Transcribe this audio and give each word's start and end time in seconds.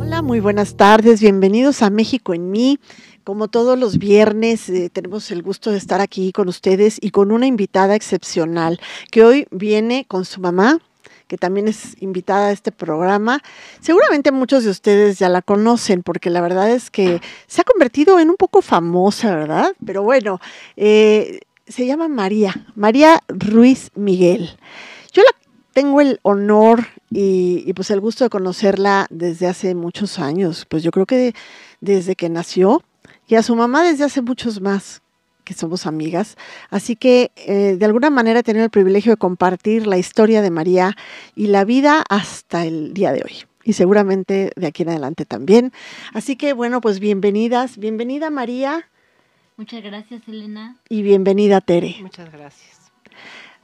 Hola, 0.00 0.22
muy 0.22 0.40
buenas 0.40 0.76
tardes, 0.76 1.20
bienvenidos 1.20 1.82
a 1.82 1.90
México 1.90 2.34
en 2.34 2.50
mí. 2.50 2.78
Como 3.24 3.48
todos 3.48 3.78
los 3.78 3.98
viernes, 3.98 4.68
eh, 4.70 4.90
tenemos 4.90 5.30
el 5.30 5.42
gusto 5.42 5.70
de 5.70 5.78
estar 5.78 6.00
aquí 6.00 6.32
con 6.32 6.48
ustedes 6.48 6.98
y 7.00 7.10
con 7.10 7.30
una 7.32 7.46
invitada 7.46 7.94
excepcional 7.94 8.80
que 9.10 9.22
hoy 9.22 9.46
viene 9.50 10.06
con 10.08 10.24
su 10.24 10.40
mamá, 10.40 10.80
que 11.28 11.36
también 11.36 11.68
es 11.68 11.94
invitada 12.00 12.48
a 12.48 12.52
este 12.52 12.72
programa. 12.72 13.40
Seguramente 13.80 14.32
muchos 14.32 14.64
de 14.64 14.70
ustedes 14.70 15.18
ya 15.18 15.28
la 15.28 15.42
conocen 15.42 16.02
porque 16.02 16.30
la 16.30 16.40
verdad 16.40 16.70
es 16.70 16.90
que 16.90 17.20
se 17.46 17.60
ha 17.60 17.64
convertido 17.64 18.18
en 18.18 18.30
un 18.30 18.36
poco 18.36 18.62
famosa, 18.62 19.36
¿verdad? 19.36 19.74
Pero 19.84 20.02
bueno, 20.02 20.40
eh, 20.76 21.40
se 21.68 21.86
llama 21.86 22.08
María, 22.08 22.66
María 22.74 23.22
Ruiz 23.28 23.90
Miguel. 23.94 24.50
Tengo 25.72 26.00
el 26.00 26.18
honor 26.22 26.86
y, 27.10 27.62
y, 27.66 27.72
pues 27.72 27.90
el 27.90 28.00
gusto 28.00 28.24
de 28.24 28.30
conocerla 28.30 29.06
desde 29.10 29.46
hace 29.46 29.74
muchos 29.74 30.18
años, 30.18 30.66
pues 30.68 30.82
yo 30.82 30.90
creo 30.90 31.06
que 31.06 31.34
desde 31.80 32.16
que 32.16 32.28
nació 32.28 32.82
y 33.28 33.36
a 33.36 33.42
su 33.42 33.54
mamá 33.54 33.84
desde 33.84 34.04
hace 34.04 34.22
muchos 34.22 34.60
más 34.60 35.02
que 35.44 35.54
somos 35.54 35.86
amigas. 35.86 36.36
Así 36.70 36.96
que 36.96 37.32
eh, 37.36 37.76
de 37.78 37.84
alguna 37.84 38.10
manera 38.10 38.40
he 38.40 38.42
tenido 38.42 38.64
el 38.64 38.70
privilegio 38.70 39.12
de 39.12 39.16
compartir 39.16 39.86
la 39.86 39.98
historia 39.98 40.42
de 40.42 40.50
María 40.50 40.96
y 41.34 41.48
la 41.48 41.64
vida 41.64 42.04
hasta 42.08 42.64
el 42.64 42.94
día 42.94 43.12
de 43.12 43.22
hoy. 43.22 43.44
Y 43.64 43.72
seguramente 43.72 44.52
de 44.56 44.66
aquí 44.66 44.82
en 44.82 44.90
adelante 44.90 45.24
también. 45.24 45.72
Así 46.12 46.36
que 46.36 46.52
bueno, 46.52 46.80
pues 46.80 47.00
bienvenidas. 47.00 47.78
Bienvenida 47.78 48.30
María. 48.30 48.88
Muchas 49.56 49.82
gracias, 49.82 50.22
Elena. 50.26 50.76
Y 50.88 51.02
bienvenida 51.02 51.60
Tere. 51.60 51.96
Muchas 52.00 52.32
gracias. 52.32 52.92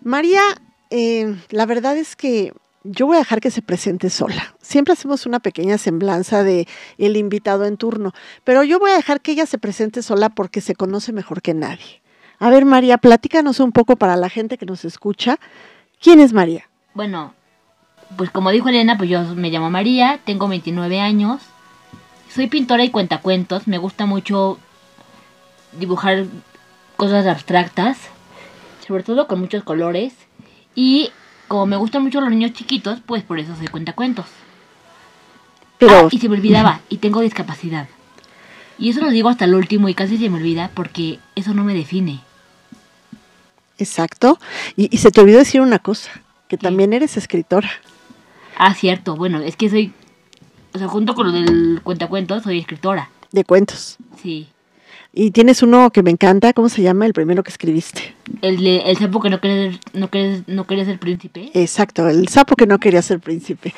María, 0.02 0.42
eh, 0.90 1.36
la 1.50 1.66
verdad 1.66 1.96
es 1.96 2.16
que 2.16 2.52
yo 2.84 3.06
voy 3.06 3.16
a 3.16 3.20
dejar 3.20 3.40
que 3.40 3.50
se 3.50 3.62
presente 3.62 4.10
sola. 4.10 4.54
Siempre 4.60 4.92
hacemos 4.92 5.26
una 5.26 5.40
pequeña 5.40 5.78
semblanza 5.78 6.42
de 6.42 6.68
el 6.98 7.16
invitado 7.16 7.64
en 7.64 7.76
turno, 7.76 8.12
pero 8.44 8.62
yo 8.62 8.78
voy 8.78 8.90
a 8.92 8.96
dejar 8.96 9.20
que 9.20 9.32
ella 9.32 9.46
se 9.46 9.58
presente 9.58 10.02
sola 10.02 10.28
porque 10.30 10.60
se 10.60 10.74
conoce 10.74 11.12
mejor 11.12 11.42
que 11.42 11.54
nadie. 11.54 12.02
A 12.38 12.50
ver, 12.50 12.64
María, 12.64 12.98
platícanos 12.98 13.60
un 13.60 13.72
poco 13.72 13.96
para 13.96 14.16
la 14.16 14.28
gente 14.28 14.58
que 14.58 14.66
nos 14.66 14.84
escucha. 14.84 15.38
¿Quién 16.00 16.20
es 16.20 16.32
María? 16.32 16.68
Bueno, 16.94 17.34
pues 18.16 18.30
como 18.30 18.50
dijo 18.50 18.68
Elena, 18.68 18.96
pues 18.98 19.10
yo 19.10 19.22
me 19.34 19.50
llamo 19.50 19.70
María, 19.70 20.20
tengo 20.24 20.46
29 20.46 21.00
años, 21.00 21.42
soy 22.32 22.46
pintora 22.46 22.84
y 22.84 22.90
cuentacuentos, 22.90 23.66
me 23.66 23.78
gusta 23.78 24.06
mucho 24.06 24.58
dibujar 25.78 26.26
cosas 26.96 27.26
abstractas, 27.26 27.98
sobre 28.86 29.02
todo 29.02 29.26
con 29.26 29.40
muchos 29.40 29.64
colores, 29.64 30.12
y 30.76 31.10
como 31.48 31.66
me 31.66 31.76
gustan 31.76 32.04
mucho 32.04 32.20
los 32.20 32.30
niños 32.30 32.52
chiquitos, 32.52 33.00
pues 33.04 33.24
por 33.24 33.40
eso 33.40 33.56
se 33.56 33.66
cuenta 33.66 33.94
cuentos. 33.94 34.26
Pero... 35.78 36.06
Ah, 36.06 36.08
y 36.10 36.18
se 36.18 36.28
me 36.28 36.36
olvidaba, 36.36 36.80
y 36.88 36.98
tengo 36.98 37.20
discapacidad. 37.20 37.88
Y 38.78 38.90
eso 38.90 39.00
lo 39.00 39.10
digo 39.10 39.28
hasta 39.28 39.46
el 39.46 39.54
último 39.54 39.88
y 39.88 39.94
casi 39.94 40.18
se 40.18 40.28
me 40.28 40.36
olvida 40.36 40.70
porque 40.74 41.18
eso 41.34 41.54
no 41.54 41.64
me 41.64 41.74
define. 41.74 42.20
Exacto. 43.78 44.38
Y, 44.76 44.94
y 44.94 44.98
se 44.98 45.10
te 45.10 45.20
olvidó 45.20 45.38
decir 45.38 45.60
una 45.60 45.78
cosa, 45.78 46.10
que 46.48 46.56
¿Qué? 46.56 46.64
también 46.64 46.92
eres 46.92 47.16
escritora. 47.16 47.70
Ah, 48.56 48.74
cierto. 48.74 49.16
Bueno, 49.16 49.40
es 49.40 49.56
que 49.56 49.68
soy, 49.68 49.92
o 50.74 50.78
sea, 50.78 50.88
junto 50.88 51.14
con 51.14 51.26
lo 51.26 51.32
del 51.32 51.80
cuentacuentos, 51.82 52.42
soy 52.42 52.58
escritora. 52.58 53.10
De 53.32 53.44
cuentos. 53.44 53.96
Sí. 54.22 54.48
Y 55.18 55.30
tienes 55.30 55.62
uno 55.62 55.90
que 55.92 56.02
me 56.02 56.10
encanta, 56.10 56.52
¿cómo 56.52 56.68
se 56.68 56.82
llama? 56.82 57.06
El 57.06 57.14
primero 57.14 57.42
que 57.42 57.48
escribiste. 57.48 58.14
El, 58.42 58.58
de, 58.58 58.80
el 58.80 58.98
sapo 58.98 59.22
que 59.22 59.30
no 59.30 59.40
quería, 59.40 59.80
no, 59.94 60.10
quería, 60.10 60.42
no 60.46 60.66
quería 60.66 60.84
ser 60.84 60.98
príncipe. 60.98 61.50
Exacto, 61.54 62.06
el 62.06 62.28
sapo 62.28 62.54
que 62.54 62.66
no 62.66 62.78
quería 62.78 63.00
ser 63.00 63.20
príncipe. 63.20 63.72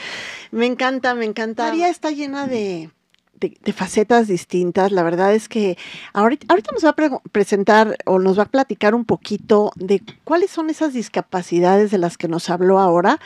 Me 0.50 0.66
encanta, 0.66 1.14
me 1.14 1.24
encanta. 1.24 1.66
María 1.68 1.90
está 1.90 2.10
llena 2.10 2.48
de, 2.48 2.90
de, 3.38 3.56
de, 3.62 3.72
facetas 3.72 4.26
distintas. 4.26 4.90
La 4.90 5.04
verdad 5.04 5.32
es 5.32 5.48
que 5.48 5.78
ahorita, 6.12 6.46
ahorita 6.48 6.72
nos 6.72 6.84
va 6.84 6.88
a 6.88 6.96
pre 6.96 7.08
presentar 7.30 7.96
o 8.04 8.18
nos 8.18 8.36
va 8.36 8.42
a 8.42 8.46
platicar 8.46 8.96
un 8.96 9.04
poquito 9.04 9.70
de 9.76 10.02
cuáles 10.24 10.50
son 10.50 10.70
esas 10.70 10.92
discapacidades 10.92 11.92
de 11.92 11.98
las 11.98 12.18
que 12.18 12.26
nos 12.26 12.50
habló 12.50 12.80
ahora, 12.80 13.20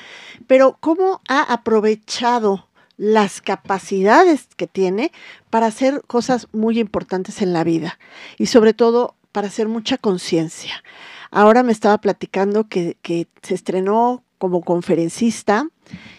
pero 0.47 0.77
cómo 0.81 1.23
ha 1.29 1.51
aprovechado 1.51 2.69
las 2.97 3.41
capacidades 3.41 4.49
que 4.57 4.67
tiene 4.67 5.13
para 5.51 5.67
hacer 5.67 6.03
cosas 6.07 6.49
muy 6.53 6.79
importantes 6.79 7.43
en 7.43 7.53
la 7.53 7.65
vida 7.65 7.99
y 8.39 8.47
sobre 8.47 8.75
todo 8.75 9.17
para 9.33 9.49
hacer 9.49 9.69
mucha 9.69 9.99
conciencia. 9.99 10.83
Ahora 11.31 11.63
me 11.63 11.73
estaba 11.73 11.99
platicando 11.99 12.69
que, 12.69 12.99
que, 13.01 13.27
se 13.43 13.55
estrenó 13.55 14.23
como 14.37 14.61
conferencista 14.61 15.69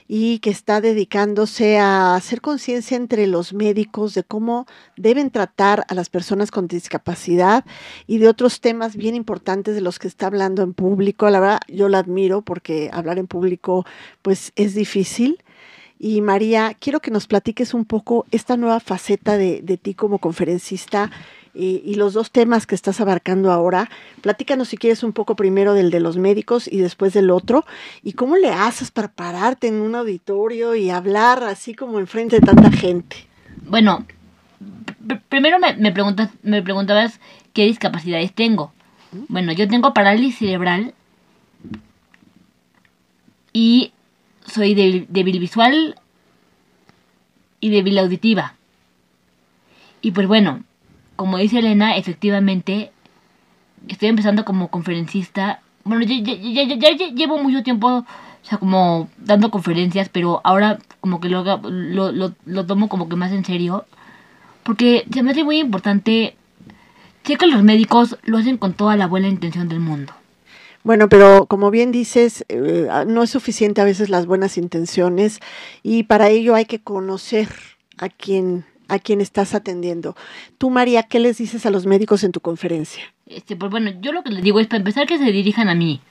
y 0.08 0.40
que 0.40 0.50
está 0.50 0.82
dedicándose 0.82 1.78
a 1.78 2.16
hacer 2.16 2.42
conciencia 2.42 2.98
entre 2.98 3.28
los 3.28 3.54
médicos 3.54 4.14
de 4.14 4.24
cómo 4.24 4.66
deben 4.98 5.30
tratar 5.30 5.86
a 5.88 5.94
las 5.94 6.10
personas 6.10 6.50
con 6.50 6.68
discapacidad 6.68 7.66
y 8.08 8.18
de 8.18 8.28
otros 8.28 8.62
temas 8.62 8.96
bien 8.96 9.14
importantes 9.14 9.76
de 9.76 9.82
los 9.82 10.00
que 10.00 10.08
está 10.08 10.28
hablando 10.28 10.64
en 10.64 10.74
público. 10.74 11.30
La 11.30 11.40
verdad, 11.40 11.60
yo 11.68 11.90
la 11.90 12.00
admiro 12.00 12.42
porque 12.42 12.90
hablar 12.94 13.20
en 13.20 13.28
público 13.28 13.86
pues 14.22 14.52
es 14.56 14.74
difícil 14.74 15.44
y 16.04 16.20
María, 16.20 16.76
quiero 16.78 17.00
que 17.00 17.12
nos 17.12 17.28
platiques 17.28 17.74
un 17.74 17.86
poco 17.86 18.26
esta 18.30 18.58
nueva 18.58 18.82
faceta 18.82 19.38
de, 19.38 19.62
de 19.62 19.78
ti 19.78 19.94
como 19.94 20.18
conferencista 20.18 21.10
y, 21.54 21.82
y, 21.86 21.96
los 21.96 22.12
dos 22.12 22.30
temas 22.30 22.68
que 22.68 22.76
estás 22.76 23.00
abarcando 23.00 23.54
ahora. 23.54 23.90
Platícanos 24.20 24.68
si 24.68 24.76
quieres 24.76 25.02
un 25.04 25.14
poco 25.14 25.38
primero 25.38 25.74
del 25.74 25.92
de 25.92 26.02
los 26.02 26.18
médicos 26.18 26.68
y 26.70 26.80
después 26.80 27.14
del 27.14 27.32
otro. 27.32 27.64
¿Y 28.04 28.14
cómo 28.14 28.36
le 28.36 28.50
haces 28.50 28.92
para 28.92 29.08
pararte 29.08 29.68
en 29.68 29.76
un 29.76 29.96
auditorio 29.96 30.76
y 30.76 30.90
hablar 30.90 31.42
así 31.44 31.74
como 31.74 32.00
enfrente 32.00 32.42
de 32.42 32.48
tanta 32.48 32.70
gente? 32.70 33.16
Bueno, 33.62 34.06
primero 35.30 35.58
me, 35.58 35.74
me, 35.78 35.94
preguntas, 35.94 36.32
me 36.42 36.62
preguntabas 36.62 37.22
qué 37.54 37.64
discapacidades 37.64 38.34
tengo. 38.34 38.74
Bueno, 39.30 39.54
yo 39.54 39.70
tengo 39.70 39.94
parálisis 39.94 40.40
cerebral 40.40 40.94
y 43.54 43.93
soy 44.46 44.74
débil 44.74 45.40
visual 45.40 45.96
y 47.60 47.70
débil 47.70 47.98
auditiva. 47.98 48.56
Y 50.02 50.12
pues 50.12 50.28
bueno, 50.28 50.64
como 51.16 51.38
dice 51.38 51.60
Elena, 51.60 51.96
efectivamente 51.96 52.92
estoy 53.88 54.10
empezando 54.10 54.46
como 54.46 54.70
conferencista. 54.70 55.62
Bueno, 55.84 56.04
ya, 56.04 56.18
llevo 57.14 57.38
mucho 57.38 57.64
tiempo, 57.64 57.88
o 57.88 58.06
sea, 58.42 58.58
como 58.58 59.10
dando 59.18 59.52
conferencias, 59.52 60.10
pero 60.10 60.42
ahora 60.44 60.80
como 61.00 61.20
que 61.20 61.30
lo, 61.30 61.44
lo, 61.44 62.12
lo, 62.12 62.34
lo 62.46 62.66
tomo 62.66 62.90
como 62.90 63.08
que 63.08 63.16
más 63.16 63.32
en 63.32 63.46
serio. 63.46 63.86
Porque 64.64 65.06
se 65.12 65.24
me 65.24 65.32
hace 65.32 65.44
muy 65.44 65.60
importante. 65.60 66.36
Sé 67.24 67.38
que 67.38 67.48
los 67.48 67.64
médicos 67.64 68.18
lo 68.24 68.38
hacen 68.38 68.58
con 68.58 68.74
toda 68.74 68.98
la 68.98 69.08
buena 69.08 69.30
intención 69.30 69.70
del 69.70 69.80
mundo. 69.80 70.14
Bueno, 70.84 71.08
pero 71.08 71.46
como 71.46 71.72
bien 71.72 71.92
dices, 71.92 72.46
eh, 72.50 72.90
no 73.08 73.24
es 73.24 73.30
suficiente 73.30 73.80
a 73.80 73.86
veces 73.86 74.10
las 74.10 74.26
buenas 74.26 74.58
intenciones 74.58 75.40
y 75.82 76.04
para 76.04 76.30
ello 76.30 76.56
hay 76.56 76.66
que 76.66 76.80
conocer 76.80 77.48
a 77.98 78.10
quien 78.10 78.66
a 78.90 79.00
quien 79.00 79.22
estás 79.22 79.56
atendiendo. 79.56 80.16
Tú, 80.58 80.70
María, 80.70 81.04
¿qué 81.04 81.20
les 81.20 81.38
dices 81.38 81.66
a 81.66 81.72
los 81.72 81.86
médicos 81.86 82.24
en 82.24 82.32
tu 82.32 82.42
conferencia? 82.42 83.04
Este, 83.26 83.56
pues 83.56 83.72
bueno, 83.72 83.92
yo 84.02 84.12
lo 84.12 84.24
que 84.24 84.30
les 84.30 84.44
digo 84.44 84.60
es 84.60 84.68
para 84.68 84.80
empezar 84.80 85.08
que 85.08 85.18
se 85.18 85.32
dirijan 85.32 85.70
a 85.70 85.76
mí, 85.76 86.02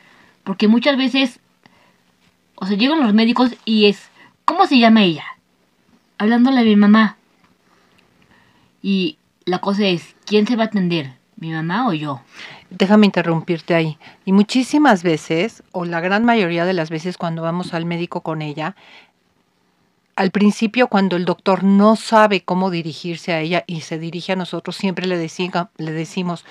porque 0.42 0.68
muchas 0.68 0.96
veces, 0.96 1.38
o 2.56 2.66
sea, 2.66 2.76
llegan 2.76 3.00
los 3.00 3.14
médicos 3.14 3.54
y 3.64 3.86
es, 3.86 4.08
¿cómo 4.44 4.66
se 4.66 4.78
llama 4.78 5.04
ella? 5.04 5.24
Hablándole 6.18 6.60
a 6.60 6.64
mi 6.64 6.76
mamá. 6.76 7.16
Y 8.82 9.18
la 9.44 9.60
cosa 9.60 9.86
es, 9.86 10.16
¿quién 10.24 10.46
se 10.46 10.56
va 10.56 10.64
a 10.64 10.66
atender? 10.66 11.12
¿Mi 11.42 11.50
mamá 11.50 11.88
o 11.88 11.92
yo? 11.92 12.20
Déjame 12.70 13.06
interrumpirte 13.06 13.74
ahí. 13.74 13.98
Y 14.24 14.30
muchísimas 14.30 15.02
veces, 15.02 15.64
o 15.72 15.84
la 15.84 15.98
gran 15.98 16.24
mayoría 16.24 16.64
de 16.64 16.72
las 16.72 16.88
veces 16.88 17.18
cuando 17.18 17.42
vamos 17.42 17.74
al 17.74 17.84
médico 17.84 18.20
con 18.20 18.42
ella, 18.42 18.76
al 20.14 20.30
principio 20.30 20.86
cuando 20.86 21.16
el 21.16 21.24
doctor 21.24 21.64
no 21.64 21.96
sabe 21.96 22.42
cómo 22.42 22.70
dirigirse 22.70 23.32
a 23.32 23.40
ella 23.40 23.64
y 23.66 23.80
se 23.80 23.98
dirige 23.98 24.34
a 24.34 24.36
nosotros, 24.36 24.76
siempre 24.76 25.08
le, 25.08 25.18
decimos, 25.18 25.66
le 25.78 25.90
decimos, 25.90 26.44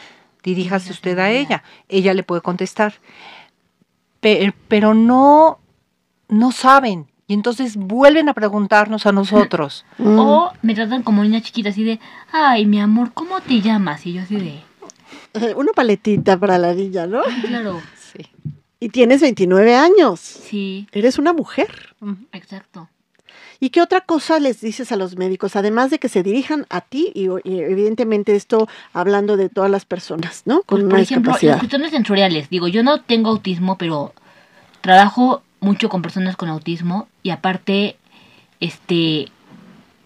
diríjase 0.44 0.92
usted 0.92 1.18
a 1.20 1.30
ella. 1.30 1.64
Ella 1.88 2.14
le 2.14 2.24
puede 2.24 2.42
contestar. 2.42 2.96
Pero, 4.20 4.54
pero 4.68 4.94
no, 4.94 5.60
no 6.28 6.52
saben. 6.52 7.08
Y 7.28 7.34
entonces 7.34 7.78
vuelven 7.78 8.28
a 8.28 8.34
preguntarnos 8.34 9.06
a 9.06 9.14
nosotros. 9.14 9.86
Mm. 9.98 10.20
O 10.20 10.52
me 10.64 10.76
tratan 10.76 11.04
como 11.04 11.24
niña 11.24 11.40
chiquita, 11.42 11.70
así 11.70 11.86
de, 11.86 12.00
ay, 12.34 12.66
mi 12.66 12.82
amor, 12.82 13.14
¿cómo 13.14 13.40
te 13.40 13.62
llamas? 13.62 14.06
Y 14.06 14.14
yo 14.14 14.24
así 14.24 14.36
de... 14.36 14.71
Una 15.56 15.72
paletita 15.74 16.38
para 16.38 16.58
la 16.58 16.74
niña, 16.74 17.08
¿no? 17.08 17.22
Claro. 17.48 17.82
Sí. 18.14 18.26
Y 18.80 18.90
tienes 18.90 19.22
29 19.22 19.76
años. 19.76 20.20
Sí. 20.20 20.88
Eres 20.92 21.20
una 21.20 21.34
mujer. 21.34 21.96
Exacto. 22.32 22.90
¿Y 23.60 23.70
qué 23.70 23.82
otra 23.82 24.02
cosa 24.02 24.40
les 24.40 24.60
dices 24.60 24.92
a 24.92 24.96
los 24.96 25.18
médicos? 25.18 25.56
Además 25.56 25.92
de 25.92 26.00
que 26.00 26.10
se 26.10 26.24
dirijan 26.24 26.66
a 26.70 26.82
ti 26.82 27.12
y, 27.14 27.28
y 27.44 27.60
evidentemente 27.60 28.36
esto 28.36 28.68
hablando 28.92 29.38
de 29.38 29.50
todas 29.50 29.70
las 29.70 29.86
personas, 29.86 30.42
¿no? 30.46 30.64
Con 30.64 30.80
pues, 30.80 30.84
una 30.84 30.90
por 30.90 31.00
ejemplo, 31.00 31.38
las 31.40 31.60
cuestiones 31.60 31.92
sensoriales. 31.92 32.50
Digo, 32.50 32.68
yo 32.68 32.82
no 32.82 33.02
tengo 33.02 33.30
autismo, 33.30 33.78
pero 33.78 34.14
trabajo 34.82 35.44
mucho 35.60 35.90
con 35.90 36.02
personas 36.02 36.36
con 36.36 36.50
autismo 36.50 37.08
y 37.22 37.30
aparte, 37.30 37.98
este, 38.60 39.28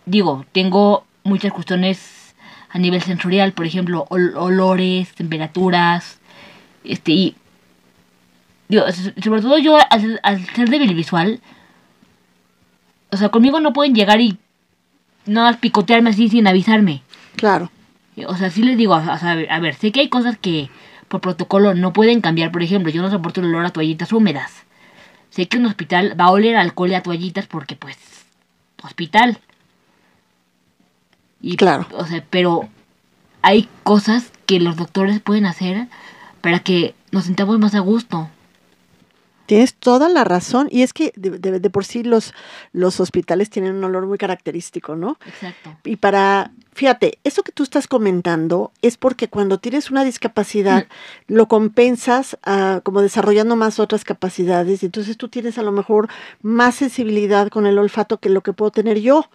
digo, 0.06 0.46
tengo 0.52 1.06
muchas 1.24 1.54
cuestiones 1.54 2.25
a 2.76 2.78
nivel 2.78 3.02
sensorial, 3.02 3.54
por 3.54 3.66
ejemplo, 3.66 4.06
ol- 4.10 4.34
olores, 4.36 5.14
temperaturas, 5.16 6.20
este, 6.84 7.12
y, 7.14 7.36
digo, 8.68 8.84
sobre 9.24 9.42
todo 9.42 9.58
yo 9.58 9.78
al, 9.90 10.02
ser- 10.02 10.20
al 10.24 10.46
ser 10.48 10.70
débil 10.70 10.94
visual, 10.94 11.40
o 13.12 13.18
sea, 13.18 13.30
conmigo 13.30 13.62
no 13.62 13.72
pueden 13.72 13.96
llegar 13.96 14.20
y 14.20 14.38
nada 15.26 15.52
más 15.52 15.58
picotearme 15.62 16.10
así 16.10 16.28
sin 16.28 16.48
avisarme. 16.48 17.02
Claro. 17.38 17.72
O 18.28 18.36
sea, 18.36 18.50
sí 18.50 18.62
les 18.62 18.78
digo, 18.78 18.94
a, 18.94 19.00
a 19.14 19.36
ver, 19.36 19.50
a 19.50 19.60
ver, 19.62 19.76
sé 19.76 19.94
que 19.94 20.02
hay 20.02 20.10
cosas 20.10 20.38
que 20.38 20.70
por 21.08 21.22
protocolo 21.22 21.76
no 21.76 21.94
pueden 21.94 22.20
cambiar. 22.20 22.52
Por 22.52 22.62
ejemplo, 22.62 22.92
yo 22.92 23.02
no 23.02 23.10
soporto 23.10 23.40
el 23.40 23.48
olor 23.48 23.66
a 23.66 23.70
toallitas 23.70 24.12
húmedas. 24.12 24.52
Sé 25.30 25.48
que 25.48 25.58
un 25.58 25.66
hospital 25.66 26.20
va 26.20 26.26
a 26.26 26.32
oler 26.32 26.58
alcohol 26.58 26.92
y 26.92 26.96
a 26.96 27.04
toallitas 27.04 27.48
porque, 27.48 27.76
pues, 27.78 27.98
hospital. 28.84 29.38
Y, 31.42 31.58
Claro. 31.58 31.88
O 31.94 32.06
sea, 32.06 32.24
pero 32.30 32.68
hay 33.42 33.70
cosas 33.84 34.32
que 34.46 34.60
los 34.60 34.76
doctores 34.76 35.22
pueden 35.22 35.46
hacer 35.46 35.88
para 36.42 36.60
que 36.60 36.96
nos 37.12 37.26
sintamos 37.26 37.60
más 37.60 37.76
a 37.76 37.80
gusto. 37.80 38.30
Tienes 39.46 39.76
toda 39.76 40.10
la 40.10 40.24
razón. 40.24 40.68
Y 40.72 40.82
es 40.82 40.92
que 40.92 41.14
de, 41.16 41.30
de- 41.38 41.60
de 41.60 41.70
por 41.70 41.86
sí 41.86 42.02
los, 42.04 42.34
los 42.74 43.00
hospitales 43.00 43.52
tienen 43.52 43.76
un 43.76 43.84
olor 43.84 44.08
muy 44.08 44.18
característico, 44.18 44.96
¿no? 44.96 45.20
Exacto. 45.28 45.78
Y 45.84 45.98
para, 45.98 46.50
fíjate, 46.74 47.20
eso 47.24 47.44
que 47.44 47.52
tú 47.52 47.62
estás 47.62 47.86
comentando 47.88 48.72
es 48.82 48.98
porque 48.98 49.28
cuando 49.28 49.60
tienes 49.60 49.92
una 49.92 50.04
discapacidad 50.04 50.88
lo 51.28 51.48
compensas 51.48 52.40
ah, 52.44 52.80
como 52.84 53.04
desarrollando 53.04 53.56
más 53.56 53.80
otras 53.80 54.04
capacidades 54.04 54.82
y 54.82 54.88
entonces 54.88 55.16
tú 55.16 55.28
tienes 55.30 55.60
a 55.60 55.64
lo 55.64 55.72
mejor 55.72 56.10
más 56.42 56.74
sensibilidad 56.74 57.50
con 57.50 57.68
el 57.68 57.78
olfato 57.78 58.18
que 58.18 58.30
lo 58.30 58.42
que 58.42 58.54
puedo 58.54 58.72
tener 58.72 59.00
yo 59.00 59.30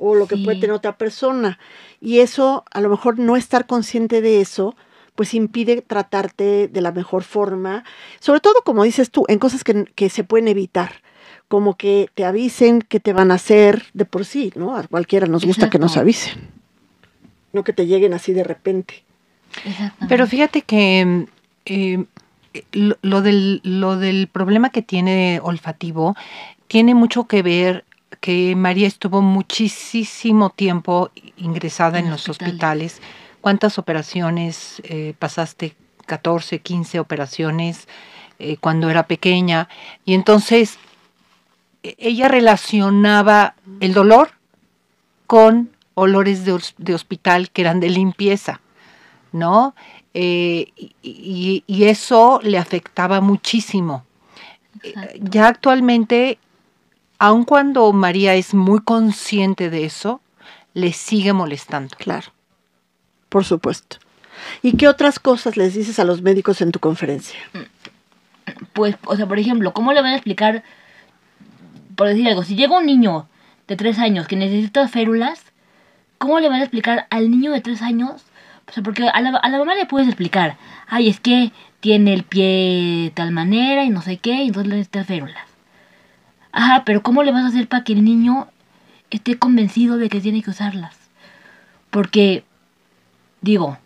o 0.00 0.14
lo 0.14 0.26
que 0.26 0.36
Sí. 0.36 0.44
puede 0.44 0.58
tener 0.60 0.74
otra 0.74 0.96
persona. 0.96 1.58
Y 2.00 2.20
eso, 2.20 2.64
a 2.72 2.80
lo 2.80 2.88
mejor 2.88 3.18
no 3.18 3.36
estar 3.36 3.66
consciente 3.66 4.20
de 4.22 4.40
eso, 4.40 4.74
pues 5.14 5.34
impide 5.34 5.82
tratarte 5.82 6.68
de 6.68 6.80
la 6.80 6.92
mejor 6.92 7.22
forma, 7.24 7.84
sobre 8.20 8.40
todo 8.40 8.54
como 8.64 8.84
dices 8.84 9.10
tú, 9.10 9.24
en 9.28 9.38
cosas 9.38 9.62
que, 9.64 9.84
que 9.94 10.08
se 10.08 10.24
pueden 10.24 10.48
evitar, 10.48 11.02
como 11.48 11.76
que 11.76 12.08
te 12.14 12.24
avisen 12.24 12.80
que 12.80 13.00
te 13.00 13.12
van 13.12 13.30
a 13.30 13.34
hacer 13.34 13.84
de 13.92 14.06
por 14.06 14.24
sí, 14.24 14.52
¿no? 14.54 14.76
A 14.76 14.84
cualquiera 14.84 15.26
nos 15.26 15.44
gusta 15.44 15.68
que 15.68 15.78
nos 15.78 15.96
avisen, 15.98 16.48
no 17.52 17.64
que 17.64 17.72
te 17.74 17.86
lleguen 17.86 18.14
así 18.14 18.32
de 18.32 18.44
repente. 18.44 19.02
Pero 20.08 20.26
fíjate 20.26 20.62
que 20.62 21.26
eh, 21.66 22.04
lo, 22.72 22.96
lo 23.02 23.20
del, 23.20 23.60
lo 23.64 23.96
del 23.98 24.28
problema 24.28 24.70
que 24.70 24.80
tiene 24.80 25.40
olfativo 25.42 26.14
tiene 26.68 26.94
mucho 26.94 27.24
que 27.24 27.42
ver 27.42 27.84
que 28.20 28.54
María 28.56 28.86
estuvo 28.86 29.22
muchísimo 29.22 30.50
tiempo 30.50 31.10
ingresada 31.36 31.98
en, 31.98 32.06
En 32.06 32.10
los 32.12 32.28
hospitales. 32.28 32.94
hospitales. 32.94 33.02
¿Cuántas 33.40 33.78
operaciones 33.78 34.82
eh, 34.84 35.14
pasaste? 35.18 35.74
14, 36.06 36.58
15 36.60 36.98
operaciones 37.00 37.86
eh, 38.38 38.56
cuando 38.58 38.90
era 38.90 39.06
pequeña. 39.06 39.68
Y 40.04 40.14
entonces 40.14 40.78
e- 41.82 41.94
ella 41.98 42.28
relacionaba 42.28 43.54
el 43.80 43.94
dolor 43.94 44.32
con 45.26 45.70
olores 45.94 46.44
de, 46.44 46.52
hos- 46.52 46.74
de 46.78 46.94
hospital 46.94 47.50
que 47.50 47.62
eran 47.62 47.80
de 47.80 47.90
limpieza. 47.90 48.60
¿no? 49.32 49.74
Eh, 50.12 50.66
y, 50.76 50.92
y- 51.02 51.64
y 51.68 51.84
eso 51.84 52.40
le 52.42 52.58
afectaba 52.58 53.20
muchísimo. 53.20 54.04
Exacto. 54.82 55.18
Ya 55.20 55.46
actualmente, 55.46 56.38
aun 57.20 57.44
cuando 57.44 57.92
María 57.92 58.34
es 58.34 58.54
muy 58.54 58.80
consciente 58.80 59.68
de 59.68 59.84
eso, 59.84 60.22
le 60.72 60.92
sigue 60.94 61.34
molestando. 61.34 61.94
Claro, 61.98 62.32
por 63.28 63.44
supuesto. 63.44 63.98
¿Y 64.62 64.78
qué 64.78 64.88
otras 64.88 65.18
cosas 65.18 65.58
les 65.58 65.74
dices 65.74 65.98
a 65.98 66.04
los 66.04 66.22
médicos 66.22 66.62
en 66.62 66.72
tu 66.72 66.80
conferencia? 66.80 67.38
pues, 68.72 68.96
o 69.04 69.16
sea, 69.16 69.28
por 69.28 69.38
ejemplo, 69.38 69.74
¿cómo 69.74 69.92
le 69.92 70.00
van 70.00 70.12
a 70.12 70.16
explicar, 70.16 70.64
por 71.94 72.08
decir 72.08 72.26
algo, 72.26 72.42
si 72.42 72.56
llega 72.56 72.78
un 72.78 72.86
niño 72.86 73.28
de 73.68 73.76
tres 73.76 73.98
años 73.98 74.26
que 74.26 74.36
necesita 74.36 74.88
férulas, 74.88 75.44
¿cómo 76.16 76.40
le 76.40 76.48
van 76.48 76.60
a 76.60 76.64
explicar 76.64 77.06
al 77.10 77.30
niño 77.30 77.52
de 77.52 77.60
tres 77.60 77.82
años? 77.82 78.24
O 78.66 78.72
sea, 78.72 78.82
porque 78.82 79.06
a 79.06 79.20
la, 79.20 79.36
a 79.36 79.48
la 79.50 79.58
mamá 79.58 79.74
le 79.74 79.84
puedes 79.84 80.08
explicar, 80.08 80.56
ay, 80.86 81.10
es 81.10 81.20
que 81.20 81.52
tiene 81.80 82.14
el 82.14 82.22
pie 82.22 83.04
de 83.04 83.12
tal 83.14 83.30
manera 83.30 83.84
y 83.84 83.90
no 83.90 84.00
sé 84.00 84.16
qué, 84.16 84.42
y 84.42 84.46
entonces 84.46 84.68
le 84.68 84.76
necesitas 84.76 85.06
férulas. 85.06 85.49
Ajá, 86.52 86.82
pero 86.84 87.02
¿cómo 87.02 87.22
le 87.22 87.32
vas 87.32 87.44
a 87.44 87.48
hacer 87.48 87.68
para 87.68 87.84
que 87.84 87.92
el 87.92 88.04
niño 88.04 88.48
esté 89.10 89.38
convencido 89.38 89.96
de 89.98 90.08
que 90.08 90.20
tiene 90.20 90.42
que 90.42 90.50
usarlas? 90.50 90.96
Porque, 91.90 92.44
digo, 93.40 93.78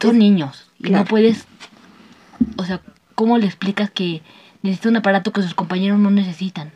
son 0.00 0.18
niños 0.18 0.70
y 0.78 0.84
Claro. 0.84 1.04
no 1.04 1.08
puedes, 1.08 1.46
o 2.56 2.64
sea, 2.64 2.80
¿cómo 3.14 3.38
le 3.38 3.46
explicas 3.46 3.90
que 3.90 4.22
necesita 4.62 4.88
un 4.88 4.96
aparato 4.96 5.32
que 5.32 5.42
sus 5.42 5.54
compañeros 5.54 5.98
no 5.98 6.10
necesitan? 6.10 6.72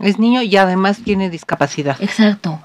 Es 0.00 0.18
niño 0.18 0.42
y 0.42 0.56
además 0.56 1.00
tiene 1.02 1.30
discapacidad. 1.30 1.96
Exacto. 2.00 2.60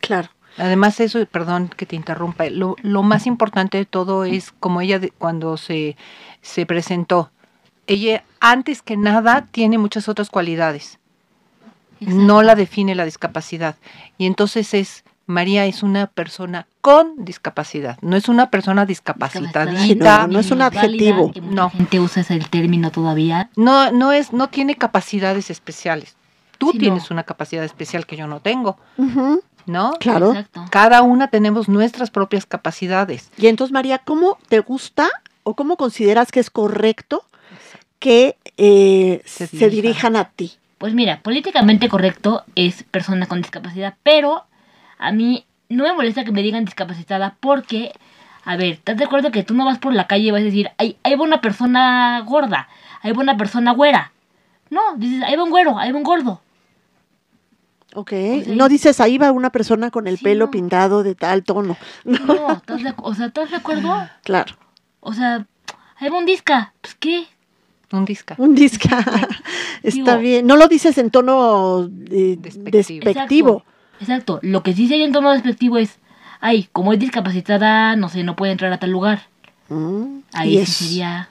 Claro, 0.00 0.28
Además 0.58 0.98
eso, 1.00 1.24
perdón 1.26 1.70
que 1.74 1.86
te 1.86 1.96
interrumpa, 1.96 2.44
lo, 2.50 2.76
lo 2.82 3.02
más 3.02 3.26
importante 3.26 3.78
de 3.78 3.86
todo 3.86 4.24
es 4.24 4.52
como 4.52 4.80
ella 4.80 4.98
de- 4.98 5.10
cuando 5.10 5.56
se, 5.56 5.96
se 6.42 6.66
presentó. 6.66 7.30
Ella 7.90 8.24
antes 8.40 8.82
que 8.82 8.96
nada 8.96 9.46
tiene 9.50 9.78
muchas 9.78 10.08
otras 10.08 10.30
cualidades. 10.30 10.98
No 12.00 12.42
la 12.42 12.54
define 12.54 12.94
la 12.94 13.04
discapacidad. 13.04 13.76
Y 14.16 14.26
entonces 14.26 14.72
es, 14.74 15.04
María 15.26 15.66
es 15.66 15.82
una 15.82 16.06
persona 16.06 16.66
con 16.80 17.24
discapacidad, 17.24 17.98
no 18.00 18.16
es 18.16 18.28
una 18.28 18.48
persona 18.50 18.86
discapacitadita. 18.86 20.26
no, 20.26 20.32
no 20.34 20.38
es 20.38 20.50
un 20.50 20.62
adjetivo. 20.62 21.30
que 21.30 21.40
mucha 21.42 21.54
No. 21.54 21.70
gente 21.70 22.00
usa 22.00 22.22
ese 22.22 22.38
término 22.38 22.90
todavía. 22.90 23.50
No, 23.56 23.92
no 23.92 24.12
es, 24.12 24.32
no 24.32 24.48
tiene 24.48 24.76
capacidades 24.76 25.50
especiales. 25.50 26.16
Tú 26.56 26.72
Sí, 26.72 26.78
tienes 26.78 27.10
no. 27.10 27.14
una 27.14 27.24
capacidad 27.24 27.64
especial 27.64 28.06
que 28.06 28.16
yo 28.16 28.26
no 28.26 28.40
tengo, 28.40 28.78
¿no? 29.66 29.92
claro. 30.00 30.30
Exacto. 30.30 30.64
Cada 30.70 31.02
una 31.02 31.28
tenemos 31.28 31.68
nuestras 31.68 32.10
propias 32.10 32.46
capacidades. 32.46 33.30
Y 33.36 33.46
entonces, 33.48 33.72
María, 33.72 33.98
¿cómo 33.98 34.38
te 34.48 34.60
gusta 34.60 35.08
o 35.42 35.54
cómo 35.54 35.76
consideras 35.76 36.30
que 36.32 36.40
es 36.40 36.50
correcto 36.50 37.24
que 38.00 38.36
eh, 38.56 39.22
Se 39.24 39.46
se, 39.46 39.70
dirijan. 39.70 40.16
a 40.16 40.24
ti? 40.30 40.52
Pues 40.78 40.94
mira, 40.94 41.20
políticamente 41.22 41.88
correcto 41.88 42.42
es 42.56 42.82
persona 42.82 43.26
con 43.26 43.40
discapacidad, 43.42 43.94
pero 44.02 44.44
a 44.98 45.12
mí 45.12 45.44
no 45.68 45.84
me 45.84 45.92
molesta 45.92 46.24
que 46.24 46.32
me 46.32 46.42
digan 46.42 46.64
discapacitada 46.64 47.36
porque, 47.38 47.92
a 48.44 48.56
ver, 48.56 48.72
¿estás 48.72 48.96
de 48.96 49.04
acuerdo 49.04 49.30
que 49.30 49.44
tú 49.44 49.54
no 49.54 49.64
vas 49.66 49.78
por 49.78 49.92
la 49.94 50.06
calle 50.06 50.24
y 50.24 50.30
vas 50.32 50.40
a 50.40 50.44
decir, 50.44 50.70
hay, 50.78 50.96
hay 51.04 51.14
una 51.14 51.40
persona 51.40 52.20
gorda, 52.26 52.68
hay 53.02 53.12
una 53.12 53.36
persona 53.36 53.72
güera? 53.72 54.12
No, 54.70 54.80
dices, 54.96 55.22
ahí 55.22 55.36
va 55.36 55.44
un 55.44 55.50
güero, 55.50 55.78
ahí 55.78 55.92
va 55.92 55.98
un 55.98 56.04
gordo. 56.04 56.40
Ok, 57.94 58.12
O 58.12 58.44
sea, 58.44 58.54
no 58.54 58.68
dices 58.68 59.00
ahí 59.00 59.18
va 59.18 59.32
una 59.32 59.50
persona 59.50 59.90
con 59.90 60.06
el 60.06 60.16
Sí, 60.18 60.24
pelo 60.24 60.46
no. 60.46 60.50
pintado 60.52 61.02
de 61.02 61.14
tal 61.14 61.42
tono. 61.44 61.76
No, 62.04 62.52
¿estás 62.52 62.82
de, 62.84 62.94
o 62.96 63.14
sea, 63.14 63.26
¿estás 63.26 63.50
de 63.50 63.56
acuerdo? 63.56 64.08
Claro, 64.22 64.54
O 65.00 65.12
sea, 65.12 65.44
ahí 65.96 66.08
va 66.08 66.18
un 66.18 66.26
disca, 66.26 66.72
pues 66.80 66.94
qué. 66.94 67.26
Un 67.92 68.04
disca. 68.04 68.34
un 68.38 68.54
disca. 68.54 68.98
Está 69.82 70.12
Digo- 70.12 70.18
bien. 70.20 70.46
No 70.46 70.56
lo 70.56 70.68
dices 70.68 70.96
en 70.98 71.10
tono 71.10 71.88
eh, 72.10 72.36
Despectivo. 72.38 73.04
despectivo. 73.04 73.64
Exacto. 74.00 74.38
Lo 74.42 74.62
que 74.62 74.72
sí 74.74 74.86
sería 74.88 75.04
en 75.04 75.12
tono 75.12 75.32
despectivo 75.32 75.76
es, 75.76 75.98
ay, 76.40 76.68
como 76.72 76.92
es 76.92 76.98
discapacitada, 77.00 77.96
no 77.96 78.08
sé, 78.08 78.22
no 78.24 78.36
puede 78.36 78.52
entrar 78.52 78.72
a 78.72 78.78
tal 78.78 78.90
lugar. 78.90 79.22
Mm, 79.68 80.20
Ahí 80.32 80.64
sí 80.66 80.84
sería 80.84 81.28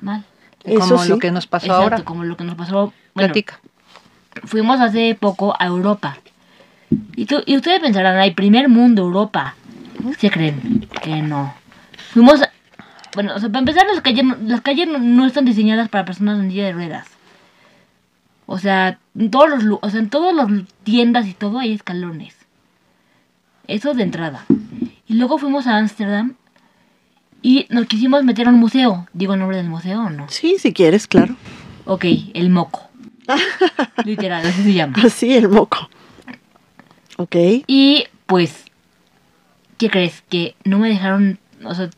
mal. 0.00 0.24
Eso 0.64 0.80
como 0.80 1.02
sí. 1.02 1.08
lo 1.08 1.18
que 1.18 1.30
nos 1.30 1.46
pasó 1.46 1.66
Exacto, 1.66 1.82
ahora. 1.82 2.04
como 2.04 2.24
lo 2.24 2.36
que 2.36 2.44
nos 2.44 2.54
pasó. 2.56 2.92
Bueno, 3.14 3.32
Platica. 3.32 3.60
fuimos 4.44 4.80
hace 4.80 5.14
poco 5.18 5.54
a 5.58 5.66
Europa. 5.66 6.18
Y, 7.16 7.24
tú- 7.26 7.42
y 7.46 7.56
ustedes 7.56 7.80
pensarán, 7.80 8.16
ay, 8.18 8.32
primer 8.32 8.68
mundo, 8.68 9.02
Europa. 9.02 9.54
¿Se 10.18 10.30
creen? 10.30 10.86
Que 11.02 11.22
no. 11.22 11.54
Fuimos, 12.12 12.42
a- 12.42 12.50
bueno, 13.14 13.34
o 13.34 13.38
sea, 13.38 13.48
para 13.48 13.60
empezar, 13.60 13.86
las 13.86 14.00
calles, 14.02 14.24
no- 14.24 14.36
las 14.44 14.60
calles 14.60 14.88
no, 14.88 14.98
no 14.98 15.26
están 15.26 15.44
diseñadas 15.44 15.88
para 15.88 16.04
personas 16.04 16.38
en 16.40 16.50
silla 16.50 16.64
de 16.66 16.72
ruedas. 16.72 17.06
O 18.46 18.58
sea, 18.58 18.98
en 19.18 19.30
todos 19.30 19.48
los, 19.64 19.78
o 19.80 19.90
sea, 19.90 20.00
en 20.00 20.10
todas 20.10 20.34
las 20.34 20.48
tiendas 20.82 21.26
y 21.26 21.32
todo 21.34 21.58
hay 21.58 21.72
escalones. 21.72 22.34
Eso 23.66 23.94
de 23.94 24.02
entrada. 24.02 24.44
Y 25.06 25.14
luego 25.14 25.38
fuimos 25.38 25.66
a 25.66 25.78
Ámsterdam 25.78 26.34
y 27.40 27.66
nos 27.70 27.86
quisimos 27.86 28.22
meter 28.24 28.46
a 28.46 28.50
un 28.50 28.60
museo. 28.60 29.06
¿Digo 29.14 29.32
el 29.34 29.40
nombre 29.40 29.56
del 29.56 29.68
museo 29.70 30.02
o 30.02 30.10
no? 30.10 30.28
Sí, 30.28 30.56
si 30.58 30.72
quieres, 30.74 31.06
claro. 31.06 31.36
Ok, 31.86 32.04
el 32.34 32.50
moco. 32.50 32.90
Literal, 34.04 34.44
así 34.46 34.62
se 34.62 34.72
llama. 34.74 34.96
Así 35.02 35.34
el 35.34 35.48
moco. 35.48 35.88
Ok. 37.16 37.36
Y 37.66 38.04
pues, 38.26 38.64
¿qué 39.78 39.88
crees? 39.88 40.22
Que 40.28 40.54
no 40.64 40.78
me 40.78 40.88
dejaron, 40.88 41.38
o 41.64 41.74
sea, 41.74 41.88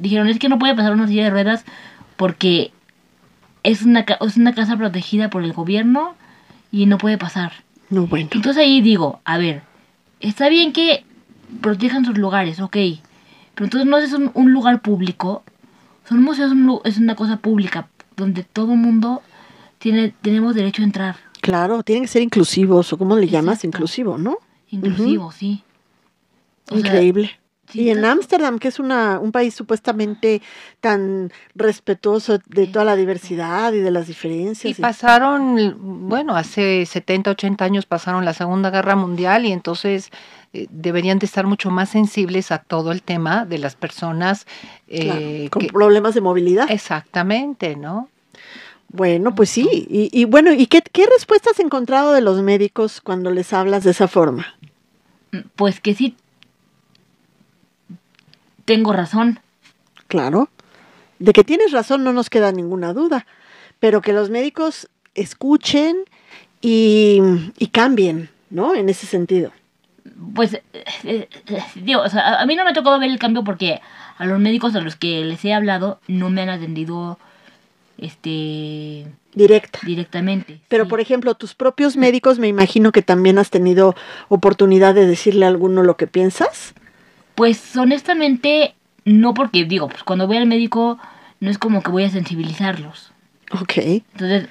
dijeron, 0.00 0.28
es 0.28 0.38
que 0.38 0.48
no 0.48 0.58
puede 0.58 0.74
pasar 0.74 0.92
una 0.92 1.06
silla 1.06 1.24
de 1.24 1.30
ruedas 1.30 1.64
porque 2.16 2.72
es 3.62 3.82
una, 3.82 4.04
es 4.20 4.36
una 4.36 4.54
casa 4.54 4.76
protegida 4.76 5.30
por 5.30 5.42
el 5.42 5.52
gobierno 5.52 6.14
y 6.72 6.86
no 6.86 6.98
puede 6.98 7.18
pasar. 7.18 7.52
No, 7.88 8.06
bueno. 8.06 8.28
Entonces 8.32 8.62
ahí 8.62 8.80
digo, 8.80 9.20
a 9.24 9.38
ver, 9.38 9.62
está 10.20 10.48
bien 10.48 10.72
que 10.72 11.04
protejan 11.60 12.04
sus 12.04 12.16
lugares, 12.18 12.60
ok, 12.60 12.76
pero 13.54 13.66
entonces 13.66 13.86
no 13.86 13.98
es 13.98 14.12
un, 14.12 14.30
un 14.34 14.52
lugar 14.52 14.80
público, 14.80 15.42
son 16.08 16.22
museos 16.22 16.52
es, 16.52 16.52
un 16.52 16.80
es 16.84 16.98
una 16.98 17.16
cosa 17.16 17.38
pública 17.38 17.88
donde 18.16 18.44
todo 18.44 18.76
mundo 18.76 19.22
tiene 19.78 20.14
tenemos 20.22 20.54
derecho 20.54 20.82
a 20.82 20.84
entrar, 20.84 21.16
Claro, 21.40 21.82
tienen 21.82 22.04
que 22.04 22.08
ser 22.08 22.22
inclusivos, 22.22 22.92
o 22.92 22.98
como 22.98 23.16
le 23.16 23.26
llamas, 23.26 23.64
inclusivo, 23.64 24.18
¿no? 24.18 24.38
inclusivo, 24.70 25.32
sí. 25.32 25.62
O 26.70 26.78
Increíble. 26.78 27.39
Y 27.74 27.90
en 27.90 28.04
Ámsterdam, 28.04 28.58
que 28.58 28.68
es 28.68 28.78
una, 28.78 29.18
un 29.18 29.32
país 29.32 29.54
supuestamente 29.54 30.42
tan 30.80 31.32
respetuoso 31.54 32.38
de 32.46 32.66
toda 32.66 32.84
la 32.84 32.96
diversidad 32.96 33.72
y 33.72 33.78
de 33.80 33.90
las 33.90 34.06
diferencias. 34.06 34.78
y- 34.78 34.82
pasaron, 34.82 35.76
bueno, 36.08 36.36
hace 36.36 36.84
70, 36.86 37.30
80 37.32 37.64
años 37.64 37.86
pasaron 37.86 38.24
la 38.24 38.34
Segunda 38.34 38.70
Guerra 38.70 38.96
Mundial 38.96 39.46
y 39.46 39.52
entonces 39.52 40.10
eh, 40.52 40.66
deberían 40.70 41.18
de 41.18 41.26
estar 41.26 41.46
mucho 41.46 41.70
más 41.70 41.90
sensibles 41.90 42.50
a 42.52 42.58
todo 42.58 42.90
el 42.92 43.02
tema 43.02 43.44
de 43.44 43.58
las 43.58 43.76
personas. 43.76 44.46
claro, 44.88 45.20
eh, 45.20 45.48
con 45.50 45.62
que- 45.62 45.68
problemas 45.68 46.14
de 46.14 46.20
movilidad. 46.20 46.70
exactamente, 46.70 47.76
¿no? 47.76 48.08
Bueno, 48.92 49.34
pues 49.36 49.50
sí. 49.50 49.68
Y, 49.88 50.10
y 50.12 50.24
bueno, 50.24 50.52
¿y 50.52 50.66
qué, 50.66 50.82
qué 50.82 51.06
respuesta 51.06 51.50
has 51.52 51.60
encontrado 51.60 52.12
de 52.12 52.20
los 52.20 52.42
médicos 52.42 53.00
cuando 53.00 53.30
les 53.30 53.52
hablas 53.52 53.84
de 53.84 53.92
esa 53.92 54.08
forma? 54.08 54.46
Pues 55.54 55.78
que 55.80 55.94
sí 55.94 56.16
tengo 58.64 58.92
razón. 58.92 59.40
Claro. 60.08 60.48
De 61.18 61.32
que 61.32 61.44
tienes 61.44 61.72
razón 61.72 62.02
no 62.04 62.12
nos 62.12 62.30
queda 62.30 62.50
ninguna 62.52 62.92
duda, 62.92 63.26
pero 63.78 64.00
que 64.00 64.12
los 64.12 64.30
médicos 64.30 64.88
escuchen 65.14 65.96
y, 66.60 67.20
y 67.58 67.66
cambien, 67.68 68.30
¿no? 68.50 68.74
En 68.74 68.88
ese 68.88 69.06
sentido. 69.06 69.52
Pues, 70.34 70.54
eh, 70.54 70.62
eh, 71.04 71.28
digo, 71.74 72.00
o 72.02 72.08
sea, 72.08 72.40
a- 72.40 72.46
mí 72.46 72.56
no 72.56 72.64
me 72.64 72.70
ha 72.70 72.74
tocado 72.74 72.98
ver 72.98 73.10
el 73.10 73.18
cambio 73.18 73.44
porque 73.44 73.80
a 74.16 74.24
los 74.26 74.38
médicos 74.40 74.74
a 74.74 74.80
los 74.80 74.96
que 74.96 75.24
les 75.24 75.44
he 75.44 75.52
hablado 75.52 76.00
no 76.08 76.30
me 76.30 76.42
han 76.42 76.48
atendido 76.48 77.18
este 77.98 79.06
Directa. 79.34 79.78
directamente. 79.84 80.60
Pero, 80.68 80.84
sí. 80.84 80.90
por 80.90 81.00
ejemplo, 81.00 81.34
tus 81.34 81.54
propios 81.54 81.96
médicos, 81.96 82.38
me 82.38 82.48
imagino 82.48 82.92
que 82.92 83.02
también 83.02 83.38
has 83.38 83.50
tenido 83.50 83.94
oportunidad 84.28 84.94
de 84.94 85.06
decirle 85.06 85.44
a 85.44 85.48
alguno 85.48 85.82
lo 85.82 85.96
que 85.96 86.06
piensas. 86.06 86.74
Pues 87.34 87.76
honestamente, 87.76 88.74
no 89.04 89.34
porque, 89.34 89.64
digo, 89.64 89.88
pues 89.88 90.02
cuando 90.04 90.26
voy 90.26 90.36
al 90.36 90.46
médico 90.46 90.98
no 91.40 91.50
es 91.50 91.58
como 91.58 91.82
que 91.82 91.90
voy 91.90 92.04
a 92.04 92.10
sensibilizarlos. 92.10 93.12
Ok. 93.52 93.76
Entonces, 93.78 94.48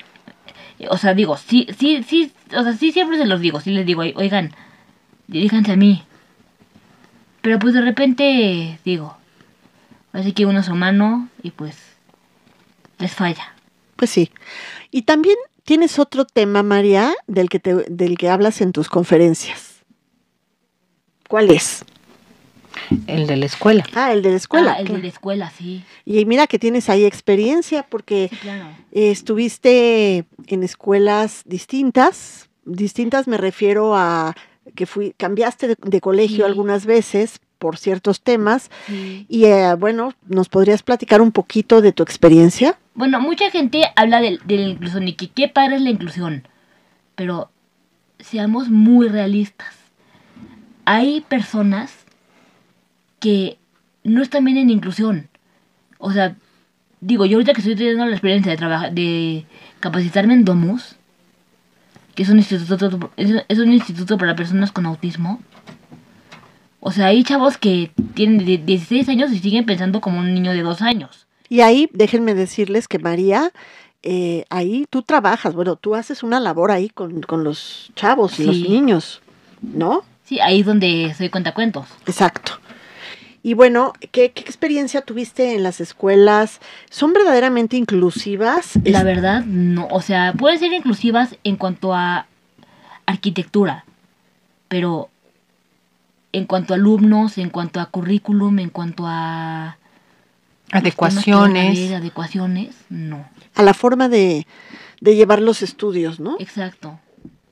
o 0.90 0.98
sea, 0.98 1.14
digo, 1.14 1.38
sí, 1.38 1.68
sí, 1.78 2.04
sí, 2.04 2.32
o 2.56 2.64
sea, 2.64 2.74
sí 2.74 2.92
siempre 2.92 3.18
se 3.18 3.26
los 3.26 3.42
digo, 3.42 3.60
sí 3.60 3.72
les 3.72 3.86
digo, 3.86 4.02
"Oi- 4.02 4.14
oigan, 4.16 4.52
diríjanse 5.28 5.74
a 5.74 5.76
mí. 5.76 6.04
Pero 7.42 7.60
pues 7.60 7.74
de 7.74 7.82
repente, 7.82 8.80
digo, 8.84 9.16
así 10.14 10.34
que 10.34 10.46
uno 10.46 10.60
es 10.60 10.68
humano 10.70 11.30
y 11.44 11.52
pues 11.52 11.78
les 12.98 13.14
falla. 13.14 13.54
Pues 13.96 14.10
sí. 14.12 14.32
Y 14.92 15.04
también 15.04 15.38
tienes 15.64 16.00
otro 16.00 16.26
tema, 16.26 16.64
María, 16.64 17.14
del 17.28 17.50
que, 17.50 17.60
te, 17.60 17.76
del 17.90 18.18
que 18.18 18.30
hablas 18.30 18.60
en 18.62 18.72
tus 18.72 18.90
conferencias. 18.90 19.84
¿Cuál 21.30 21.52
es? 21.52 21.86
El 23.08 23.28
de 23.28 23.36
la 23.38 23.46
escuela. 23.46 23.84
Ah, 23.96 24.12
el 24.14 24.22
de 24.22 24.32
la 24.32 24.36
escuela. 24.38 24.74
Ah, 24.78 24.82
el 24.82 24.88
de 24.88 24.98
la 25.00 25.08
escuela, 25.08 25.52
sí. 25.58 25.84
Y 26.06 26.26
mira 26.26 26.48
que 26.48 26.60
tienes 26.60 26.90
ahí 26.90 27.06
experiencia 27.06 27.84
porque 27.84 28.28
Sí, 28.32 28.38
claro. 28.38 28.66
eh, 28.92 29.12
estuviste 29.12 30.26
en 30.48 30.64
escuelas 30.64 31.44
distintas. 31.46 32.50
Distintas 32.66 33.28
me 33.28 33.38
refiero 33.38 33.96
a 33.96 34.36
que 34.76 34.86
fui, 34.86 35.14
cambiaste 35.18 35.68
de, 35.70 35.76
de 35.82 36.02
colegio 36.02 36.38
Sí. 36.38 36.42
algunas 36.44 36.86
veces 36.86 37.40
por 37.58 37.78
ciertos 37.78 38.22
temas. 38.22 38.70
Sí. 38.88 39.26
Y 39.28 39.46
eh, 39.46 39.74
bueno, 39.76 40.14
¿nos 40.28 40.48
podrías 40.50 40.82
platicar 40.84 41.22
un 41.22 41.32
poquito 41.32 41.82
de 41.82 41.92
tu 41.92 42.04
experiencia? 42.04 42.78
Bueno, 42.94 43.20
mucha 43.20 43.50
gente 43.52 43.84
habla 43.96 44.22
de, 44.22 44.40
de 44.46 44.58
la 44.58 44.68
inclusión 44.70 45.08
y 45.08 45.14
que 45.14 45.30
qué 45.30 45.48
padre 45.48 45.76
es 45.78 45.82
la 45.82 45.90
inclusión. 45.90 46.48
Pero 47.16 47.50
seamos 48.20 48.70
muy 48.70 49.08
realistas. 49.10 49.74
Hay 50.86 51.22
personas 51.22 51.92
que 53.20 53.58
no 54.04 54.22
están 54.22 54.46
bien 54.46 54.58
en 54.58 54.70
inclusión. 54.70 55.30
O 55.98 56.12
sea, 56.12 56.36
digo, 57.02 57.26
yo 57.26 57.38
ahorita 57.38 57.54
que 57.54 57.62
estoy 57.62 57.76
teniendo 57.76 58.06
la 58.06 58.12
experiencia 58.12 58.52
de 58.52 58.58
trabajar, 58.58 58.94
de 58.94 59.46
capacitarme 59.80 60.34
en 60.34 60.46
Domus, 60.46 60.96
que 62.16 62.24
es 62.24 62.30
un 62.30 62.38
instituto, 62.38 63.12
es, 63.18 63.60
un 63.60 63.74
instituto 63.74 64.18
para 64.18 64.36
personas 64.36 64.72
con 64.72 64.86
autismo. 64.86 65.42
O 66.82 66.92
sea, 66.92 67.08
hay 67.08 67.24
chavos 67.24 67.58
que 67.58 67.92
tienen 68.14 68.46
de 68.46 68.58
16 68.58 69.10
años 69.10 69.32
y 69.32 69.40
siguen 69.40 69.66
pensando 69.66 70.02
como 70.02 70.20
un 70.20 70.34
niño 70.34 70.52
de 70.52 70.62
2 70.62 70.82
años. 70.82 71.28
Y 71.50 71.62
ahí 71.62 71.90
déjenme 71.94 72.36
decirles 72.36 72.88
que 72.88 73.00
María, 73.00 73.52
eh, 74.04 74.46
ahí 74.50 74.86
tú 74.90 75.02
trabajas, 75.02 75.56
bueno, 75.56 75.76
tú 75.76 75.96
haces 75.96 76.24
una 76.24 76.40
labor 76.40 76.72
ahí 76.72 76.90
con, 76.90 77.22
con 77.22 77.44
los 77.44 77.92
chavos 77.96 78.40
y 78.40 78.44
los 78.46 78.60
niños, 78.60 79.22
¿no? 79.62 80.04
Sí, 80.24 80.40
ahí 80.40 80.62
es 80.62 80.66
donde 80.66 81.14
soy 81.18 81.30
cuentacuentos. 81.30 81.88
Exacto. 82.06 82.60
Y 83.42 83.54
bueno, 83.54 83.94
¿qué, 84.12 84.32
qué 84.32 84.42
experiencia 84.42 85.02
tuviste 85.02 85.56
en 85.56 85.64
las 85.64 85.80
escuelas? 85.80 86.60
¿Son 86.90 87.14
verdaderamente 87.14 87.78
inclusivas? 87.78 88.74
La 88.84 89.04
verdad, 89.04 89.46
no. 89.46 89.88
O 89.92 90.02
sea, 90.02 90.34
pueden 90.34 90.60
ser 90.60 90.74
inclusivas 90.74 91.38
en 91.44 91.56
cuanto 91.56 91.94
a 91.94 92.28
arquitectura, 93.06 93.86
pero 94.68 95.10
en 96.32 96.46
cuanto 96.46 96.74
a 96.74 96.78
alumnos, 96.78 97.38
en 97.38 97.50
cuanto 97.50 97.80
a 97.80 97.88
currículum, 97.88 98.60
en 98.60 98.70
cuanto 98.70 99.04
a 99.08 99.78
Adecuaciones. 100.72 101.92
adecuaciones, 101.92 102.76
no. 102.90 103.28
a 103.56 103.64
la 103.64 103.74
forma 103.74 104.08
de, 104.08 104.46
de 105.02 105.16
llevar 105.16 105.42
los 105.42 105.64
estudios, 105.64 106.20
¿no? 106.20 106.36
Exacto. 106.40 107.00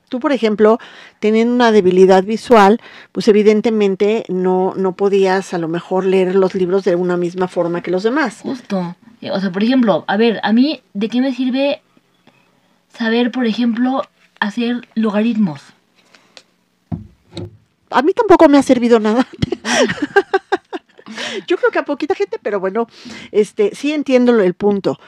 Tú, 0.08 0.20
por 0.20 0.32
ejemplo, 0.32 0.78
teniendo 1.20 1.54
una 1.54 1.72
debilidad 1.72 2.24
visual, 2.24 2.80
pues 3.12 3.28
evidentemente 3.28 4.24
no, 4.28 4.74
no 4.76 4.92
podías 4.92 5.54
a 5.54 5.58
lo 5.58 5.68
mejor 5.68 6.04
leer 6.04 6.34
los 6.34 6.54
libros 6.54 6.84
de 6.84 6.96
una 6.96 7.16
misma 7.16 7.48
forma 7.48 7.82
que 7.82 7.90
los 7.90 8.02
demás. 8.02 8.40
Justo. 8.42 8.96
O 9.32 9.40
sea, 9.40 9.52
por 9.52 9.62
ejemplo, 9.62 10.04
a 10.06 10.16
ver, 10.16 10.40
a 10.42 10.52
mí, 10.52 10.82
¿de 10.94 11.08
qué 11.08 11.20
me 11.20 11.34
sirve 11.34 11.82
saber, 12.96 13.30
por 13.30 13.46
ejemplo, 13.46 14.02
hacer 14.40 14.88
logaritmos? 14.94 15.60
A 17.90 18.02
mí 18.02 18.12
tampoco 18.12 18.48
me 18.48 18.58
ha 18.58 18.62
servido 18.62 19.00
nada. 19.00 19.26
Yo 21.46 21.56
creo 21.56 21.70
que 21.70 21.78
a 21.78 21.84
poquita 21.84 22.14
gente, 22.14 22.38
pero 22.40 22.60
bueno, 22.60 22.86
este, 23.32 23.74
sí 23.74 23.92
entiendo 23.92 24.38
el 24.40 24.54
punto. 24.54 24.98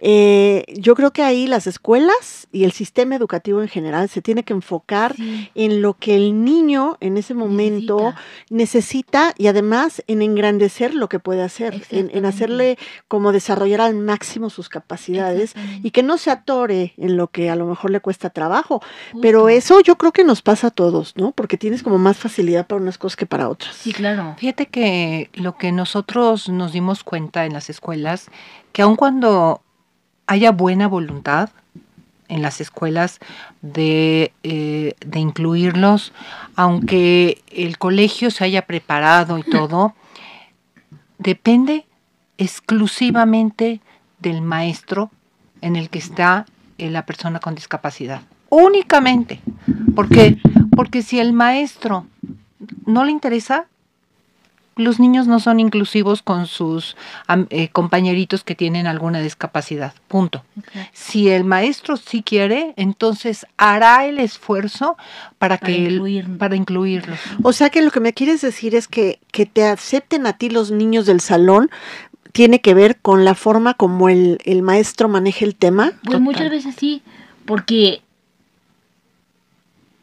Eh, 0.00 0.64
yo 0.78 0.94
creo 0.94 1.12
que 1.12 1.22
ahí 1.22 1.46
las 1.46 1.66
escuelas 1.66 2.46
y 2.52 2.64
el 2.64 2.72
sistema 2.72 3.16
educativo 3.16 3.60
en 3.62 3.68
general 3.68 4.08
se 4.08 4.22
tiene 4.22 4.44
que 4.44 4.52
enfocar 4.52 5.14
Sí. 5.16 5.50
en 5.54 5.82
lo 5.82 5.94
que 5.94 6.14
el 6.14 6.44
niño 6.44 6.96
en 7.00 7.16
ese 7.16 7.34
momento 7.34 8.14
necesita, 8.50 9.34
y 9.38 9.46
además 9.46 10.02
en 10.06 10.22
engrandecer 10.22 10.94
lo 10.94 11.08
que 11.08 11.18
puede 11.18 11.42
hacer, 11.42 11.82
en, 11.90 12.24
hacerle 12.26 12.78
como 13.08 13.32
desarrollar 13.32 13.80
al 13.80 13.94
máximo 13.94 14.50
sus 14.50 14.68
capacidades 14.68 15.54
y 15.82 15.90
que 15.90 16.02
no 16.02 16.18
se 16.18 16.30
atore 16.30 16.94
en 16.96 17.16
lo 17.16 17.28
que 17.28 17.50
a 17.50 17.56
lo 17.56 17.66
mejor 17.66 17.90
le 17.90 18.00
cuesta 18.00 18.30
trabajo. 18.30 18.82
Pero 19.22 19.48
eso 19.48 19.80
yo 19.80 19.96
creo 19.96 20.12
que 20.12 20.24
nos 20.24 20.42
pasa 20.42 20.68
a 20.68 20.70
todos, 20.70 21.14
¿no? 21.16 21.32
Porque 21.32 21.56
tienes 21.56 21.82
como 21.82 21.98
más 21.98 22.16
facilidad 22.16 22.66
para 22.66 22.80
unas 22.80 22.98
cosas 22.98 23.16
que 23.16 23.26
para 23.26 23.48
otras. 23.48 23.74
Sí, 23.76 23.92
claro. 23.92 24.34
Fíjate 24.38 24.66
que 24.66 25.30
lo 25.34 25.56
que 25.56 25.72
nosotros 25.72 26.48
nos 26.48 26.72
dimos 26.72 27.04
cuenta 27.04 27.46
en 27.46 27.52
las 27.52 27.70
escuelas, 27.70 28.28
que 28.72 28.82
aun 28.82 28.96
cuando 28.96 29.62
haya 30.28 30.52
buena 30.52 30.86
voluntad 30.86 31.50
en 32.28 32.42
las 32.42 32.60
escuelas 32.60 33.18
de, 33.62 34.32
eh, 34.42 34.94
de 35.04 35.18
incluirlos, 35.18 36.12
aunque 36.54 37.42
el 37.50 37.78
colegio 37.78 38.30
se 38.30 38.44
haya 38.44 38.62
preparado 38.66 39.38
y 39.38 39.42
todo, 39.42 39.94
depende 41.18 41.86
exclusivamente 42.36 43.80
del 44.20 44.42
maestro 44.42 45.10
en 45.62 45.74
el 45.74 45.88
que 45.88 45.98
está 45.98 46.44
eh, 46.76 46.90
la 46.90 47.06
persona 47.06 47.40
con 47.40 47.54
discapacidad. 47.54 48.20
Únicamente. 48.50 49.40
¿Por 49.94 50.08
qué? 50.08 50.38
Porque 50.76 51.02
si 51.02 51.18
el 51.18 51.32
maestro 51.32 52.06
no 52.84 53.04
le 53.04 53.10
interesa, 53.10 53.66
los 54.78 54.98
niños 55.00 55.26
no 55.26 55.40
son 55.40 55.60
inclusivos 55.60 56.22
con 56.22 56.46
sus 56.46 56.96
eh, 57.50 57.68
compañeritos 57.68 58.44
que 58.44 58.54
tienen 58.54 58.86
alguna 58.86 59.20
discapacidad. 59.20 59.92
Punto. 60.08 60.44
Si 60.92 61.28
el 61.28 61.44
maestro 61.44 61.96
sí 61.96 62.22
quiere, 62.22 62.72
entonces 62.76 63.44
hará 63.58 64.06
el 64.06 64.18
esfuerzo 64.18 64.96
para, 65.38 65.58
Para 65.58 65.66
que 65.72 65.78
incluir. 65.78 66.38
para 66.38 66.56
incluirlos. 66.56 67.18
O 67.42 67.52
sea 67.52 67.68
que 67.70 67.82
lo 67.82 67.90
que 67.90 68.00
me 68.00 68.12
quieres 68.14 68.40
decir 68.40 68.74
es 68.74 68.88
que, 68.88 69.18
que 69.32 69.44
te 69.46 69.64
acepten 69.66 70.26
a 70.26 70.32
ti 70.34 70.48
los 70.48 70.70
niños 70.70 71.04
del 71.06 71.20
salón 71.20 71.70
tiene 72.32 72.60
que 72.60 72.72
ver 72.74 72.96
con 73.00 73.24
la 73.24 73.34
forma 73.34 73.74
como 73.74 74.08
el, 74.08 74.38
el 74.44 74.62
maestro 74.62 75.08
maneja 75.08 75.44
el 75.44 75.56
tema. 75.56 75.92
Pues 76.04 76.20
muchas 76.20 76.50
veces 76.50 76.74
sí, 76.78 77.02
porque, 77.46 78.00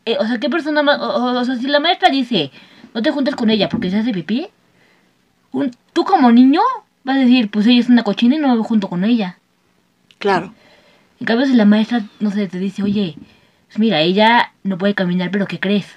eh, 0.06 0.18
o 0.20 0.26
sea, 0.28 0.40
¿qué 0.40 0.50
persona, 0.50 0.82
o, 0.82 1.06
o- 1.06 1.40
o 1.40 1.46
sea, 1.46 1.56
si 1.56 1.68
la 1.68 1.80
maestra 1.80 2.10
dice, 2.10 2.52
no 2.94 3.02
te 3.02 3.12
juntes 3.12 3.36
con 3.36 3.50
ella 3.50 3.70
porque 3.70 3.90
se 3.90 3.98
hace 3.98 4.12
pipí, 4.12 4.48
un- 5.56 5.72
tú 5.94 6.04
como 6.04 6.32
niño 6.32 6.62
vas 7.04 7.18
a 7.18 7.20
decir, 7.20 7.50
pues 7.50 7.66
ella 7.68 7.80
es 7.80 7.90
una 7.90 8.04
cochina 8.04 8.36
y 8.36 8.40
no 8.40 8.48
me 8.50 8.56
voy 8.58 8.66
junto 8.66 8.90
con 8.90 9.04
ella. 9.04 9.38
Claro. 10.18 10.54
En 11.20 11.26
cambio, 11.26 11.46
si 11.46 11.54
la 11.54 11.66
maestra, 11.66 12.04
no 12.20 12.32
sé, 12.32 12.48
te 12.48 12.60
dice, 12.60 12.84
oye, 12.84 13.16
pues 13.68 13.80
mira, 13.80 14.02
ella 14.02 14.52
no 14.64 14.78
puede 14.78 14.94
caminar, 14.96 15.32
pero 15.32 15.46
¿qué 15.48 15.60
crees? 15.60 15.88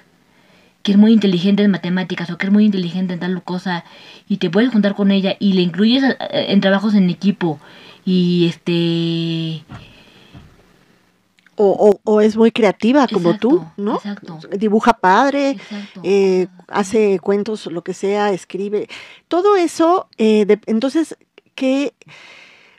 Que 0.83 0.93
es 0.93 0.97
muy 0.97 1.11
inteligente 1.11 1.63
en 1.63 1.71
matemáticas 1.71 2.29
o 2.29 2.37
que 2.37 2.45
es 2.47 2.51
muy 2.53 2.65
inteligente 2.65 3.13
en 3.13 3.19
tal 3.19 3.43
cosa 3.43 3.83
y 4.29 4.37
te 4.37 4.49
puedes 4.49 4.71
juntar 4.71 4.95
con 4.95 5.11
ella 5.11 5.35
y 5.39 5.53
le 5.53 5.61
incluyes 5.61 6.03
eh, 6.03 6.15
en 6.49 6.61
trabajos 6.61 6.93
en 6.95 7.09
equipo 7.09 7.59
y 8.05 8.45
este... 8.47 9.63
O, 11.61 11.71
o, 12.05 12.11
o 12.11 12.21
es 12.21 12.37
muy 12.37 12.51
creativa 12.51 13.05
como 13.07 13.37
tú, 13.37 13.57
Exacto, 13.57 13.73
¿no? 13.81 13.95
exacto. 13.97 14.39
Dibuja 14.57 14.93
padre, 14.93 15.57
eh, 16.03 16.47
hace 16.69 17.19
cuentos, 17.19 17.65
lo 17.65 17.83
que 17.83 17.93
sea, 17.93 18.31
escribe. 18.31 18.87
Todo 19.27 19.57
eso, 19.57 20.07
eh, 20.17 20.45
de- 20.45 20.61
entonces, 20.67 21.17
que... 21.55 21.93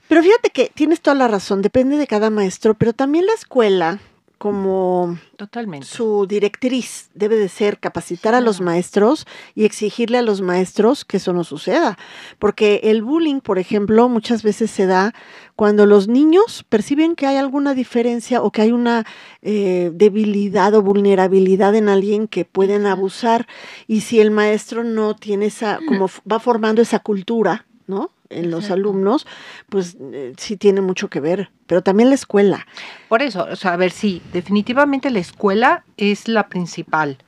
Pero 0.08 0.22
fíjate 0.22 0.48
que 0.48 0.72
tienes 0.74 1.02
toda 1.02 1.14
la 1.14 1.28
razón, 1.28 1.60
depende 1.60 1.98
de 1.98 2.06
cada 2.06 2.30
maestro, 2.30 2.72
pero 2.72 2.94
también 2.94 3.26
la 3.26 3.34
escuela, 3.34 3.98
como 4.40 5.18
Totalmente. 5.36 5.86
su 5.86 6.24
directriz 6.26 7.10
debe 7.14 7.36
de 7.36 7.50
ser 7.50 7.78
capacitar 7.78 8.34
a 8.34 8.40
los 8.40 8.62
maestros 8.62 9.26
y 9.54 9.66
exigirle 9.66 10.16
a 10.16 10.22
los 10.22 10.40
maestros 10.40 11.04
que 11.04 11.18
eso 11.18 11.34
no 11.34 11.44
suceda. 11.44 11.98
Porque 12.38 12.80
el 12.84 13.02
bullying, 13.02 13.40
por 13.40 13.58
ejemplo, 13.58 14.08
muchas 14.08 14.42
veces 14.42 14.70
se 14.70 14.86
da 14.86 15.12
cuando 15.56 15.84
los 15.84 16.08
niños 16.08 16.64
perciben 16.70 17.16
que 17.16 17.26
hay 17.26 17.36
alguna 17.36 17.74
diferencia 17.74 18.42
o 18.42 18.50
que 18.50 18.62
hay 18.62 18.72
una 18.72 19.04
eh, 19.42 19.90
debilidad 19.92 20.74
o 20.74 20.80
vulnerabilidad 20.80 21.74
en 21.74 21.90
alguien 21.90 22.26
que 22.26 22.46
pueden 22.46 22.86
abusar. 22.86 23.46
Y 23.86 24.00
si 24.00 24.20
el 24.20 24.30
maestro 24.30 24.84
no 24.84 25.14
tiene 25.16 25.46
esa, 25.46 25.80
como 25.86 26.06
f- 26.06 26.22
va 26.30 26.40
formando 26.40 26.80
esa 26.80 27.00
cultura, 27.00 27.66
¿no? 27.86 28.10
En 28.30 28.50
los 28.50 28.70
alumnos, 28.70 29.26
pues 29.68 29.96
eh, 30.00 30.32
sí 30.38 30.56
tiene 30.56 30.80
mucho 30.80 31.10
que 31.10 31.20
ver. 31.20 31.50
Pero 31.66 31.82
también 31.82 32.08
la 32.08 32.14
escuela. 32.14 32.66
Por 33.08 33.22
eso, 33.22 33.46
o 33.50 33.56
sea, 33.56 33.74
a 33.74 33.76
ver, 33.76 33.90
sí, 33.90 34.22
definitivamente 34.32 35.10
la 35.10 35.18
escuela 35.18 35.84
es 35.96 36.28
la 36.28 36.48
principal, 36.48 37.18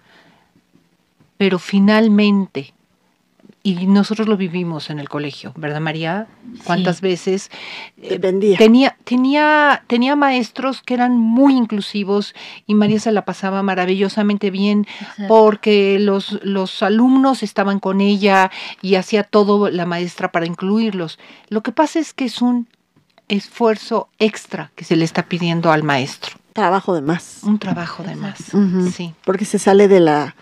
pero 1.37 1.59
finalmente, 1.59 2.73
y 3.64 3.87
nosotros 3.87 4.26
lo 4.26 4.37
vivimos 4.37 4.90
en 4.90 4.99
el 4.99 5.09
colegio, 5.09 5.52
¿verdad, 5.57 5.81
María? 5.81 6.26
¿Cuántas 6.64 6.97
Sí. 6.97 7.02
veces 7.02 7.50
eh, 7.97 8.09
Dependía. 8.11 8.59
tenía, 8.59 8.97
tenía, 9.04 9.85
tenía 9.87 10.16
maestros 10.16 10.83
que 10.83 10.95
eran 10.95 11.16
muy 11.16 11.57
inclusivos 11.57 12.35
y 12.66 12.75
María 12.75 12.99
se 12.99 13.12
la 13.12 13.25
pasaba 13.25 13.62
maravillosamente 13.62 14.50
bien 14.50 14.87
Exacto. 15.00 15.25
porque 15.28 15.99
los, 16.00 16.40
los 16.42 16.83
alumnos 16.83 17.42
estaban 17.45 17.78
con 17.78 18.00
ella 18.00 18.50
y 18.81 18.97
hacía 18.97 19.23
todo 19.23 19.71
la 19.71 19.87
maestra 19.87 20.33
para 20.33 20.47
incluirlos. 20.47 21.19
Lo 21.49 21.62
que 21.62 21.71
pasa 21.71 22.00
es 22.00 22.12
que 22.14 22.25
es 22.25 22.42
un 22.42 22.66
esfuerzo 23.28 24.09
extra 24.19 24.73
que 24.75 24.85
se 24.85 24.97
le 24.97 25.04
está 25.04 25.23
pidiendo 25.23 25.71
al 25.73 25.83
maestro, 25.85 26.37
Trabajo 26.52 26.95
de 26.95 27.00
más. 27.00 27.40
un 27.45 27.59
trabajo 27.59 28.02
de 28.02 28.14
más, 28.16 28.38
sí, 28.92 29.14
porque 29.25 29.45
se 29.47 29.59
sale 29.59 29.88
de 29.88 30.00
la 30.00 30.35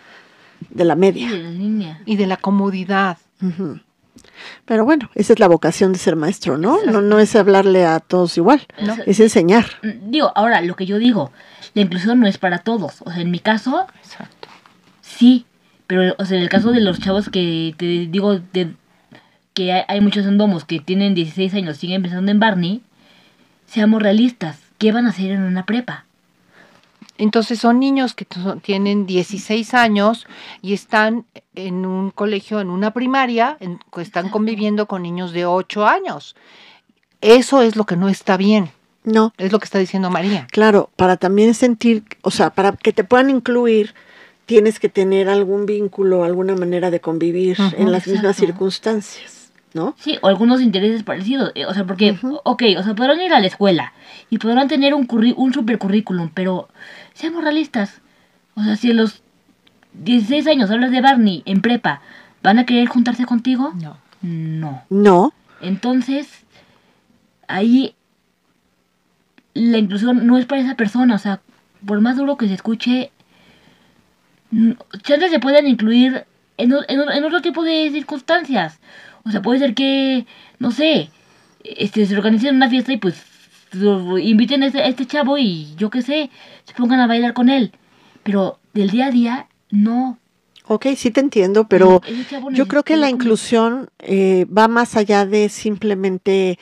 de 0.68 0.84
la 0.84 0.94
media. 0.94 1.30
de 1.30 1.38
la 1.42 1.50
línea. 1.50 2.00
y 2.04 2.16
de 2.16 2.26
la 2.26 2.36
comodidad. 2.36 3.18
Pero 4.64 4.84
bueno, 4.84 5.10
esa 5.14 5.32
es 5.32 5.38
la 5.38 5.48
vocación 5.48 5.92
de 5.92 5.98
ser 5.98 6.16
maestro, 6.16 6.58
¿no? 6.58 6.72
No, 6.72 6.78
Exacto. 6.78 7.00
no 7.02 7.18
es 7.18 7.36
hablarle 7.36 7.86
a 7.86 8.00
todos 8.00 8.36
igual, 8.36 8.66
No. 8.82 8.94
es 9.06 9.18
enseñar. 9.20 9.66
Mm, 9.82 10.10
Digo, 10.10 10.32
ahora, 10.34 10.60
lo 10.60 10.76
que 10.76 10.86
yo 10.86 10.98
digo, 10.98 11.32
la 11.74 11.82
inclusión 11.82 12.20
no 12.20 12.26
es 12.26 12.38
para 12.38 12.58
todos. 12.58 13.02
O 13.04 13.10
sea, 13.12 13.22
en 13.22 13.30
mi 13.30 13.38
caso, 13.38 13.86
Exacto. 14.02 14.48
sí. 15.00 15.46
Pero, 15.86 16.14
o 16.18 16.24
sea, 16.24 16.36
en 16.36 16.42
el 16.44 16.48
caso 16.48 16.70
de 16.70 16.80
los 16.80 17.00
chavos 17.00 17.28
que 17.30 17.74
te 17.76 17.84
digo, 17.84 18.38
de, 18.52 18.74
que 19.54 19.72
hay, 19.72 19.82
hay 19.88 20.00
muchos 20.00 20.24
endomos 20.24 20.64
que 20.64 20.78
tienen 20.78 21.14
16 21.14 21.52
años, 21.54 21.78
siguen 21.78 22.02
pensando 22.02 22.30
en 22.30 22.38
Barney, 22.38 22.82
seamos 23.66 24.00
realistas. 24.00 24.58
¿Qué 24.78 24.92
van 24.92 25.06
a 25.06 25.10
hacer 25.10 25.32
en 25.32 25.42
una 25.42 25.66
prepa? 25.66 26.04
Entonces 27.20 27.58
son 27.58 27.78
niños 27.78 28.14
que 28.14 28.26
tienen 28.62 29.04
16 29.04 29.74
años 29.74 30.26
y 30.62 30.72
están 30.72 31.26
en 31.54 31.84
un 31.84 32.10
colegio, 32.10 32.60
en 32.60 32.70
una 32.70 32.92
primaria, 32.92 33.58
en- 33.60 33.78
que 33.94 34.00
están 34.00 34.30
conviviendo 34.30 34.86
con 34.86 35.02
niños 35.02 35.32
de 35.32 35.44
8 35.44 35.86
años. 35.86 36.34
Eso 37.20 37.60
es 37.60 37.76
lo 37.76 37.84
que 37.84 37.96
no 37.96 38.08
está 38.08 38.36
bien, 38.38 38.70
No, 39.04 39.32
es 39.36 39.52
lo 39.52 39.58
que 39.58 39.66
está 39.66 39.78
diciendo 39.78 40.08
María. 40.10 40.46
claro, 40.50 40.88
para 40.96 41.16
también 41.18 41.52
sentir, 41.54 42.04
o 42.22 42.30
sea, 42.30 42.50
para 42.50 42.72
que 42.72 42.92
te 42.94 43.04
puedan 43.04 43.28
incluir, 43.30 43.94
tienes 44.46 44.80
que 44.80 44.88
tener 44.88 45.28
algún 45.28 45.66
vínculo, 45.66 46.24
alguna 46.24 46.54
manera 46.56 46.90
de 46.90 47.00
convivir 47.00 47.56
en 47.76 47.92
las 47.92 48.06
mismas 48.06 48.36
circunstancias, 48.36 49.39
¿no? 49.74 49.94
Sí, 49.98 50.18
o 50.22 50.28
algunos 50.28 50.60
intereses 50.60 51.02
parecidos. 51.02 51.52
eh, 51.54 51.66
O 51.66 51.74
sea, 51.74 51.84
porque, 51.84 52.12
Ujú. 52.12 52.40
ok, 52.44 52.62
o 52.78 52.82
sea, 52.82 52.94
podrán 52.94 53.20
ir 53.20 53.32
a 53.32 53.40
la 53.40 53.46
escuela 53.46 53.92
y 54.30 54.38
podrán 54.38 54.68
tener 54.68 54.94
un, 54.94 55.06
curri 55.06 55.34
un 55.36 55.52
super 55.52 55.78
currículum, 55.78 56.30
pero 56.32 56.68
seamos 57.14 57.42
realistas. 57.44 58.00
O 58.56 58.62
sea, 58.62 58.76
si 58.76 58.90
a 58.90 58.94
los 58.94 59.22
16 59.94 60.46
años 60.46 60.70
hablas 60.70 60.90
de 60.90 61.00
Barney 61.00 61.42
en 61.46 61.60
prepa, 61.62 62.00
¿van 62.42 62.58
a 62.58 62.66
querer 62.66 62.88
juntarse 62.88 63.24
contigo? 63.26 63.72
No. 63.80 63.96
No. 64.22 64.82
No, 64.90 65.32
Entonces, 65.62 66.28
ahí 67.48 67.94
la 69.54 69.78
inclusión 69.78 70.26
no 70.26 70.36
es 70.36 70.46
para 70.46 70.60
esa 70.60 70.74
persona. 70.76 71.14
O 71.14 71.18
sea, 71.18 71.40
por 71.86 72.00
más 72.00 72.16
duro 72.16 72.36
que 72.36 72.46
se 72.48 72.54
escuche, 72.54 73.10
chances 75.02 75.30
se 75.30 75.38
pueden 75.40 75.66
incluir 75.66 76.24
en, 76.58 76.74
en 76.88 77.24
otro 77.24 77.40
tipo 77.40 77.62
de 77.62 77.88
circunstancias. 77.92 78.78
O 79.24 79.30
sea, 79.30 79.42
puede 79.42 79.58
ser 79.58 79.74
que, 79.74 80.26
no 80.58 80.70
sé, 80.70 81.10
este, 81.64 82.06
se 82.06 82.16
organicen 82.16 82.56
una 82.56 82.68
fiesta 82.68 82.92
y 82.92 82.96
pues 82.96 83.24
inviten 84.20 84.62
a 84.62 84.66
este, 84.66 84.80
a 84.80 84.88
este 84.88 85.06
chavo 85.06 85.38
y 85.38 85.74
yo 85.76 85.90
qué 85.90 86.02
sé, 86.02 86.30
se 86.64 86.74
pongan 86.74 87.00
a 87.00 87.06
bailar 87.06 87.34
con 87.34 87.48
él. 87.48 87.72
Pero 88.22 88.58
del 88.74 88.90
día 88.90 89.06
a 89.06 89.10
día, 89.10 89.48
no. 89.70 90.18
ok, 90.66 90.86
sí 90.96 91.10
te 91.10 91.20
entiendo, 91.20 91.68
pero 91.68 92.00
yo 92.52 92.66
creo 92.66 92.82
que 92.82 92.96
la 92.96 93.08
inclusión 93.08 93.88
eh, 93.98 94.46
va 94.46 94.68
más 94.68 94.96
allá 94.96 95.26
de 95.26 95.48
simplemente 95.48 96.58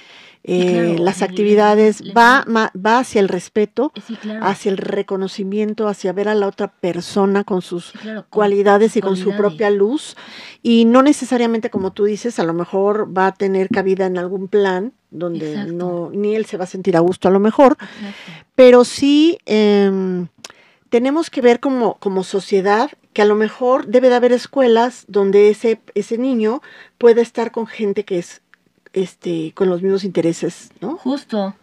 eh, 0.48 0.72
claro, 0.94 1.04
las 1.04 1.22
actividades, 1.22 2.00
le- 2.00 2.12
va, 2.14 2.44
ma- 2.46 2.72
va 2.74 2.98
hacia 3.00 3.20
el 3.20 3.28
respeto, 3.28 3.92
Sí, 4.06 4.16
claro. 4.16 4.44
hacia 4.46 4.70
el 4.70 4.78
reconocimiento, 4.78 5.88
hacia 5.88 6.12
ver 6.12 6.28
a 6.28 6.34
la 6.34 6.46
otra 6.46 6.68
persona 6.68 7.44
con 7.44 7.62
sus 7.62 7.86
Sí, 7.92 7.98
claro, 7.98 8.22
con- 8.22 8.30
cualidades 8.38 8.96
y 8.96 9.00
con 9.00 9.16
su 9.16 9.36
propia 9.36 9.70
luz 9.70 10.16
y 10.62 10.84
no 10.84 11.02
necesariamente 11.02 11.70
como 11.70 11.92
tú 11.92 12.04
dices 12.04 12.38
a 12.38 12.44
lo 12.44 12.54
mejor 12.54 13.16
va 13.16 13.26
a 13.28 13.32
tener 13.34 13.68
cabida 13.68 14.06
en 14.06 14.18
algún 14.18 14.48
plan 14.48 14.92
donde 15.10 15.50
Exacto. 15.52 15.72
no 15.72 16.10
ni 16.12 16.34
él 16.34 16.44
se 16.46 16.56
va 16.56 16.64
a 16.64 16.66
sentir 16.66 16.96
a 16.96 17.00
gusto 17.00 17.28
a 17.28 17.30
lo 17.30 17.40
mejor 17.40 17.72
Exacto. 17.80 18.44
pero 18.54 18.84
sí 18.84 19.38
em, 19.46 20.28
tenemos 20.90 21.30
que 21.30 21.40
ver 21.40 21.60
como, 21.60 21.94
como 21.98 22.24
sociedad 22.24 22.90
que 23.12 23.22
a 23.22 23.24
lo 23.24 23.34
mejor 23.34 23.86
debe 23.86 24.08
de 24.08 24.14
haber 24.14 24.32
escuelas 24.32 25.04
donde 25.08 25.50
ese, 25.50 25.80
ese 25.94 26.18
niño 26.18 26.62
pueda 26.98 27.20
estar 27.22 27.50
con 27.52 27.66
gente 27.66 28.04
que 28.04 28.18
es 28.18 28.42
este 28.92 29.52
con 29.54 29.68
los 29.68 29.82
mismos 29.82 30.04
intereses, 30.04 30.70
¿no? 30.80 30.96
Justo. 30.98 31.54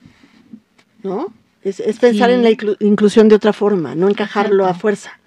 ¿No? 1.03 1.27
Es, 1.61 1.79
es 1.79 1.97
pensar 1.99 2.29
Sí. 2.29 2.35
en 2.35 2.43
la 2.43 2.49
inclu- 2.51 2.77
inclusión 2.79 3.27
de 3.27 3.35
otra 3.35 3.53
forma, 3.53 3.95
no 3.95 4.07
encajarlo 4.09 4.65
a 4.65 4.73
fuerza. 4.73 5.19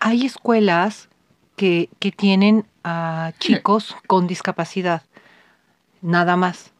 Hay 0.00 0.24
escuelas 0.24 1.08
que, 1.56 1.88
que 1.98 2.12
tienen 2.12 2.64
a 2.84 3.32
chicos 3.38 3.94
con 4.06 4.26
discapacidad, 4.26 5.02
nada 6.00 6.36
más, 6.36 6.72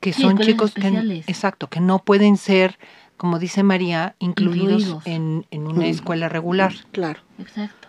que 0.00 0.12
Sí, 0.12 0.22
son 0.22 0.38
chicos 0.38 0.74
que, 0.74 1.22
exacto, 1.26 1.68
que 1.68 1.80
no 1.80 1.98
pueden 2.00 2.36
ser, 2.36 2.78
como 3.16 3.38
dice 3.38 3.62
María, 3.62 4.14
incluidos, 4.18 4.82
Incluidos. 4.82 5.06
En, 5.06 5.46
en 5.50 5.66
una 5.66 5.80
Mm. 5.86 5.90
escuela 5.90 6.28
regular. 6.28 6.72
Claro. 6.92 7.20
Exacto. 7.38 7.88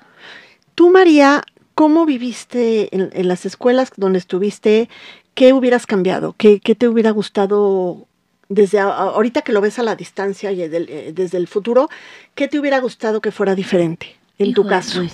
Tú, 0.75 0.89
María, 0.91 1.43
¿cómo 1.75 2.05
viviste 2.05 2.95
en, 2.95 3.09
en 3.13 3.27
las 3.27 3.45
escuelas 3.45 3.91
donde 3.97 4.19
estuviste? 4.19 4.89
¿Qué 5.37 5.53
hubieras 5.53 5.85
cambiado? 5.85 6.33
¿Qué, 6.35 6.59
qué 6.59 6.73
te 6.73 6.87
hubiera 6.87 7.11
gustado 7.11 8.07
desde 8.49 8.79
a- 8.79 8.87
ahorita 8.87 9.43
que 9.43 9.51
lo 9.53 9.61
ves 9.61 9.77
a 9.77 9.83
la 9.83 9.95
distancia 9.95 10.51
y 10.51 10.67
del- 10.67 10.89
eh, 10.89 11.11
desde 11.13 11.37
el 11.37 11.47
futuro? 11.47 11.89
¿Qué 12.33 12.47
te 12.47 12.57
hubiera 12.59 12.79
gustado 12.79 13.21
que 13.21 13.31
fuera 13.31 13.53
diferente 13.53 14.15
en 14.39 14.55
tu 14.55 14.65
caso? 14.65 15.01
Pues, 15.01 15.13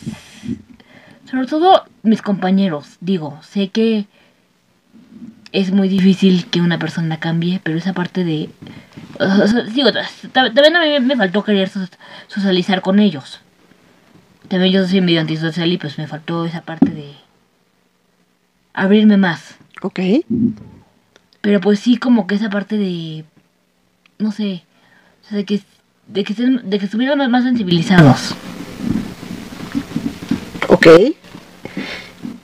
sobre 1.29 1.45
todo 1.45 1.83
mis 2.03 2.21
compañeros, 2.21 2.95
digo, 3.01 3.37
sé 3.43 3.67
que 3.67 4.05
es 5.51 5.71
muy 5.73 5.89
difícil 5.89 6.45
que 6.49 6.61
una 6.61 6.79
persona 6.79 7.19
cambie, 7.19 7.59
pero 7.61 7.77
esa 7.77 7.91
parte 7.91 8.23
de... 8.23 8.49
o 9.19 9.47
sea, 9.47 9.63
digo, 9.63 9.89
también 10.31 10.75
a 10.77 10.85
mí 10.85 11.05
me 11.05 11.17
faltó 11.17 11.43
querer 11.43 11.67
so- 11.67 11.85
socializar 12.27 12.79
con 12.79 12.99
ellos. 12.99 13.41
También 14.47 14.71
yo 14.71 14.87
soy 14.87 15.01
medio 15.01 15.19
antisocial 15.19 15.69
y 15.69 15.77
pues 15.77 15.97
me 15.97 16.07
faltó 16.07 16.45
esa 16.45 16.61
parte 16.61 16.91
de 16.91 17.11
abrirme 18.73 19.17
más. 19.17 19.57
Ok. 19.83 19.99
Pero 21.41 21.61
pues 21.61 21.79
sí, 21.79 21.97
como 21.97 22.25
que 22.25 22.35
esa 22.35 22.49
parte 22.49 22.77
de. 22.77 23.25
No 24.17 24.31
sé. 24.31 24.63
O 25.23 25.29
sea, 25.29 25.37
de 25.37 25.45
que, 25.45 25.61
de 26.07 26.23
que, 26.23 26.33
de 26.33 26.79
que 26.79 26.85
estuvieran 26.85 27.29
más 27.29 27.43
sensibilizados. 27.43 28.33
Ok. 30.69 30.87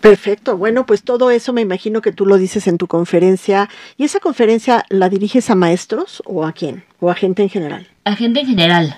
Perfecto. 0.01 0.57
Bueno, 0.57 0.85
pues 0.85 1.03
todo 1.03 1.31
eso 1.31 1.51
me 1.51 1.61
imagino 1.61 2.01
que 2.01 2.11
tú 2.11 2.25
lo 2.25 2.37
dices 2.37 2.67
en 2.67 2.77
tu 2.77 2.87
conferencia. 2.87 3.69
¿Y 3.97 4.03
esa 4.03 4.19
conferencia 4.19 4.85
la 4.89 5.09
diriges 5.09 5.49
a 5.49 5.55
maestros 5.55 6.21
o 6.25 6.45
a 6.45 6.53
quién? 6.53 6.83
¿O 6.99 7.09
a 7.09 7.15
gente 7.15 7.41
en 7.41 7.49
general? 7.49 7.87
A 8.05 8.15
gente 8.15 8.41
en 8.41 8.47
general. 8.47 8.97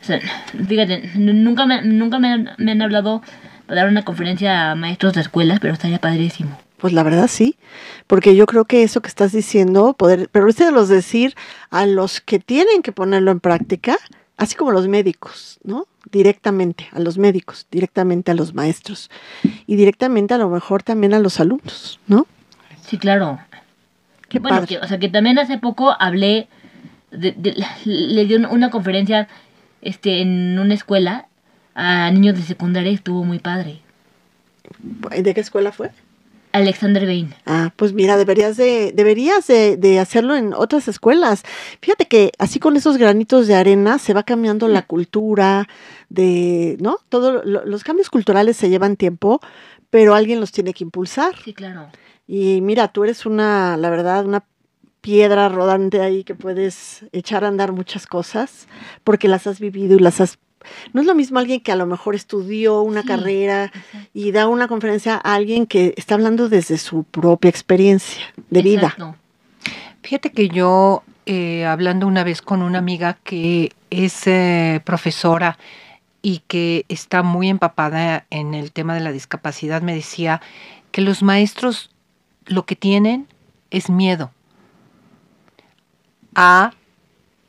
O 0.00 0.04
sea, 0.04 0.20
fíjate, 0.66 1.10
nunca 1.16 1.66
me, 1.66 1.82
nunca 1.82 2.18
me, 2.18 2.32
han, 2.32 2.82
hablado 2.82 3.22
para 3.66 3.82
dar 3.82 3.90
una 3.90 4.04
conferencia 4.04 4.70
a 4.70 4.74
maestros 4.74 5.12
de 5.12 5.20
escuelas, 5.20 5.60
pero 5.60 5.74
estaría 5.74 5.98
padrísimo. 5.98 6.58
Pues 6.80 6.92
la 6.94 7.02
verdad 7.02 7.28
sí, 7.28 7.56
porque 8.06 8.34
yo 8.34 8.46
creo 8.46 8.64
que 8.64 8.82
eso 8.82 9.02
que 9.02 9.08
estás 9.08 9.32
diciendo, 9.32 9.92
poder, 9.92 10.30
pero 10.32 10.46
de 10.46 10.72
los 10.72 10.88
decir 10.88 11.34
a 11.70 11.84
los 11.84 12.20
que 12.20 12.38
tienen 12.38 12.82
que 12.82 12.92
ponerlo 12.92 13.30
en 13.30 13.40
práctica, 13.40 13.98
así 14.38 14.54
como 14.56 14.72
los 14.72 14.88
médicos, 14.88 15.58
¿no? 15.62 15.86
Directamente 16.10 16.88
a 16.92 17.00
los 17.00 17.18
médicos, 17.18 17.66
directamente 17.70 18.30
a 18.30 18.34
los 18.34 18.54
maestros 18.54 19.10
y 19.66 19.76
directamente 19.76 20.32
a 20.32 20.38
lo 20.38 20.48
mejor 20.48 20.82
también 20.82 21.12
a 21.12 21.18
los 21.18 21.38
alumnos, 21.38 22.00
¿no? 22.06 22.26
Sí, 22.86 22.96
claro. 22.96 23.38
Qué 24.30 24.38
bueno, 24.38 24.64
o 24.82 24.86
sea, 24.86 24.98
que 24.98 25.08
también 25.08 25.38
hace 25.38 25.58
poco 25.58 25.94
hablé, 25.98 26.48
de, 27.10 27.34
le 27.84 28.24
di 28.24 28.36
una 28.36 28.70
conferencia 28.70 29.28
este, 29.82 30.22
en 30.22 30.58
una 30.58 30.72
escuela 30.72 31.26
a 31.74 32.10
niños 32.10 32.36
de 32.36 32.42
secundaria 32.42 32.90
y 32.90 32.94
estuvo 32.94 33.24
muy 33.24 33.38
padre. 33.38 33.80
¿De 34.80 35.34
qué 35.34 35.40
escuela 35.40 35.72
fue? 35.72 35.90
Alexander 36.52 37.06
Bain. 37.06 37.34
Ah, 37.46 37.72
pues 37.76 37.92
mira, 37.92 38.16
deberías 38.16 38.56
de, 38.56 38.92
deberías 38.94 39.46
de, 39.46 39.98
hacerlo 40.00 40.34
en 40.34 40.52
otras 40.52 40.88
escuelas. 40.88 41.42
Fíjate 41.80 42.06
que 42.06 42.32
así 42.38 42.58
con 42.58 42.76
esos 42.76 42.96
granitos 42.96 43.46
de 43.46 43.54
arena 43.54 43.98
se 43.98 44.14
va 44.14 44.22
cambiando 44.22 44.68
la 44.68 44.82
cultura 44.82 45.68
de, 46.08 46.76
¿no? 46.80 46.98
Todos 47.08 47.44
los 47.44 47.84
cambios 47.84 48.10
culturales 48.10 48.56
se 48.56 48.68
llevan 48.68 48.96
tiempo, 48.96 49.40
pero 49.90 50.14
alguien 50.14 50.40
los 50.40 50.52
tiene 50.52 50.74
que 50.74 50.84
impulsar. 50.84 51.34
Sí, 51.44 51.54
claro. 51.54 51.88
Y 52.26 52.60
mira, 52.60 52.88
tú 52.88 53.04
eres 53.04 53.26
una, 53.26 53.76
la 53.76 53.90
verdad, 53.90 54.24
una 54.24 54.44
piedra 55.00 55.48
rodante 55.48 56.00
ahí 56.00 56.24
que 56.24 56.34
puedes 56.34 57.04
echar 57.12 57.44
a 57.44 57.48
andar 57.48 57.72
muchas 57.72 58.06
cosas 58.06 58.68
porque 59.02 59.28
las 59.28 59.46
has 59.46 59.60
vivido 59.60 59.96
y 59.96 60.00
las 60.00 60.20
has 60.20 60.38
no 60.92 61.00
es 61.00 61.06
lo 61.06 61.14
mismo 61.14 61.38
alguien 61.38 61.60
que 61.60 61.72
a 61.72 61.76
lo 61.76 61.86
mejor 61.86 62.14
estudió 62.14 62.82
una 62.82 63.02
carrera 63.02 63.72
y 64.12 64.32
da 64.32 64.46
una 64.46 64.68
conferencia 64.68 65.14
a 65.14 65.34
alguien 65.34 65.66
que 65.66 65.94
está 65.96 66.14
hablando 66.14 66.48
desde 66.48 66.78
su 66.78 67.04
propia 67.04 67.48
experiencia 67.48 68.22
de 68.50 68.62
vida. 68.62 68.96
Fíjate 70.02 70.32
que 70.32 70.48
yo, 70.48 71.02
eh, 71.26 71.66
hablando 71.66 72.06
una 72.06 72.24
vez 72.24 72.42
con 72.42 72.62
una 72.62 72.78
amiga 72.78 73.18
que 73.22 73.72
es 73.90 74.26
eh, 74.26 74.80
profesora 74.84 75.58
y 76.22 76.42
que 76.46 76.84
está 76.88 77.22
muy 77.22 77.48
empapada 77.48 78.26
en 78.30 78.54
el 78.54 78.72
tema 78.72 78.94
de 78.94 79.00
la 79.00 79.12
discapacidad, 79.12 79.82
me 79.82 79.94
decía 79.94 80.40
que 80.90 81.00
los 81.00 81.22
maestros 81.22 81.90
lo 82.46 82.66
que 82.66 82.76
tienen 82.76 83.26
es 83.70 83.88
miedo 83.90 84.30
a 86.34 86.72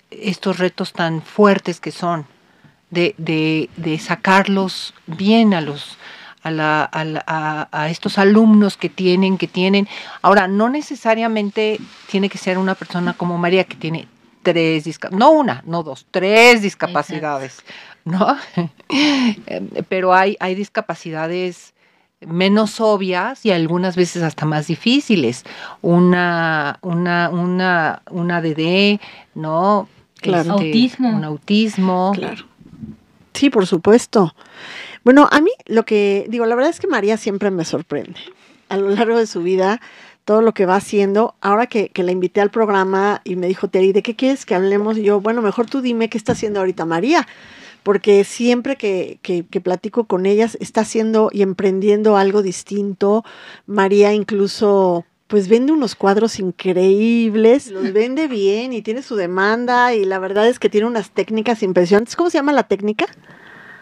estos 0.09 0.59
retos 0.59 0.93
tan 0.93 1.21
fuertes 1.21 1.79
que 1.79 1.91
son 1.91 2.25
de, 2.91 3.15
de, 3.17 3.69
de 3.77 3.97
sacarlos 3.97 4.93
bien 5.07 5.53
a 5.53 5.61
los 5.61 5.97
a, 6.43 6.49
la, 6.49 6.89
a, 6.91 7.67
a, 7.71 7.89
estos 7.89 8.17
alumnos 8.17 8.75
que 8.75 8.89
tienen, 8.89 9.37
que 9.37 9.47
tienen. 9.47 9.87
Ahora, 10.23 10.47
no 10.47 10.69
necesariamente 10.69 11.79
tiene 12.09 12.29
que 12.29 12.39
ser 12.39 12.57
una 12.57 12.73
persona 12.73 13.13
como 13.13 13.37
María 13.37 13.63
que 13.63 13.75
tiene 13.75 14.07
tres 14.41 14.85
discapacidades, 14.85 15.19
no 15.19 15.31
una, 15.31 15.63
no 15.67 15.83
dos, 15.83 16.07
tres 16.09 16.63
discapacidades, 16.63 17.63
¿no? 18.05 18.35
Pero 19.89 20.15
hay, 20.15 20.35
hay 20.39 20.55
discapacidades 20.55 21.73
menos 22.21 22.79
obvias 22.79 23.45
y 23.45 23.51
algunas 23.51 23.95
veces 23.95 24.23
hasta 24.23 24.45
más 24.45 24.67
difíciles. 24.67 25.43
Una, 25.81 26.79
una, 26.81 27.29
una, 27.29 28.01
una 28.09 28.41
DD, 28.41 28.99
¿no? 29.35 29.87
Claro. 30.15 30.55
Este, 30.55 30.67
autismo. 30.67 31.09
Un 31.09 31.23
autismo. 31.23 32.11
Claro. 32.15 32.50
Sí, 33.33 33.49
por 33.49 33.65
supuesto. 33.65 34.35
Bueno, 35.03 35.27
a 35.31 35.41
mí 35.41 35.51
lo 35.65 35.83
que 35.83 36.25
digo, 36.29 36.45
la 36.45 36.55
verdad 36.55 36.71
es 36.71 36.79
que 36.79 36.87
María 36.87 37.17
siempre 37.17 37.51
me 37.51 37.65
sorprende. 37.65 38.19
A 38.69 38.77
lo 38.77 38.89
largo 38.89 39.17
de 39.17 39.27
su 39.27 39.41
vida, 39.41 39.81
todo 40.25 40.41
lo 40.41 40.53
que 40.53 40.65
va 40.65 40.75
haciendo. 40.75 41.35
Ahora 41.41 41.67
que, 41.67 41.89
que 41.89 42.03
la 42.03 42.11
invité 42.11 42.41
al 42.41 42.51
programa 42.51 43.21
y 43.23 43.35
me 43.35 43.47
dijo, 43.47 43.67
Terry, 43.67 43.93
¿de 43.93 44.03
qué 44.03 44.15
quieres 44.15 44.45
que 44.45 44.55
hablemos? 44.55 44.97
Y 44.97 45.03
yo, 45.03 45.21
bueno, 45.21 45.41
mejor 45.41 45.65
tú 45.67 45.81
dime 45.81 46.09
qué 46.09 46.17
está 46.17 46.33
haciendo 46.33 46.59
ahorita 46.59 46.85
María. 46.85 47.27
Porque 47.83 48.23
siempre 48.23 48.75
que, 48.75 49.17
que 49.23 49.61
platico 49.61 50.05
con 50.05 50.27
ellas, 50.27 50.55
está 50.61 50.81
haciendo 50.81 51.29
y 51.33 51.41
emprendiendo 51.41 52.15
algo 52.15 52.43
distinto. 52.43 53.25
María 53.65 54.13
incluso 54.13 55.05
pues 55.31 55.47
vende 55.47 55.71
unos 55.71 55.95
cuadros 55.95 56.39
increíbles, 56.39 57.71
los 57.71 57.93
vende 57.93 58.27
bien 58.27 58.73
y 58.73 58.81
tiene 58.81 59.01
su 59.01 59.15
demanda 59.15 59.95
y 59.95 60.03
la 60.03 60.19
verdad 60.19 60.45
es 60.49 60.59
que 60.59 60.67
tiene 60.67 60.87
unas 60.87 61.11
técnicas 61.11 61.63
impresionantes. 61.63 62.17
¿Cómo 62.17 62.29
se 62.29 62.37
llama 62.37 62.51
la 62.51 62.63
técnica? 62.63 63.05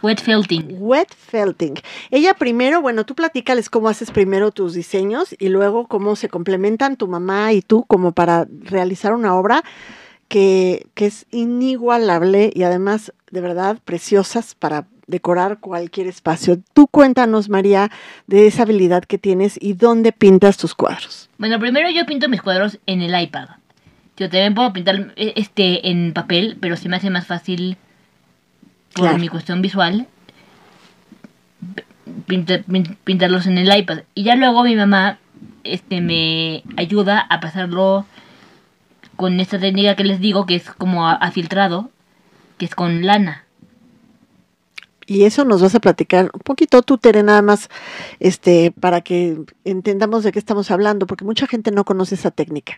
Wet 0.03 0.21
felting. 0.21 0.75
Wet 0.77 1.11
felting. 1.11 1.73
Ella 2.11 2.35
primero, 2.35 2.83
bueno, 2.83 3.03
tú 3.03 3.15
platícales 3.15 3.71
cómo 3.71 3.89
haces 3.89 4.11
primero 4.11 4.51
tus 4.51 4.75
diseños 4.75 5.35
y 5.39 5.49
luego 5.49 5.87
cómo 5.87 6.15
se 6.15 6.29
complementan 6.29 6.97
tu 6.97 7.07
mamá 7.07 7.51
y 7.51 7.63
tú 7.63 7.83
como 7.83 8.11
para 8.11 8.47
realizar 8.61 9.15
una 9.15 9.35
obra 9.35 9.63
que, 10.27 10.85
que 10.93 11.07
es 11.07 11.25
inigualable 11.31 12.51
y 12.53 12.61
además 12.61 13.11
de 13.31 13.41
verdad 13.41 13.79
preciosas 13.83 14.53
para 14.53 14.85
decorar 15.09 15.59
cualquier 15.59 16.07
espacio. 16.07 16.59
Tú 16.73 16.87
cuéntanos, 16.87 17.49
María, 17.49 17.91
de 18.27 18.47
esa 18.47 18.63
habilidad 18.63 19.03
que 19.03 19.17
tienes 19.17 19.57
y 19.61 19.73
dónde 19.73 20.11
pintas 20.11 20.57
tus 20.57 20.75
cuadros. 20.75 21.29
Bueno, 21.37 21.59
primero 21.59 21.89
yo 21.89 22.05
pinto 22.05 22.29
mis 22.29 22.41
cuadros 22.41 22.79
en 22.85 23.01
el 23.01 23.19
iPad. 23.19 23.49
Yo 24.17 24.29
también 24.29 24.53
puedo 24.53 24.73
pintar 24.73 25.13
eh, 25.15 25.33
este 25.35 25.89
en 25.89 26.13
papel, 26.13 26.57
pero 26.59 26.75
se 26.75 26.89
me 26.89 26.97
hace 26.97 27.09
más 27.09 27.25
fácil 27.25 27.77
por 28.93 29.17
mi 29.19 29.27
cuestión 29.27 29.61
visual 29.61 30.07
pintarlos 33.03 33.47
en 33.47 33.57
el 33.57 33.75
iPad. 33.75 33.99
Y 34.13 34.23
ya 34.23 34.35
luego 34.35 34.63
mi 34.63 34.75
mamá 34.75 35.19
este 35.63 36.01
me 36.01 36.63
ayuda 36.77 37.19
a 37.19 37.39
pasarlo 37.39 38.05
con 39.15 39.39
esta 39.39 39.59
técnica 39.59 39.95
que 39.95 40.03
les 40.03 40.19
digo 40.19 40.45
que 40.45 40.55
es 40.55 40.69
como 40.71 41.07
a 41.07 41.31
filtrado, 41.31 41.89
que 42.57 42.65
es 42.65 42.75
con 42.75 43.05
lana. 43.05 43.43
Y 45.09 45.23
eso 45.23 45.43
nos 45.43 45.59
vas 45.59 45.73
a 45.73 45.79
platicar 45.79 46.29
un 46.35 46.41
poquito 46.41 46.83
tú, 46.83 46.99
Tere, 46.99 47.23
nada 47.23 47.41
más, 47.41 47.69
este, 48.19 48.71
para 48.79 49.01
que 49.01 49.39
entendamos 49.65 50.23
de 50.23 50.31
qué 50.31 50.37
estamos 50.37 50.69
hablando, 50.69 51.07
porque 51.07 51.25
mucha 51.25 51.47
gente 51.47 51.71
no 51.71 51.83
conoce 51.83 52.13
esa 52.13 52.29
técnica. 52.29 52.77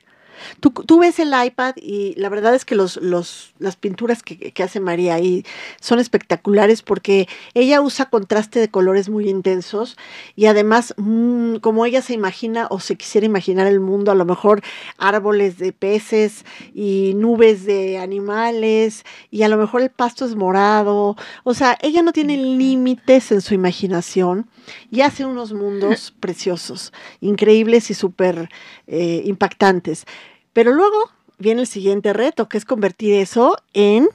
Tú, 0.59 0.71
tú, 0.71 0.99
ves 0.99 1.19
el 1.19 1.33
iPad 1.45 1.75
y 1.77 2.13
la 2.15 2.29
verdad 2.29 2.55
es 2.55 2.65
que 2.65 2.75
los, 2.75 2.97
los, 2.97 3.53
las 3.59 3.75
pinturas 3.75 4.23
que, 4.23 4.37
que, 4.37 4.63
hace 4.63 4.79
María 4.79 5.15
ahí 5.15 5.45
son 5.79 5.99
espectaculares 5.99 6.81
porque 6.81 7.27
ella 7.53 7.81
usa 7.81 8.09
contraste 8.09 8.59
de 8.59 8.69
colores 8.69 9.09
muy 9.09 9.29
intensos 9.29 9.97
y 10.35 10.45
además 10.45 10.93
mmm, 10.97 11.55
como 11.57 11.85
ella 11.85 12.01
se 12.01 12.13
imagina 12.13 12.67
o 12.69 12.79
se 12.79 12.95
quisiera 12.95 13.25
imaginar 13.25 13.67
el 13.67 13.79
mundo, 13.79 14.11
a 14.11 14.15
lo 14.15 14.25
mejor 14.25 14.61
árboles 14.97 15.57
de 15.57 15.73
peces 15.73 16.45
y 16.73 17.13
nubes 17.15 17.65
de 17.65 17.97
animales 17.97 19.05
y 19.29 19.43
a 19.43 19.49
lo 19.49 19.57
mejor 19.57 19.81
el 19.81 19.89
pasto 19.89 20.25
es 20.25 20.35
morado, 20.35 21.15
o 21.43 21.53
sea, 21.53 21.77
ella 21.81 22.01
no 22.01 22.13
tiene 22.13 22.37
límites 22.37 23.31
en 23.31 23.41
su 23.41 23.53
imaginación 23.53 24.47
y 24.89 25.01
hace 25.01 25.25
unos 25.25 25.53
mundos 25.53 26.13
preciosos, 26.19 26.93
increíbles 27.19 27.89
y 27.89 27.93
súper 27.93 28.49
eh, 28.87 29.23
impactantes. 29.25 30.05
Pero 30.53 30.73
luego 30.73 31.09
viene 31.37 31.61
el 31.61 31.67
siguiente 31.67 32.13
reto, 32.13 32.47
que 32.47 32.57
es 32.57 32.65
convertir 32.65 33.13
eso 33.13 33.57
en, 33.73 34.09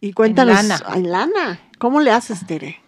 y 0.00 0.12
cuéntanos, 0.12 0.60
en 0.60 0.68
lana. 0.68 0.84
En 0.94 1.10
lana. 1.10 1.60
¿Cómo 1.78 2.00
le 2.00 2.10
haces, 2.10 2.46
Tere? 2.46 2.80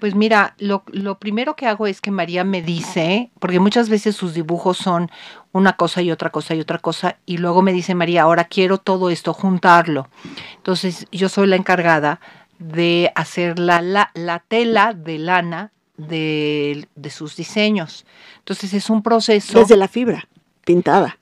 Pues 0.00 0.14
mira, 0.14 0.54
lo, 0.58 0.82
lo, 0.88 1.18
primero 1.18 1.56
que 1.56 1.66
hago 1.66 1.86
es 1.86 2.00
que 2.00 2.10
María 2.10 2.44
me 2.44 2.62
dice, 2.62 3.30
porque 3.38 3.60
muchas 3.60 3.88
veces 3.88 4.14
sus 4.16 4.34
dibujos 4.34 4.76
son 4.76 5.10
una 5.52 5.74
cosa 5.74 6.02
y 6.02 6.10
otra 6.10 6.30
cosa 6.30 6.54
y 6.54 6.60
otra 6.60 6.78
cosa, 6.78 7.16
y 7.24 7.38
luego 7.38 7.62
me 7.62 7.72
dice 7.72 7.94
María, 7.94 8.22
ahora 8.22 8.44
quiero 8.44 8.78
todo 8.78 9.08
esto, 9.08 9.32
juntarlo. 9.32 10.08
Entonces 10.56 11.06
yo 11.10 11.28
soy 11.28 11.46
la 11.46 11.56
encargada 11.56 12.20
de 12.58 13.12
hacer 13.14 13.58
la, 13.58 13.80
la, 13.80 14.10
la 14.14 14.40
tela 14.40 14.92
de 14.92 15.18
lana 15.18 15.72
de, 15.96 16.86
de, 16.96 17.10
sus 17.10 17.36
diseños. 17.36 18.04
Entonces 18.38 18.74
es 18.74 18.90
un 18.90 19.02
proceso... 19.02 19.58
Desde 19.58 19.76
la 19.76 19.88
fibra, 19.88 20.28
pintada. 20.64 21.18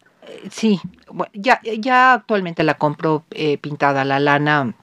Sí, 0.51 0.81
ya, 1.33 1.61
ya 1.62 2.14
actualmente 2.14 2.62
la 2.62 2.75
compro 2.75 3.25
eh, 3.31 3.59
pintada, 3.59 4.05
la 4.05 4.20
lana 4.20 4.75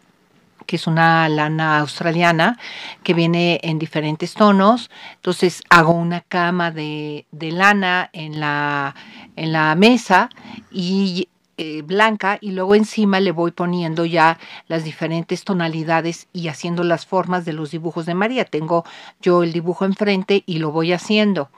que 0.70 0.76
es 0.76 0.86
una 0.86 1.28
lana 1.30 1.80
australiana 1.80 2.60
que 3.02 3.16
viene 3.16 3.60
en 3.64 3.80
diferentes 3.80 4.36
tonos. 4.36 4.92
Entonces 5.16 5.64
hago 5.72 5.94
una 5.94 6.22
cama 6.22 6.70
de, 6.70 7.26
de 7.32 7.52
lana 7.52 8.12
en 8.14 8.40
la, 8.40 8.94
en 9.36 9.52
la 9.52 9.74
mesa 9.74 10.30
y 10.70 11.28
eh, 11.62 11.82
blanca 11.82 12.38
y 12.40 12.52
luego 12.52 12.74
encima 12.74 13.20
le 13.20 13.32
voy 13.32 13.52
poniendo 13.52 14.06
ya 14.06 14.40
las 14.70 14.86
diferentes 14.86 15.44
tonalidades 15.44 16.30
y 16.32 16.48
haciendo 16.48 16.86
las 16.86 17.06
formas 17.06 17.44
de 17.44 17.52
los 17.52 17.72
dibujos 17.72 18.06
de 18.06 18.14
María. 18.14 18.46
Tengo 18.46 18.86
yo 19.22 19.44
el 19.44 19.52
dibujo 19.52 19.84
enfrente 19.84 20.44
y 20.46 20.60
lo 20.60 20.72
voy 20.72 20.94
haciendo. 20.94 21.50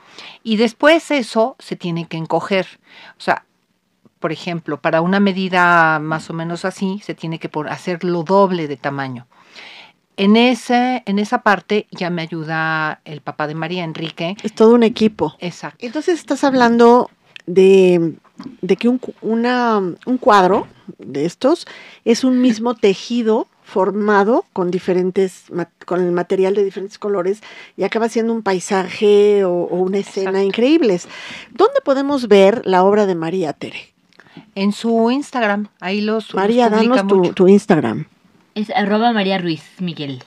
Y 0.41 0.55
después 0.55 1.11
eso 1.11 1.55
se 1.59 1.75
tiene 1.75 2.07
que 2.07 2.17
encoger. 2.17 2.79
O 3.17 3.21
sea, 3.21 3.45
por 4.21 4.31
ejemplo, 4.31 4.79
para 4.79 5.01
una 5.01 5.19
medida 5.19 5.99
más 5.99 6.29
o 6.29 6.33
menos 6.33 6.63
así, 6.63 7.01
se 7.03 7.13
tiene 7.13 7.39
que 7.39 7.49
hacer 7.69 8.05
lo 8.05 8.23
doble 8.23 8.69
de 8.69 8.77
tamaño. 8.77 9.27
En, 10.15 10.37
ese, 10.37 11.03
en 11.05 11.19
esa 11.19 11.41
parte 11.41 11.87
ya 11.91 12.09
me 12.09 12.21
ayuda 12.21 13.01
el 13.03 13.19
papá 13.19 13.47
de 13.47 13.55
María, 13.55 13.83
Enrique. 13.83 14.37
Es 14.43 14.53
todo 14.53 14.73
un 14.73 14.83
equipo. 14.83 15.35
Exacto. 15.39 15.85
Entonces 15.85 16.19
estás 16.19 16.43
hablando 16.43 17.09
de, 17.45 18.13
que 18.79 18.87
un, 18.87 19.01
un 19.21 20.17
cuadro 20.17 20.67
de 20.97 21.25
estos 21.25 21.67
es 22.05 22.23
un 22.23 22.39
mismo 22.39 22.75
tejido 22.75 23.47
formado 23.71 24.43
con 24.51 24.69
diferentes, 24.69 25.45
con 25.85 26.01
el 26.01 26.11
material 26.11 26.53
de 26.53 26.65
diferentes 26.65 26.99
colores 26.99 27.41
y 27.77 27.83
acaba 27.83 28.09
siendo 28.09 28.33
un 28.33 28.41
paisaje 28.41 29.45
o, 29.45 29.51
una 29.67 29.99
escena 29.99 30.43
increíbles. 30.43 31.07
¿Dónde 31.51 31.79
podemos 31.81 32.27
ver 32.27 32.61
la 32.65 32.83
obra 32.83 33.05
de 33.05 33.15
María 33.15 33.53
Tere? 33.53 33.93
En 34.55 34.71
su 34.71 35.11
Instagram, 35.11 35.67
ahí 35.79 36.01
los 36.01 36.33
María, 36.33 36.69
danos 36.69 37.07
tu, 37.07 37.33
tu, 37.33 37.47
Instagram. 37.47 38.05
Es 38.55 38.69
arroba 38.71 39.13
María 39.13 39.37
Ruiz 39.37 39.63
Miguel. 39.79 40.23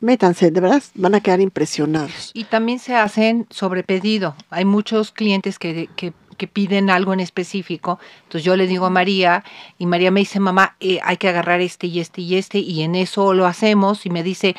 Métanse, 0.00 0.50
de 0.50 0.60
verdad, 0.60 0.82
van 0.94 1.14
a 1.14 1.20
quedar 1.20 1.40
impresionados. 1.40 2.30
Y 2.34 2.44
también 2.44 2.78
se 2.78 2.94
hacen 2.94 3.46
sobre 3.50 3.82
pedido. 3.82 4.34
Hay 4.50 4.64
muchos 4.64 5.10
clientes 5.10 5.58
que, 5.58 5.88
que 5.96 6.12
que 6.36 6.46
piden 6.46 6.90
algo 6.90 7.12
en 7.12 7.20
específico. 7.20 7.98
Entonces 8.24 8.44
yo 8.44 8.56
le 8.56 8.66
digo 8.66 8.86
a 8.86 8.90
María 8.90 9.44
y 9.78 9.86
María 9.86 10.10
me 10.10 10.20
dice, 10.20 10.40
mamá, 10.40 10.76
eh, 10.80 11.00
hay 11.02 11.16
que 11.16 11.28
agarrar 11.28 11.60
este 11.60 11.86
y 11.86 12.00
este 12.00 12.20
y 12.20 12.36
este 12.36 12.58
y 12.58 12.82
en 12.82 12.94
eso 12.94 13.34
lo 13.34 13.46
hacemos 13.46 14.06
y 14.06 14.10
me 14.10 14.22
dice, 14.22 14.54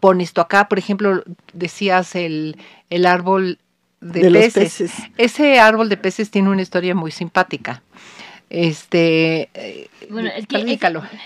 pon 0.00 0.20
esto 0.20 0.40
acá. 0.40 0.68
Por 0.68 0.78
ejemplo, 0.78 1.22
decías 1.52 2.14
el, 2.14 2.56
el 2.90 3.06
árbol 3.06 3.58
de, 4.00 4.30
peces. 4.30 4.92
Ese 5.16 5.60
árbol 5.60 5.88
de 5.88 5.96
peces 5.96 6.30
tiene 6.30 6.50
una 6.50 6.62
historia 6.62 6.94
muy 6.94 7.10
simpática. 7.10 7.82
Este, 8.50 9.50
eh, 9.52 9.90
bueno, 10.08 10.30
es 10.34 10.46
que 10.46 10.56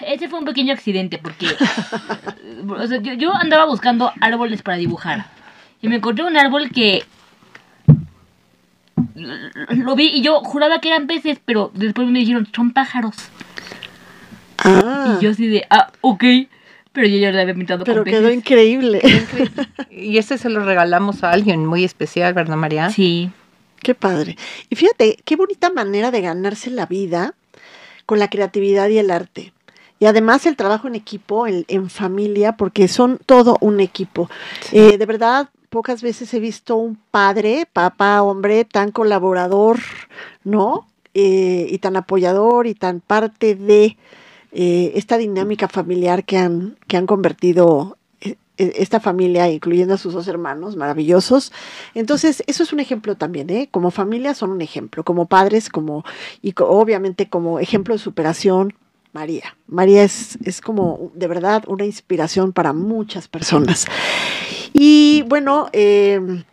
ese, 0.07 0.29
fue 0.29 0.41
un 0.41 0.45
pequeño 0.45 0.73
accidente 0.73 1.19
porque 1.19 1.47
yo, 3.01 3.13
yo 3.15 3.33
andaba 3.33 3.65
buscando 3.67 4.13
árboles 4.21 4.63
para 4.63 4.77
dibujar 4.77 5.27
y 5.81 5.89
me 5.89 5.97
encontré 5.97 6.25
un 6.25 6.37
árbol 6.37 6.71
que 6.71 7.05
lo 9.69 9.95
vi 9.95 10.09
y 10.09 10.23
yo 10.23 10.41
juraba 10.41 10.81
que 10.81 10.89
eran 10.89 11.07
peces, 11.07 11.39
pero 11.45 11.71
después 11.75 12.09
me 12.09 12.21
dijeron, 12.21 12.49
son 12.55 12.73
pájaros. 12.73 13.17
Ah. 14.59 15.17
Y 15.19 15.25
yo 15.25 15.31
así 15.31 15.47
de, 15.47 15.67
ah, 15.71 15.91
ok. 16.01 16.25
Pero 16.93 17.07
yo 17.09 17.17
ya 17.17 17.33
lo 17.33 17.41
había 17.41 17.55
pintado 17.55 17.85
Pero 17.85 18.05
quedó 18.05 18.31
increíble. 18.31 19.01
y 19.91 20.19
ese 20.19 20.39
se 20.39 20.51
lo 20.51 20.65
regalamos 20.65 21.25
a 21.25 21.31
alguien 21.31 21.65
muy 21.65 21.85
especial, 21.85 22.35
¿verdad, 22.35 22.57
María? 22.57 22.91
Sí. 22.91 23.31
Qué 23.83 23.95
padre. 23.95 24.37
Y 24.71 24.77
fíjate, 24.77 25.19
qué 25.25 25.37
bonita 25.37 25.71
manera 25.71 26.11
de 26.11 26.21
ganarse 26.21 26.71
la 26.71 26.87
vida 26.87 27.35
con 28.07 28.19
la 28.19 28.29
creatividad 28.29 28.89
y 28.91 28.99
el 28.99 29.11
arte. 29.11 29.53
Y 29.99 30.07
además 30.07 30.47
el 30.47 30.57
trabajo 30.57 30.89
en 30.89 30.95
equipo, 30.95 31.47
en, 31.47 31.65
en 31.69 31.89
familia, 31.89 32.57
porque 32.57 32.89
son 32.89 33.19
todo 33.25 33.57
un 33.61 33.81
equipo. 33.81 34.29
Eh, 34.73 34.99
de 34.99 35.07
verdad, 35.07 35.49
pocas 35.71 36.03
veces 36.03 36.33
he 36.35 36.41
visto 36.41 36.77
un 36.77 36.97
padre, 37.11 37.67
papá, 37.73 38.23
hombre, 38.23 38.65
tan 38.65 38.91
colaborador, 38.91 39.79
¿no? 40.45 40.87
Eh, 41.15 41.67
y 41.71 41.79
tan 41.79 41.97
apoyador 41.97 42.67
y 42.67 42.75
tan 42.75 43.01
parte 43.01 43.55
de 43.55 43.97
eh, 44.53 44.93
esta 44.97 45.19
dinámica 45.19 45.69
familiar 45.69 46.25
que 46.25 46.39
han, 46.39 46.77
que 46.87 46.97
han 46.97 47.07
convertido 47.07 47.97
eh, 48.21 48.37
esta 48.57 49.01
familia, 49.01 49.51
incluyendo 49.51 49.95
a 49.95 49.99
sus 49.99 50.13
dos 50.13 50.29
hermanos 50.29 50.77
maravillosos. 50.77 51.53
Entonces, 51.95 52.43
eso 52.47 52.63
es 52.63 52.73
un 52.73 52.81
ejemplo 52.81 53.17
también, 53.17 53.49
¿eh? 53.51 53.69
Como 53.71 53.91
familia 53.91 54.35
son 54.35 54.51
un 54.51 54.61
ejemplo, 54.61 55.05
como 55.05 55.27
padres, 55.27 55.69
como, 55.69 56.05
y 56.43 56.55
obviamente 56.59 57.29
como 57.29 57.59
ejemplo 57.61 57.95
de 57.95 57.99
superación, 57.99 58.75
María. 59.13 59.57
María 59.67 60.05
es, 60.05 60.39
es 60.45 60.61
como 60.61 61.11
de 61.15 61.29
verdad 61.29 61.65
una 61.67 61.85
inspiración 61.85 62.53
para 62.53 62.73
muchas 62.73 63.29
personas. 63.29 63.87
Y 64.73 65.23
bueno, 65.29 65.69
em, 65.73 66.45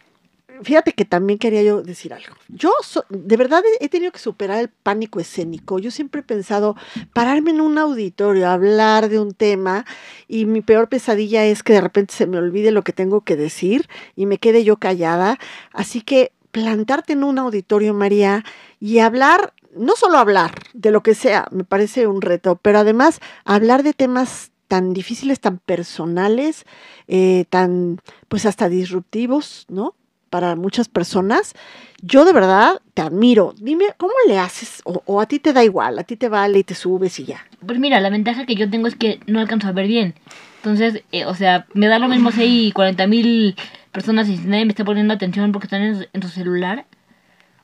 fíjate 0.62 0.94
que 0.94 1.06
también 1.06 1.40
quería 1.40 1.64
yo 1.64 1.82
decir 1.82 2.14
algo. 2.14 2.36
Yo 2.48 2.72
de 3.10 3.38
verdad 3.38 3.64
he, 3.80 3.90
tenido 3.90 4.12
que 4.12 4.20
superar 4.20 4.60
el 4.60 4.70
pánico 4.70 5.20
escénico. 5.20 5.80
Yo 5.80 5.92
siempre 5.92 6.22
he 6.22 6.24
pensado 6.24 6.76
pararme 7.14 7.52
en 7.52 7.62
un 7.62 7.78
auditorio, 7.78 8.50
hablar 8.50 9.10
de 9.10 9.20
un 9.20 9.34
tema 9.34 9.86
y 10.28 10.46
mi 10.46 10.62
peor 10.62 10.90
pesadilla 10.90 11.46
es 11.46 11.64
que 11.64 11.74
de 11.74 11.82
repente 11.82 12.14
se 12.14 12.28
me 12.28 12.38
olvide 12.38 12.72
lo 12.72 12.84
que 12.84 12.94
tengo 12.94 13.22
que 13.22 13.36
decir 13.36 13.88
y 14.16 14.26
me 14.26 14.38
quede 14.38 14.64
yo 14.64 14.78
callada. 14.78 15.40
Así 15.72 16.02
que 16.02 16.32
plantarte 16.52 17.14
en 17.14 17.24
un 17.24 17.40
auditorio, 17.40 17.94
María, 17.94 18.44
y 18.80 19.00
hablar 19.00 19.54
no 19.76 19.96
solo 19.96 20.18
hablar 20.18 20.56
de 20.74 20.92
lo 20.92 21.04
que 21.04 21.14
sea, 21.14 21.48
me 21.52 21.64
parece 21.64 22.08
un 22.08 22.22
reto, 22.22 22.56
pero 22.56 22.80
además 22.80 23.20
hablar 23.46 23.84
de 23.84 23.94
temas 23.94 24.52
tan 24.68 24.94
difíciles, 24.94 25.40
tan 25.40 25.58
personales, 25.58 26.66
eh, 27.08 27.46
tan, 27.50 28.00
pues 28.28 28.46
hasta 28.46 28.70
disruptivos, 28.70 29.66
¿no? 29.70 29.96
Para 30.30 30.56
muchas 30.56 30.88
personas. 30.88 31.56
Yo 32.02 32.26
de 32.26 32.34
verdad 32.34 32.82
te 32.94 33.02
admiro. 33.02 33.54
Dime, 33.60 33.86
¿cómo 33.98 34.14
le 34.28 34.38
haces? 34.38 34.82
O, 34.86 35.20
a 35.20 35.26
ti 35.26 35.40
te 35.40 35.54
da 35.54 35.64
igual, 35.64 36.00
a 36.00 36.04
ti 36.04 36.16
te 36.16 36.30
vale 36.30 36.60
y 36.60 36.64
te 36.64 36.76
subes 36.76 37.20
y 37.20 37.26
ya. 37.26 37.46
Pues 37.66 37.80
mira, 37.80 38.00
la 38.00 38.10
ventaja 38.10 38.46
que 38.46 38.56
yo 38.56 38.70
tengo 38.70 38.88
es 38.88 38.96
que 38.96 39.20
no 39.28 39.40
alcanzo 39.40 39.68
a 39.68 39.72
ver 39.72 39.88
bien. 39.88 40.14
Entonces, 40.58 41.04
eh, 41.12 41.26
o 41.26 41.36
sea, 41.36 41.66
me 41.74 41.88
da 41.88 42.00
lo 42.00 42.08
mismo 42.08 42.32
si 42.32 42.42
hay 42.42 42.72
40 42.72 43.08
mil 43.08 43.56
personas 43.92 44.30
y 44.30 44.38
si 44.38 44.48
nadie 44.48 44.66
me 44.66 44.72
está 44.72 44.86
poniendo 44.86 45.14
atención 45.14 45.52
porque 45.52 45.68
están 45.68 45.82
en, 45.82 46.08
en 46.12 46.22
su 46.22 46.30
celular. 46.30 46.86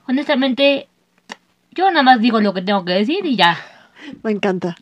Honestamente, 0.08 0.88
yo 1.72 1.90
nada 1.92 2.04
más 2.04 2.22
digo 2.22 2.40
lo 2.42 2.54
que 2.54 2.62
tengo 2.62 2.86
que 2.86 2.94
decir 2.94 3.26
y 3.26 3.36
ya. 3.36 3.58
Me 4.24 4.32
encanta. 4.32 4.76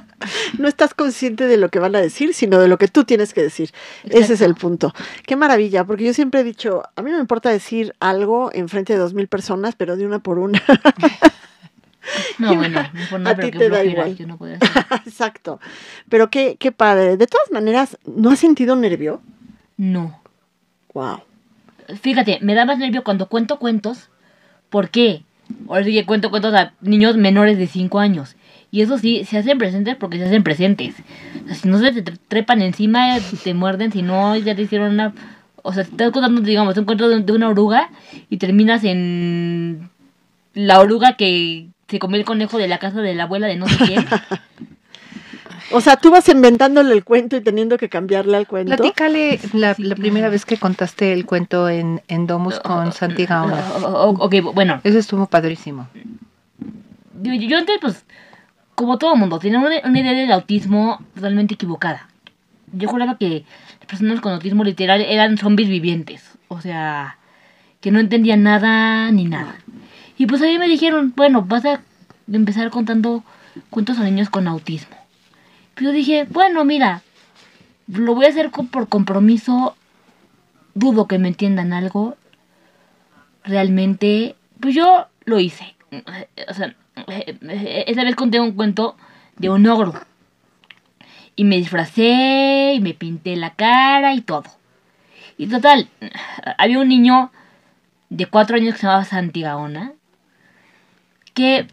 no 0.58 0.68
estás 0.68 0.94
consciente 0.94 1.46
de 1.46 1.56
lo 1.56 1.68
que 1.68 1.78
van 1.78 1.96
a 1.96 2.00
decir, 2.00 2.34
sino 2.34 2.58
de 2.58 2.68
lo 2.68 2.78
que 2.78 2.88
tú 2.88 3.04
tienes 3.04 3.34
que 3.34 3.42
decir. 3.42 3.70
Ese 4.04 4.34
es 4.34 4.40
el 4.40 4.54
punto. 4.54 4.92
Qué 5.26 5.36
maravilla, 5.36 5.84
porque 5.84 6.04
yo 6.04 6.14
siempre 6.14 6.40
he 6.40 6.44
dicho, 6.44 6.82
a 6.96 7.02
mí 7.02 7.10
no 7.10 7.16
me 7.16 7.22
importa 7.22 7.50
decir 7.50 7.94
algo 8.00 8.50
en 8.52 8.68
frente 8.68 8.92
de 8.92 8.98
dos 8.98 9.14
mil 9.14 9.28
personas, 9.28 9.74
pero 9.76 9.96
de 9.96 10.06
una 10.06 10.18
por 10.18 10.38
una. 10.38 10.62
No, 12.38 12.54
bueno, 12.56 12.80
a 13.28 13.34
ti 13.36 13.50
te 13.50 13.68
da 13.68 13.84
igual. 13.84 14.16
Exacto. 15.06 15.60
Pero 16.08 16.30
qué, 16.30 16.56
qué 16.58 16.72
padre. 16.72 17.16
De 17.16 17.26
todas 17.26 17.50
maneras, 17.50 17.98
¿no 18.06 18.30
has 18.30 18.38
sentido 18.38 18.76
nervio? 18.76 19.20
No. 19.76 20.20
Wow. 20.94 21.20
Fíjate, 22.00 22.38
me 22.40 22.54
da 22.54 22.64
más 22.64 22.78
nervio 22.78 23.04
cuando 23.04 23.28
cuento 23.28 23.58
cuentos. 23.58 24.08
¿Por 24.70 24.90
qué? 24.90 25.24
Ahora 25.68 25.84
sí 25.84 25.92
que 25.92 26.06
cuento 26.06 26.30
cuentos 26.30 26.54
a 26.54 26.74
niños 26.80 27.16
menores 27.16 27.58
de 27.58 27.66
5 27.66 27.98
años. 27.98 28.36
Y 28.70 28.82
eso 28.82 28.98
sí, 28.98 29.24
se 29.24 29.38
hacen 29.38 29.58
presentes 29.58 29.96
porque 29.96 30.18
se 30.18 30.24
hacen 30.24 30.42
presentes. 30.42 30.94
O 31.44 31.46
sea, 31.46 31.56
si 31.56 31.68
no 31.68 31.78
se 31.78 32.02
te 32.02 32.12
trepan 32.28 32.62
encima, 32.62 33.18
te 33.42 33.54
muerden, 33.54 33.92
si 33.92 34.02
no, 34.02 34.36
ya 34.36 34.54
te 34.54 34.62
hicieron 34.62 34.92
una... 34.92 35.12
O 35.62 35.72
sea, 35.72 35.82
estás 35.82 36.10
contando, 36.12 36.40
digamos, 36.40 36.76
un 36.78 36.84
cuento 36.84 37.08
de, 37.08 37.32
una 37.32 37.48
oruga 37.48 37.90
y 38.30 38.38
terminas 38.38 38.82
en 38.84 39.90
la 40.54 40.80
oruga 40.80 41.16
que 41.16 41.68
se 41.88 41.98
comió 41.98 42.18
el 42.18 42.24
conejo 42.24 42.56
de 42.56 42.68
la 42.68 42.78
casa 42.78 43.02
de 43.02 43.14
la 43.14 43.24
abuela 43.24 43.46
de 43.46 43.56
no 43.56 43.68
sé 43.68 43.76
quién. 43.84 44.06
O 45.72 45.80
sea, 45.80 45.96
tú 45.96 46.10
vas 46.10 46.28
inventándole 46.28 46.92
el 46.92 47.04
cuento 47.04 47.36
y 47.36 47.42
teniendo 47.42 47.78
que 47.78 47.88
cambiarle 47.88 48.36
al 48.36 48.46
cuento. 48.46 48.74
Platícale 48.76 49.38
la, 49.52 49.74
la 49.78 49.94
primera 49.94 50.28
vez 50.28 50.44
que 50.44 50.56
contaste 50.56 51.12
el 51.12 51.26
cuento 51.26 51.68
en, 51.68 52.02
en 52.08 52.26
Domus 52.26 52.58
con 52.58 52.92
Santi 52.92 53.24
Gauna. 53.24 53.62
Ok, 53.84 54.34
bueno. 54.52 54.80
Eso 54.82 54.98
estuvo 54.98 55.26
padrísimo. 55.26 55.88
Yo, 57.22 57.34
yo 57.34 57.58
antes, 57.58 57.78
pues, 57.80 58.04
como 58.80 58.96
todo 58.96 59.14
mundo, 59.14 59.38
tenía 59.38 59.58
una, 59.58 60.00
idea 60.00 60.14
del 60.14 60.32
autismo 60.32 61.04
totalmente 61.14 61.52
equivocada. 61.52 62.08
Yo 62.72 62.88
juraba 62.88 63.18
que 63.18 63.44
las 63.78 63.86
personas 63.86 64.22
con 64.22 64.32
autismo 64.32 64.64
literal 64.64 65.02
eran 65.02 65.36
zombies 65.36 65.68
vivientes. 65.68 66.38
O 66.48 66.62
sea, 66.62 67.18
que 67.82 67.90
no 67.90 68.00
entendían 68.00 68.42
nada 68.42 69.10
ni 69.10 69.26
nada. 69.26 69.56
Y 70.16 70.24
pues 70.24 70.40
a 70.40 70.46
mí 70.46 70.58
me 70.58 70.66
dijeron, 70.66 71.12
bueno, 71.14 71.42
vas 71.42 71.66
a 71.66 71.82
empezar 72.32 72.70
contando 72.70 73.22
cuentos 73.68 73.98
a 73.98 74.04
niños 74.04 74.30
con 74.30 74.48
autismo. 74.48 74.96
Yo 75.76 75.92
dije, 75.92 76.26
bueno, 76.30 76.64
mira, 76.64 77.02
lo 77.86 78.14
voy 78.14 78.24
a 78.24 78.28
hacer 78.30 78.50
por 78.50 78.88
compromiso. 78.88 79.76
Dudo 80.72 81.06
que 81.06 81.18
me 81.18 81.28
entiendan 81.28 81.74
algo. 81.74 82.16
Realmente, 83.44 84.36
pues 84.58 84.74
yo 84.74 85.06
lo 85.26 85.38
hice. 85.38 85.74
O 86.48 86.54
sea, 86.54 86.74
esa 87.06 88.04
vez 88.04 88.16
conté 88.16 88.40
un 88.40 88.52
cuento 88.52 88.96
de 89.36 89.50
un 89.50 89.66
ogro. 89.66 89.94
Y 91.36 91.44
me 91.44 91.56
disfracé 91.56 92.74
y 92.74 92.80
me 92.80 92.94
pinté 92.94 93.36
la 93.36 93.54
cara 93.54 94.14
y 94.14 94.20
todo. 94.20 94.44
Y 95.38 95.46
total, 95.46 95.88
había 96.58 96.78
un 96.78 96.88
niño 96.88 97.32
de 98.10 98.26
cuatro 98.26 98.56
años 98.56 98.74
que 98.74 98.80
se 98.80 98.86
llamaba 98.86 99.04
Santi 99.04 99.42
Gaona. 99.42 99.92
Que 101.32 101.66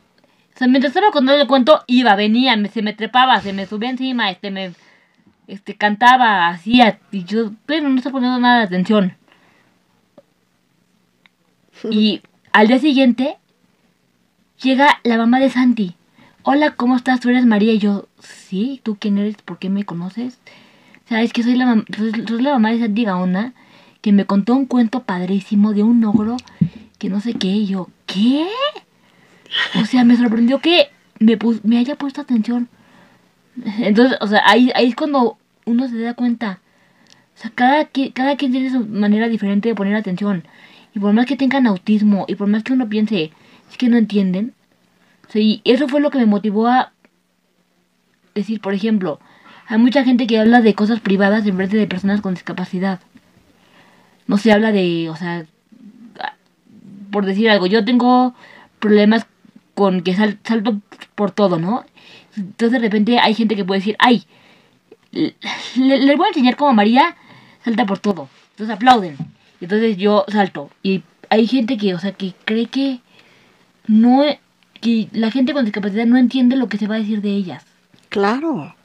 mientras 0.62 0.96
estaba 0.96 1.12
contando 1.12 1.42
el 1.42 1.48
cuento, 1.48 1.84
iba, 1.88 2.16
venía, 2.16 2.56
me, 2.56 2.70
se 2.70 2.82
me 2.82 2.94
trepaba, 2.94 3.42
se 3.42 3.54
me 3.54 3.66
subía 3.66 3.90
encima, 3.90 4.32
este, 4.32 4.52
me 4.52 4.72
este, 5.48 5.76
cantaba, 5.76 6.48
hacía, 6.48 7.00
y 7.12 7.26
yo, 7.26 7.52
pero 7.66 7.90
no 7.90 7.98
estaba 7.98 8.13
poniendo 8.13 8.40
nada 8.40 8.60
de 8.60 8.66
atención. 8.66 9.18
Y 11.92 12.22
al 12.54 12.68
día 12.68 12.80
siguiente, 12.80 13.38
llega 14.62 15.00
la 15.04 15.17
mamá 15.17 15.39
de 15.39 15.50
Santi. 15.50 15.96
Hola, 16.43 16.72
¿cómo 16.72 16.96
estás? 16.96 17.20
¿Tú 17.20 17.30
eres 17.30 17.46
María? 17.46 17.74
Y 17.74 17.80
yo, 17.80 18.08
sí, 18.20 18.80
¿tú 18.84 18.98
quién 19.00 19.17
eres? 19.17 19.36
¿Por 19.38 19.60
qué 19.60 19.70
me 19.70 19.84
conoces? 19.84 20.39
Sabes 21.08 21.34
que 21.34 21.43
soy 21.43 21.56
la, 21.56 21.84
soy, 21.96 22.41
la 22.41 22.54
mamá 22.54 22.72
de 22.72 22.80
Santi 22.80 23.04
Gaona, 23.04 23.54
que 24.02 24.12
me 24.12 24.26
contó 24.26 24.56
un 24.56 24.65
cuento 24.65 25.04
padrísimo 25.04 25.74
de 25.74 25.84
un 25.84 26.04
ogro 26.04 26.38
que 26.98 27.10
no 27.10 27.22
sé 27.22 27.34
qué. 27.34 27.48
Y 27.48 27.67
yo, 27.67 27.89
¿qué? 28.06 28.48
O 29.80 29.86
sea, 29.86 30.04
me 30.04 30.17
sorprendió 30.17 30.60
que 30.60 30.89
me, 31.20 31.38
me 31.63 31.78
haya 31.78 31.96
puesto 31.96 32.22
atención. 32.22 32.70
Entonces, 33.80 34.17
o 34.22 34.28
sea, 34.28 34.41
ahí, 34.46 34.72
ahí 34.76 34.89
es 34.89 34.96
cuando 34.96 35.38
uno 35.65 35.88
se 35.88 36.00
da 36.00 36.13
cuenta. 36.13 36.62
O 37.36 37.39
sea, 37.39 37.52
cada, 37.54 37.89
cada 38.13 38.36
quien 38.36 38.52
tiene 38.52 38.72
su 38.72 38.86
manera 38.86 39.28
diferente 39.28 39.70
de 39.70 39.76
poner 39.76 39.96
atención. 39.96 40.43
Y 40.96 41.00
por 41.00 41.13
más 41.13 41.26
que 41.26 41.36
tengan 41.36 41.67
autismo, 41.67 42.26
y 42.28 42.36
por 42.36 42.48
más 42.48 42.63
que 42.63 42.74
uno 42.74 42.89
piense, 42.89 43.32
es 43.69 43.77
que 43.77 43.89
no 43.89 43.97
entienden. 43.97 44.53
Sí, 45.30 45.62
eso 45.65 45.88
fue 45.88 46.01
lo 46.01 46.10
que 46.10 46.19
me 46.19 46.25
motivó 46.25 46.67
a 46.67 46.91
decir, 48.34 48.62
por 48.62 48.73
ejemplo, 48.73 49.19
hay 49.67 49.77
mucha 49.77 50.03
gente 50.03 50.27
que 50.27 50.39
habla 50.39 50.62
de 50.62 50.73
cosas 50.73 50.99
privadas 50.99 51.45
en 51.45 51.58
vez 51.58 51.69
de 51.71 51.88
personas 51.88 52.21
con 52.21 52.34
discapacidad. 52.34 53.01
No 54.27 54.38
se 54.38 54.51
habla 54.51 54.71
de, 54.71 55.10
o 55.10 55.15
sea, 55.15 55.45
por 57.12 57.25
decir 57.25 57.49
algo, 57.49 57.67
yo 57.67 57.84
tengo 57.84 58.34
problemas 58.80 59.25
con 59.73 60.01
que 60.01 60.15
salto 60.15 60.82
por 61.15 61.32
todo, 61.32 61.60
¿no? 61.60 61.86
Entonces 62.36 62.71
de 62.71 62.80
repente 62.80 63.19
hay 63.19 63.34
gente 63.34 63.56
que 63.56 63.65
puede 63.65 63.80
decir, 63.80 63.95
ay, 63.99 64.25
le, 65.12 66.15
voy 66.15 66.25
a 66.25 66.30
enseñar 66.30 66.56
cómo 66.56 66.73
María 66.73 67.15
salta 67.63 67.86
por 67.86 67.99
todo. 67.99 68.30
Entonces 68.51 68.75
aplauden. 68.75 69.17
Entonces 69.60 69.97
yo 69.97 70.25
salto. 70.27 70.69
Y 70.84 71.03
hay 71.30 71.47
gente 71.47 71.77
que, 71.77 71.93
o 71.93 71.99
sea, 71.99 72.12
que 72.12 72.34
cree 72.45 72.67
que 72.67 72.99
no, 73.88 74.23
que 74.82 75.08
la 75.12 75.32
gente 75.32 75.54
con 75.54 75.65
discapacidad 75.65 76.06
no 76.06 76.17
entiende 76.17 76.56
lo 76.56 76.69
que 76.69 76.78
se 76.78 76.88
va 76.88 76.95
a 76.95 77.00
decir 77.00 77.21
de 77.21 77.32
ellas. 77.32 77.63
Claro. 78.10 78.76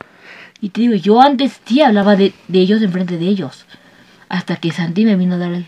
Y 0.61 0.71
te 0.71 0.83
digo, 0.83 0.95
yo 0.95 1.21
antes 1.21 1.61
sí 1.65 1.81
hablaba 1.83 2.17
de, 2.17 2.33
de 2.49 2.61
ellos 2.61 2.83
enfrente 2.83 3.19
de 3.19 3.27
ellos. 3.27 3.67
Hasta 4.29 4.57
que 4.57 4.71
Santi 4.71 5.05
me 5.05 5.17
vino 5.17 5.35
a 5.35 5.39
dar 5.39 5.65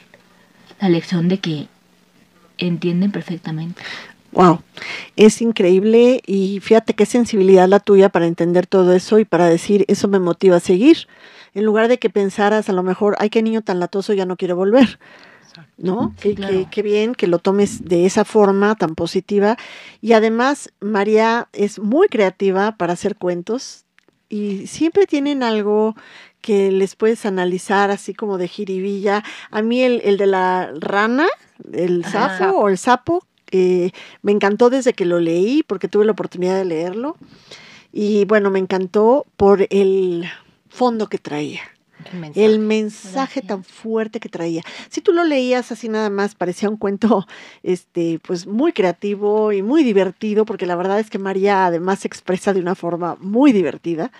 la 0.81 0.89
lección 0.89 1.29
de 1.29 1.39
que 1.39 1.67
entienden 2.59 3.11
perfectamente. 3.11 3.83
Wow, 4.33 4.61
es 5.15 5.41
increíble 5.43 6.21
y 6.27 6.59
fíjate 6.61 6.95
qué 6.95 7.07
sensibilidad 7.07 7.69
la 7.69 7.79
tuya 7.79 8.09
para 8.09 8.27
entender 8.27 8.67
todo 8.67 8.93
eso 8.93 9.21
y 9.21 9.25
para 9.25 9.47
decir 9.47 9.85
eso 9.87 10.09
me 10.09 10.19
motiva 10.19 10.57
a 10.57 10.61
seguir. 10.61 11.07
En 11.55 11.65
lugar 11.65 11.87
de 11.87 11.99
que 11.99 12.11
pensaras 12.11 12.69
a 12.69 12.73
lo 12.73 12.83
mejor, 12.83 13.15
ay, 13.21 13.31
qué 13.31 13.43
niño 13.43 13.63
tan 13.63 13.79
latoso, 13.79 14.13
ya 14.13 14.27
no 14.27 14.37
quiero 14.37 14.57
volver. 14.57 14.99
¿No? 15.77 16.15
qué, 16.21 16.83
bien 16.83 17.15
que 17.15 17.27
lo 17.27 17.39
tomes 17.39 17.85
de 17.85 18.07
esa 18.07 18.25
forma 18.25 18.75
tan 18.75 18.95
positiva. 18.95 19.57
Y 20.01 20.13
además, 20.13 20.73
María 20.81 21.49
es 21.53 21.79
muy 21.79 22.09
creativa 22.09 22.77
para 22.77 22.95
hacer 22.95 23.17
cuentos 23.17 23.85
y 24.29 24.67
siempre 24.67 25.07
tienen 25.07 25.43
algo 25.43 25.95
que 26.41 26.71
les 26.71 26.97
puedes 26.97 27.25
analizar 27.25 27.91
así 27.91 28.15
como 28.15 28.37
de 28.39 28.49
jiribilla. 28.49 29.23
A 29.51 29.63
mí 29.63 29.81
el, 29.81 30.01
el 30.05 30.17
de 30.17 30.27
la 30.27 30.73
rana, 30.79 31.27
el 31.73 32.05
sapo 32.05 32.59
o 32.59 32.69
el 32.69 32.79
sapo, 32.79 33.25
eh, 33.51 33.93
me 34.23 34.33
encantó 34.33 34.69
desde 34.69 34.95
que 34.95 35.05
lo 35.05 35.21
leí, 35.21 35.63
porque 35.63 35.89
tuve 35.89 36.05
la 36.05 36.13
oportunidad 36.13 36.57
de 36.57 36.65
leerlo. 36.65 37.17
Y 37.93 38.25
bueno, 38.25 38.51
me 38.51 38.59
encantó 38.59 39.25
por 39.37 39.67
el 39.71 40.25
fondo 40.69 41.09
que 41.09 41.19
traía. 41.19 41.61
El 42.35 42.59
mensaje, 42.59 43.43
tan 43.43 43.65
fuerte 43.65 44.21
que 44.21 44.29
traía. 44.29 44.63
Si 44.91 45.01
tú 45.01 45.13
lo 45.13 45.25
leías 45.25 45.73
así 45.73 45.89
nada 45.89 46.11
más, 46.11 46.35
parecía 46.35 46.69
un 46.69 46.77
cuento 46.77 47.27
este, 47.63 48.21
pues 48.27 48.47
muy 48.47 48.73
creativo 48.73 49.53
y 49.53 49.63
muy 49.63 49.85
divertido, 49.85 50.45
porque 50.45 50.67
la 50.67 50.77
verdad 50.77 51.01
es 51.01 51.11
que 51.11 51.19
María 51.19 51.67
además 51.67 52.01
se 52.01 52.09
expresa 52.09 52.53
de 52.53 52.61
una 52.61 52.75
forma 52.75 53.17
muy 53.21 53.53
divertida, 53.53 54.11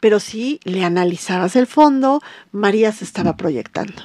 pero 0.00 0.20
si 0.20 0.60
le 0.64 0.84
analizabas 0.84 1.56
el 1.56 1.66
fondo, 1.66 2.20
María 2.52 2.92
se 2.92 3.04
estaba 3.04 3.36
proyectando. 3.36 4.02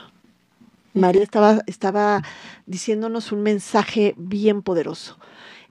María 0.93 1.24
estaba, 1.24 1.62
estaba 1.65 2.24
diciéndonos 2.65 3.32
un 3.32 3.41
mensaje 3.41 4.13
bien 4.17 4.62
poderoso. 4.62 5.17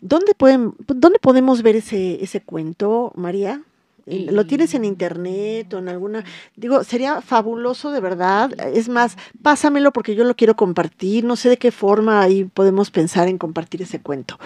¿Dónde, 0.01 0.35
pueden, 0.35 0.75
¿Dónde 0.87 1.19
podemos 1.21 1.63
ver 1.63 1.77
ese, 1.77 2.23
ese 2.23 2.41
cuento, 2.41 3.13
María? 3.15 3.63
¿Lo 4.07 4.47
tienes 4.47 4.75
en 4.75 4.85
internet 4.85 5.73
o 5.75 5.79
en 5.79 5.89
alguna? 5.89 6.25
Digo, 6.57 6.83
sería 6.83 7.21
fabuloso 7.21 7.93
de 7.93 8.01
verdad. 8.01 8.51
Es 8.75 8.89
más, 8.89 9.17
pásamelo 9.43 9.93
porque 9.93 10.15
yo 10.15 10.25
lo 10.25 10.35
quiero 10.35 10.57
compartir. 10.57 11.25
No 11.25 11.37
sé 11.37 11.49
de 11.49 11.57
qué 11.57 11.71
forma 11.71 12.21
ahí 12.21 12.45
podemos 12.45 12.91
pensar 12.91 13.29
en 13.29 13.39
compartir 13.39 13.83
ese 13.83 14.01
cuento. 14.01 14.39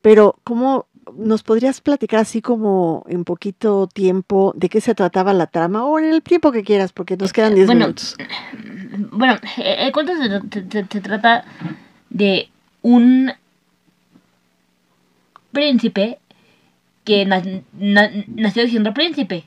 Pero, 0.00 0.36
¿cómo 0.44 0.86
nos 1.16 1.42
podrías 1.42 1.80
platicar 1.80 2.20
así 2.20 2.40
como 2.40 3.04
en 3.08 3.24
poquito 3.24 3.86
tiempo 3.86 4.52
de 4.56 4.68
qué 4.68 4.80
se 4.80 4.94
trataba 4.94 5.32
la 5.32 5.46
trama 5.46 5.84
o 5.84 5.98
en 5.98 6.06
el 6.06 6.22
tiempo 6.22 6.52
que 6.52 6.62
quieras 6.62 6.92
porque 6.92 7.16
nos 7.16 7.32
quedan 7.32 7.54
10 7.54 7.68
minutos? 7.68 8.16
bueno, 9.10 9.38
el 9.58 9.92
cuento 9.92 10.12
se, 10.16 11.00
trata 11.00 11.44
de 12.10 12.48
un 12.82 13.32
príncipe 15.52 16.18
que 17.04 17.26
nació 17.26 18.66
siendo 18.66 18.94
príncipe. 18.94 19.44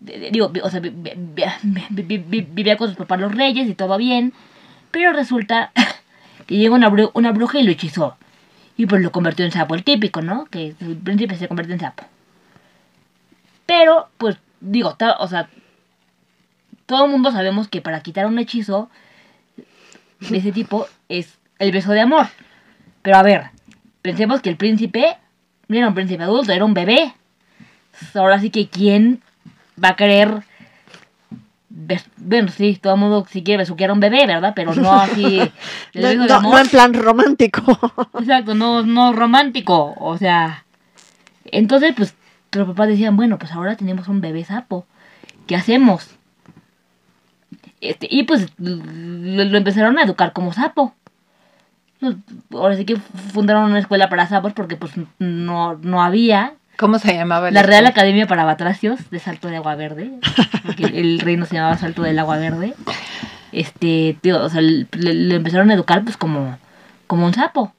Digo, 0.00 0.50
o 0.62 0.70
sea, 0.70 0.80
vivía 0.80 2.76
con 2.76 2.88
sus 2.88 2.96
papás 2.96 3.20
los 3.20 3.34
reyes 3.34 3.68
y 3.68 3.74
todo 3.74 3.98
bien, 3.98 4.32
pero 4.90 5.12
resulta 5.12 5.72
que 6.46 6.56
llega 6.56 6.74
una, 6.74 6.90
una 7.14 7.32
bruja 7.32 7.58
y 7.58 7.64
lo 7.64 7.72
hechizó. 7.72 8.16
Y 8.76 8.86
pues 8.86 9.02
lo 9.02 9.10
convirtió 9.12 9.44
en 9.44 9.50
sapo, 9.50 9.74
el 9.74 9.82
típico, 9.82 10.22
¿no? 10.22 10.46
Que 10.46 10.74
el 10.80 10.96
príncipe 10.96 11.36
se 11.36 11.48
convierte 11.48 11.72
en 11.72 11.80
sapo. 11.80 12.04
Pero, 13.66 14.08
pues, 14.18 14.38
digo, 14.60 14.96
o 15.18 15.28
sea, 15.28 15.50
todo 16.86 17.04
el 17.04 17.10
mundo 17.10 17.32
sabemos 17.32 17.68
que 17.68 17.82
para 17.82 18.00
quitar 18.00 18.26
un 18.26 18.38
hechizo 18.38 18.88
de 20.20 20.38
ese 20.38 20.52
tipo 20.52 20.86
es 21.08 21.38
el 21.58 21.72
beso 21.72 21.92
de 21.92 22.00
amor. 22.00 22.28
Pero 23.02 23.16
a 23.16 23.22
ver, 23.22 23.50
pensemos 24.00 24.40
que 24.40 24.48
el 24.48 24.56
príncipe 24.56 25.18
no 25.68 25.76
era 25.76 25.88
un 25.88 25.94
príncipe 25.94 26.22
adulto, 26.22 26.52
era 26.52 26.64
un 26.64 26.74
bebé. 26.74 27.14
Ahora 28.14 28.40
sí 28.40 28.50
que 28.50 28.68
quién 28.68 29.22
va 29.82 29.90
a 29.90 29.96
querer 29.96 30.42
bueno, 32.16 32.48
sí, 32.48 32.78
todo 32.80 32.94
el 32.94 33.00
mundo 33.00 33.26
si 33.30 33.42
quiere 33.42 33.58
besuquear 33.58 33.90
a 33.90 33.92
un 33.92 34.00
bebé, 34.00 34.26
¿verdad? 34.26 34.52
Pero 34.54 34.74
no 34.74 34.92
así. 34.92 35.40
no, 35.94 36.58
en 36.58 36.68
plan 36.68 36.94
romántico. 36.94 37.62
Exacto, 38.18 38.54
no, 38.54 38.82
no 38.82 39.12
romántico. 39.12 39.94
O 39.98 40.16
sea. 40.18 40.64
Entonces, 41.44 41.94
pues, 41.96 42.14
los 42.52 42.66
papás 42.68 42.88
decían, 42.88 43.16
bueno, 43.16 43.38
pues 43.38 43.52
ahora 43.52 43.76
tenemos 43.76 44.08
un 44.08 44.20
bebé 44.20 44.44
sapo. 44.44 44.86
¿Qué 45.46 45.56
hacemos? 45.56 46.10
Este, 47.80 48.08
y 48.10 48.24
pues 48.24 48.48
lo, 48.58 49.56
empezaron 49.56 49.98
a 49.98 50.02
educar 50.02 50.32
como 50.32 50.52
sapo. 50.52 50.94
Ahora 52.52 52.76
sí 52.76 52.84
que 52.84 52.96
fundaron 52.96 53.70
una 53.70 53.80
escuela 53.80 54.08
para 54.08 54.26
sapos 54.26 54.52
porque 54.52 54.76
pues 54.76 54.92
no, 55.18 55.74
no 55.74 56.02
había. 56.02 56.54
¿Cómo 56.76 56.98
se 56.98 57.14
llamaba? 57.14 57.50
La 57.50 57.62
Real 57.62 57.86
Academia 57.86 58.26
para 58.26 58.44
Batracios 58.44 59.10
de 59.10 59.18
Salto 59.18 59.48
de 59.48 59.56
Agua 59.56 59.74
Verde. 59.74 60.12
el 60.78 61.18
reino 61.18 61.44
se 61.44 61.56
llamaba 61.56 61.76
Salto 61.76 62.02
del 62.02 62.18
Agua 62.18 62.36
Verde. 62.38 62.74
Este, 63.50 64.16
tío, 64.20 64.42
o 64.42 64.48
sea, 64.48 64.60
le, 64.60 65.34
empezaron 65.34 65.70
a 65.70 65.74
educar 65.74 66.04
pues 66.04 66.16
como, 66.16 66.56
como 67.08 67.26
un 67.26 67.34
sapo. 67.34 67.72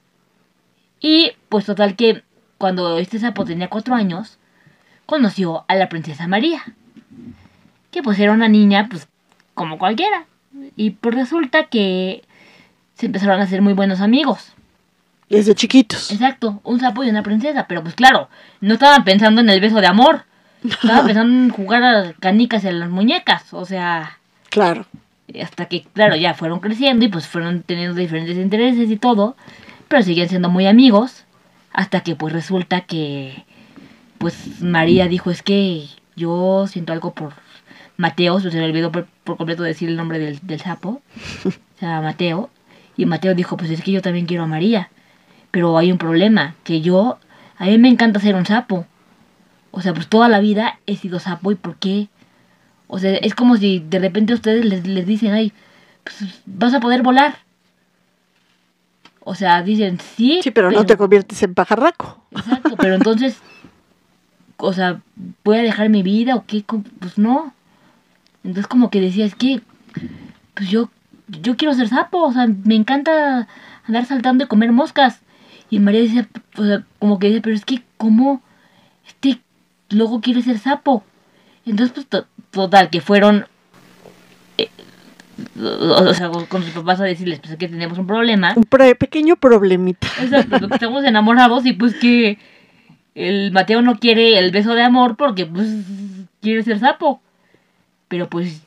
Y 1.00 1.32
pues 1.48 1.66
total 1.66 1.96
que 1.96 2.24
cuando 2.58 2.98
este 2.98 3.20
sapo 3.20 3.46
tenía 3.46 3.70
cuatro 3.70 3.96
años, 3.96 4.38
conoció 5.06 5.64
a 5.70 5.76
la 5.76 5.88
princesa 5.88 6.28
María. 6.28 6.62
Que 7.92 8.04
pues 8.04 8.20
era 8.20 8.34
una 8.34 8.50
niña 8.50 8.88
pues 8.90 9.08
como 9.54 9.78
cualquiera. 9.78 10.26
Y 10.76 10.92
pues 10.92 11.16
resulta 11.16 11.68
que 11.68 12.24
se 13.00 13.06
empezaron 13.06 13.40
a 13.40 13.44
hacer 13.44 13.62
muy 13.62 13.72
buenos 13.72 14.02
amigos. 14.02 14.52
Desde 15.30 15.56
chiquitos. 15.56 16.12
Exacto, 16.12 16.60
un 16.64 16.82
sapo 16.82 17.04
y 17.04 17.10
una 17.10 17.24
princesa. 17.24 17.66
Pero 17.68 17.82
pues 17.82 17.96
claro, 17.96 18.30
no 18.60 18.74
estaban 18.74 19.06
pensando 19.06 19.40
en 19.40 19.50
el 19.50 19.62
beso 19.62 19.80
de 19.80 19.88
amor. 19.88 20.26
Estaban 20.64 21.06
pensando 21.06 21.34
en 21.34 21.50
jugar 21.50 21.84
a 21.84 22.14
canicas 22.20 22.66
en 22.66 22.80
las 22.80 22.90
muñecas. 22.90 23.54
O 23.54 23.66
sea. 23.66 24.18
Claro. 24.50 24.86
Hasta 25.42 25.68
que, 25.68 25.84
claro, 25.94 26.16
ya 26.18 26.34
fueron 26.34 26.60
creciendo 26.60 27.06
y 27.06 27.08
pues 27.08 27.28
fueron 27.28 27.62
teniendo 27.62 27.96
diferentes 27.96 28.36
intereses 28.36 28.90
y 28.90 28.98
todo. 28.98 29.38
Pero 29.88 30.04
siguen 30.04 30.28
siendo 30.28 30.50
muy 30.50 30.68
amigos. 30.68 31.24
Hasta 31.72 32.02
que 32.02 32.16
pues 32.16 32.34
resulta 32.34 32.82
que. 32.82 33.46
Pues 34.18 34.62
María 34.62 35.08
dijo: 35.08 35.32
Es 35.32 35.42
que 35.42 35.88
yo 36.18 36.66
siento 36.68 36.92
algo 36.92 37.14
por 37.14 37.34
Mateo, 37.96 38.42
se 38.42 38.50
me 38.50 38.66
olvidó 38.66 38.92
por, 38.92 39.08
por 39.24 39.38
completo 39.38 39.64
decir 39.64 39.88
el 39.88 39.96
nombre 39.96 40.20
del, 40.20 40.40
del 40.42 40.60
sapo, 40.60 41.02
o 41.46 41.80
sea, 41.80 42.02
Mateo, 42.02 42.50
y 43.00 43.06
Mateo 43.06 43.34
dijo, 43.34 43.56
pues 43.56 43.72
es 43.72 43.82
que 43.82 43.94
yo 43.94 44.02
también 44.02 44.26
quiero 44.26 44.44
a 44.44 44.48
María, 44.48 44.90
pero 45.52 45.78
hay 45.78 45.90
un 45.90 45.98
problema, 45.98 46.56
que 46.66 46.82
yo, 46.82 47.18
a 47.58 47.66
mí 47.66 47.78
me 47.78 47.88
encanta 47.88 48.20
ser 48.20 48.36
un 48.36 48.46
sapo, 48.46 48.86
o 49.72 49.80
sea, 49.80 49.94
pues 49.94 50.08
toda 50.08 50.28
la 50.28 50.42
vida 50.42 50.80
he 50.86 50.98
sido 50.98 51.18
sapo, 51.20 51.54
¿y 51.54 51.56
por 51.56 51.78
qué? 51.78 52.10
O 52.88 53.00
sea, 53.00 53.16
es 53.16 53.36
como 53.36 53.56
si 53.56 53.80
de 53.80 54.00
repente 54.00 54.34
ustedes 54.34 54.66
les, 54.66 54.86
les 54.86 55.06
dicen, 55.06 55.32
ay, 55.32 55.54
pues 56.04 56.42
vas 56.46 56.74
a 56.74 56.82
poder 56.82 57.02
volar. 57.02 57.38
O 59.22 59.34
sea, 59.34 59.64
dicen, 59.64 59.98
sí. 60.00 60.42
Sí, 60.44 60.52
pero, 60.52 60.70
no 60.70 60.86
te 60.86 60.98
conviertes 60.98 61.42
en 61.44 61.54
pajarraco. 61.54 62.22
Exacto, 62.32 62.76
pero 62.78 62.96
entonces, 62.96 63.40
o 64.58 64.74
sea, 64.74 65.02
¿voy 65.46 65.60
a 65.60 65.62
dejar 65.62 65.88
mi 65.88 66.04
vida 66.04 66.36
o 66.36 66.46
qué? 66.46 66.66
Pues 67.00 67.18
no. 67.18 67.54
Entonces 68.44 68.68
como 68.68 68.90
que 68.90 69.00
decía, 69.00 69.26
es 69.26 69.36
que, 69.36 69.62
pues 70.54 70.70
yo, 70.70 70.90
yo 71.42 71.58
quiero 71.58 71.74
ser 71.74 71.88
sapo, 71.90 72.24
o 72.24 72.32
sea, 72.32 72.48
me 72.48 72.76
encanta 72.76 73.48
andar 73.88 74.06
saltando 74.06 74.44
y 74.44 74.48
comer 74.48 74.72
moscas. 74.72 75.22
Y 75.70 75.80
María 75.80 76.02
decía, 76.02 76.28
o 76.58 76.64
sea, 76.66 76.84
como 77.00 77.20
que 77.20 77.28
decía, 77.28 77.42
pero 77.42 77.56
es 77.56 77.66
que, 77.66 77.84
¿cómo 77.98 78.42
este 79.08 79.40
luego 79.90 80.22
quiere 80.22 80.42
ser 80.42 80.58
sapo? 80.60 81.04
Entonces, 81.66 81.94
pues, 81.94 82.08
to- 82.08 82.26
total, 82.52 82.90
que 82.90 83.02
fueron, 83.02 83.46
eh, 84.58 84.70
o 85.62 86.14
sea, 86.14 86.30
con 86.50 86.64
sus 86.64 86.72
papás 86.72 87.00
a 87.00 87.04
decirles, 87.06 87.40
pues 87.40 87.52
es 87.52 87.58
que 87.58 87.68
tenemos 87.68 87.98
un 87.98 88.08
problema. 88.08 88.54
Un 88.56 88.64
pequeño 88.64 89.36
problemita. 89.36 90.08
Exacto, 90.22 90.60
porque 90.60 90.74
estamos 90.76 91.04
enamorados 91.04 91.66
y 91.66 91.74
pues 91.74 91.96
que 91.96 92.40
el 93.16 93.52
Mateo 93.52 93.82
no 93.82 94.00
quiere 94.00 94.40
el 94.40 94.52
beso 94.52 94.74
de 94.74 94.84
amor 94.84 95.16
porque 95.18 95.46
pues 95.46 95.68
quiere 96.42 96.64
ser 96.64 96.80
sapo. 96.80 97.22
Pero 98.08 98.28
pues 98.30 98.62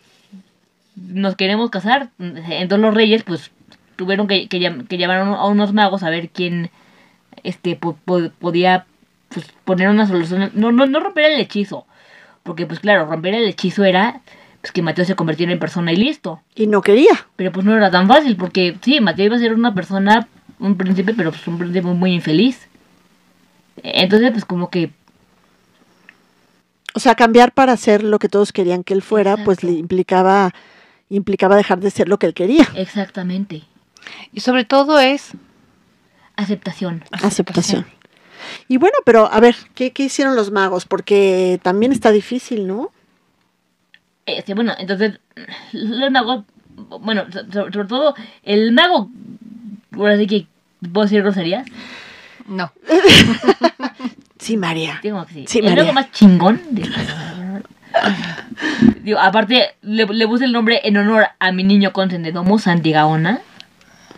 nos 0.97 1.37
queremos 1.37 1.71
casar. 1.71 2.11
Entonces 2.19 2.79
los 2.79 2.95
reyes 2.95 3.23
pues 3.23 3.51
tuvieron 3.97 4.27
que, 4.27 4.49
que, 4.49 4.59
llam- 4.61 4.87
que 4.87 4.99
llamar 4.99 5.19
a 5.19 5.23
uno- 5.25 5.37
a 5.41 5.47
unos 5.49 5.73
magos 5.73 6.03
a 6.03 6.11
ver 6.11 6.29
quién 6.31 6.71
este 7.45 7.77
po- 7.77 7.97
po- 8.05 8.31
podía 8.39 8.87
pues, 9.29 9.47
poner 9.65 9.89
una 9.89 10.07
solución. 10.07 10.51
No, 10.55 10.73
no, 10.73 10.87
no 10.87 11.01
romper 11.01 11.27
el 11.33 11.41
hechizo. 11.41 11.87
Porque 12.43 12.67
pues 12.67 12.81
claro, 12.81 13.07
romper 13.07 13.35
el 13.35 13.49
hechizo 13.49 13.85
era 13.85 14.21
pues 14.61 14.73
que 14.73 14.83
Mateo 14.83 15.05
se 15.05 15.17
convirtiera 15.17 15.53
en 15.53 15.59
persona 15.59 15.93
y 15.93 15.97
listo. 15.97 16.41
Y 16.55 16.67
no 16.67 16.83
quería. 16.83 17.27
Pero 17.37 17.51
pues 17.53 17.67
no 17.67 17.77
era 17.77 17.91
tan 17.91 18.07
fácil, 18.07 18.37
porque 18.37 18.77
sí, 18.83 19.01
Mateo 19.01 19.27
iba 19.27 19.37
a 19.37 19.41
ser 19.41 19.55
una 19.55 19.75
persona, 19.75 20.29
un 20.61 20.77
príncipe, 20.77 21.15
pero 21.15 21.31
pues 21.31 21.47
un 21.49 21.59
príncipe 21.59 21.87
muy 21.87 22.13
infeliz. 22.13 22.69
Entonces, 23.83 24.31
pues 24.31 24.45
como 24.45 24.71
que, 24.71 24.91
O 26.95 27.01
sea, 27.01 27.15
cambiar 27.15 27.53
para 27.53 27.77
ser 27.77 28.03
lo 28.03 28.19
que 28.19 28.29
todos 28.29 28.53
querían 28.53 28.85
que 28.85 28.93
él 28.95 29.03
fuera, 29.03 29.37
pues 29.39 29.65
le 29.65 29.73
implicaba, 29.73 30.53
implicaba 31.15 31.57
dejar 31.57 31.81
de 31.81 31.91
ser 31.91 32.09
lo 32.09 32.19
que 32.19 32.27
él 32.27 32.35
quería. 32.35 32.67
exactamente, 32.75 33.63
Y 34.33 34.41
sobre 34.41 34.65
todo 34.65 34.99
es 34.99 35.33
aceptación. 36.37 37.05
Aceptación. 37.11 37.87
Y 38.69 38.77
bueno, 38.79 38.97
pero 39.05 39.31
a 39.33 39.41
ver, 39.41 39.55
¿qué, 39.75 39.93
qué 39.93 40.05
hicieron 40.05 40.35
los 40.35 40.51
magos? 40.51 40.85
Porque 40.87 41.61
también 41.63 41.93
está 41.93 42.11
difícil, 42.11 42.67
¿no? 42.67 42.91
Este, 44.27 44.55
bueno, 44.55 44.75
entonces, 44.79 45.21
los 45.73 46.11
magos, 46.11 46.45
bueno, 47.01 47.25
so- 47.33 47.45
so- 47.53 47.73
sobre, 47.73 47.87
todo, 47.89 48.15
el 48.43 48.73
mago, 48.73 49.09
ahora 49.97 50.17
sí 50.17 50.27
que, 50.27 50.47
¿puedo 50.93 51.05
decir 51.05 51.23
groserías? 51.23 51.67
No. 52.49 52.73
Sí, 54.39 54.57
María. 54.57 54.99
Digo 55.01 55.25
que 55.27 55.35
sí. 55.35 55.45
Sí, 55.47 55.59
el 55.61 55.67
María. 55.67 55.85
mago 55.85 55.93
más 55.95 56.11
chingón. 56.11 56.61
de- 56.73 56.83
Digo, 59.03 59.19
aparte, 59.19 59.75
le, 59.83 60.07
le 60.07 60.29
puse 60.29 60.45
el 60.45 60.53
nombre 60.53 60.81
en 60.85 60.97
honor 60.97 61.27
a 61.39 61.53
mi 61.53 61.65
niño 61.65 61.93
consendedomo, 61.93 62.59
Santigaona. 62.59 63.41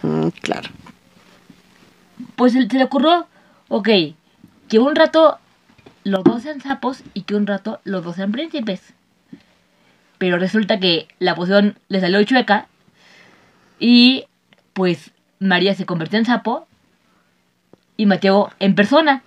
Mm, 0.02 0.28
claro. 0.42 0.68
pues 2.36 2.52
se 2.52 2.60
le 2.60 2.84
ocurrió, 2.84 3.26
ok, 3.68 3.88
que 4.68 4.78
un 4.78 4.94
rato 4.94 5.38
los 6.04 6.22
dos 6.22 6.42
sean 6.42 6.60
sapos 6.60 7.02
y 7.14 7.22
que 7.22 7.34
un 7.34 7.46
rato 7.46 7.80
los 7.84 8.04
dos 8.04 8.16
sean 8.16 8.30
príncipes. 8.30 8.92
Pero 10.18 10.38
resulta 10.38 10.78
que 10.78 11.08
la 11.18 11.34
poción 11.34 11.78
le 11.88 12.00
salió 12.00 12.22
chueca 12.24 12.66
y 13.78 14.26
pues 14.74 15.12
María 15.38 15.74
se 15.74 15.86
convirtió 15.86 16.18
en 16.18 16.26
sapo 16.26 16.66
y 17.96 18.06
Mateo 18.06 18.50
en 18.58 18.74
persona. 18.74 19.22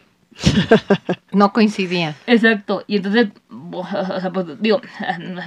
No 1.31 1.53
coincidían. 1.53 2.15
Exacto. 2.25 2.83
Y 2.87 2.97
entonces, 2.97 3.27
o 3.71 3.85
sea, 4.21 4.31
pues 4.31 4.45
digo, 4.61 4.81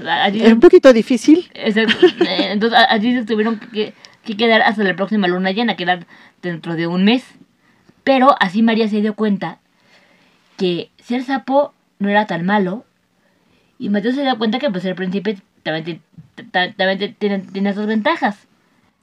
allí, 0.06 0.42
Es 0.42 0.52
un 0.52 0.60
poquito 0.60 0.92
difícil. 0.92 1.50
exacto, 1.54 2.06
eh, 2.24 2.52
entonces 2.52 2.78
allí 2.88 3.14
se 3.14 3.24
tuvieron 3.24 3.58
que, 3.58 3.94
que 4.24 4.36
quedar 4.36 4.62
hasta 4.62 4.82
la 4.84 4.94
próxima 4.96 5.26
luna 5.28 5.50
llena, 5.52 5.76
que 5.76 5.84
era 5.84 6.00
dentro 6.42 6.74
de 6.76 6.86
un 6.86 7.04
mes. 7.04 7.24
Pero 8.04 8.34
así 8.40 8.62
María 8.62 8.88
se 8.88 9.00
dio 9.00 9.14
cuenta 9.14 9.58
que 10.56 10.90
ser 11.02 11.22
sapo 11.24 11.72
no 11.98 12.08
era 12.08 12.26
tan 12.26 12.44
malo. 12.44 12.84
Y 13.78 13.88
Mateo 13.88 14.12
se 14.12 14.22
dio 14.22 14.36
cuenta 14.38 14.58
que 14.58 14.70
pues 14.70 14.84
el 14.84 14.94
príncipe 14.94 15.38
también, 15.62 15.84
ti- 16.36 16.42
ta- 16.50 16.72
también 16.72 16.98
ti- 17.18 17.40
tiene, 17.50 17.74
sus 17.74 17.86
ventajas. 17.86 18.36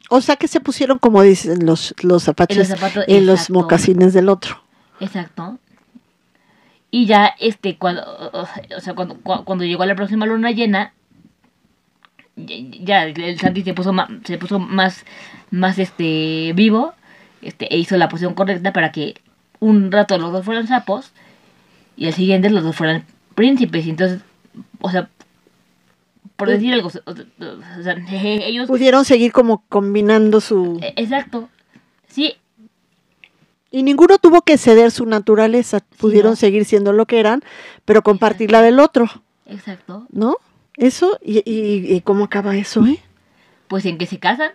O 0.10 0.22
sea 0.22 0.36
que 0.36 0.48
se 0.48 0.60
pusieron, 0.62 1.00
como 1.00 1.22
dicen 1.22 1.66
los, 1.66 1.94
los 2.02 2.24
zapatos, 2.24 2.56
En 2.56 2.60
los 2.60 2.68
zapatos, 2.70 3.04
en 3.08 3.26
los 3.26 3.50
mocasines 3.50 4.14
del 4.14 4.30
otro. 4.30 4.62
Exacto. 5.00 5.60
Y 6.98 7.06
ya, 7.06 7.36
este, 7.40 7.78
cuando, 7.78 8.02
o 8.34 8.80
sea, 8.82 8.96
cuando, 8.96 9.20
cua- 9.22 9.44
cuando 9.44 9.64
llegó 9.66 9.84
a 9.84 9.86
la 9.86 9.94
próxima 9.94 10.26
luna 10.26 10.50
llena, 10.50 10.94
ya, 12.36 13.04
el 13.06 13.40
Santi 13.40 13.62
se 13.62 13.76
puso 13.76 13.94
más, 13.94 14.10
se 14.24 14.40
puso 14.40 14.58
más, 14.58 15.06
más, 15.52 15.78
este, 15.78 16.54
vivo, 16.56 16.94
este, 17.44 17.72
e 17.72 17.78
hizo 17.78 17.98
la 17.98 18.10
posición 18.10 18.34
correcta 18.34 18.74
para 18.74 18.92
que 18.92 19.14
un 19.60 19.92
rato 19.92 20.18
los 20.18 20.32
dos 20.32 20.44
fueran 20.44 20.66
sapos 20.68 21.12
y 21.96 22.08
al 22.08 22.14
siguiente 22.14 22.50
los 22.50 22.64
dos 22.64 22.76
fueran 22.76 23.06
príncipes. 23.36 23.86
Y 23.86 23.92
entonces, 23.92 24.22
o 24.82 24.90
sea, 24.90 25.08
por 26.36 26.50
decir 26.50 26.74
algo, 26.74 26.88
o 26.88 27.84
sea, 27.84 27.96
ellos, 28.12 28.68
Pudieron 28.68 29.06
seguir 29.06 29.32
como 29.32 29.64
combinando 29.70 30.42
su... 30.42 30.80
eh, 30.82 30.94
exacto, 30.96 31.48
sí, 32.08 32.38
Y 33.70 33.84
ninguno 33.84 34.18
tuvo 34.18 34.42
que 34.42 34.58
ceder 34.58 34.92
su 34.92 35.06
naturaleza. 35.06 35.82
Pudieron 35.98 36.32
no. 36.32 36.36
seguir 36.36 36.66
siendo 36.66 36.94
lo 36.94 37.06
que 37.06 37.20
eran, 37.20 37.44
pero 37.86 38.02
compartir 38.02 38.52
la 38.52 38.62
del 38.62 38.80
otro, 38.80 39.10
exacto, 39.46 40.08
¿no? 40.12 40.38
Eso, 40.76 41.18
y, 41.24 41.38
y, 41.40 41.96
y 41.96 42.02
cómo 42.02 42.26
acaba 42.26 42.56
eso, 42.56 42.86
¿eh? 42.86 43.00
pues 43.68 43.86
en 43.86 43.98
que 43.98 44.06
se 44.06 44.20
casan. 44.20 44.52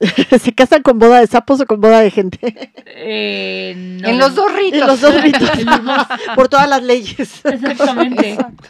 ¿Se 0.40 0.52
casan 0.54 0.82
con 0.82 0.98
boda 0.98 1.20
de 1.20 1.26
sapos 1.26 1.60
o 1.60 1.66
con 1.66 1.80
boda 1.80 2.00
de 2.00 2.10
gente? 2.10 2.38
Eh, 2.86 3.74
no, 3.76 4.08
en 4.08 4.18
los 4.18 4.34
dos 4.34 4.54
ritos. 4.54 4.80
En 4.80 4.86
los 4.86 5.00
dos 5.00 5.22
ritos. 5.22 5.50
Por 6.36 6.48
todas 6.48 6.68
las 6.68 6.82
leyes. 6.82 7.44
Exactamente. 7.44 8.32
Exacto. 8.32 8.68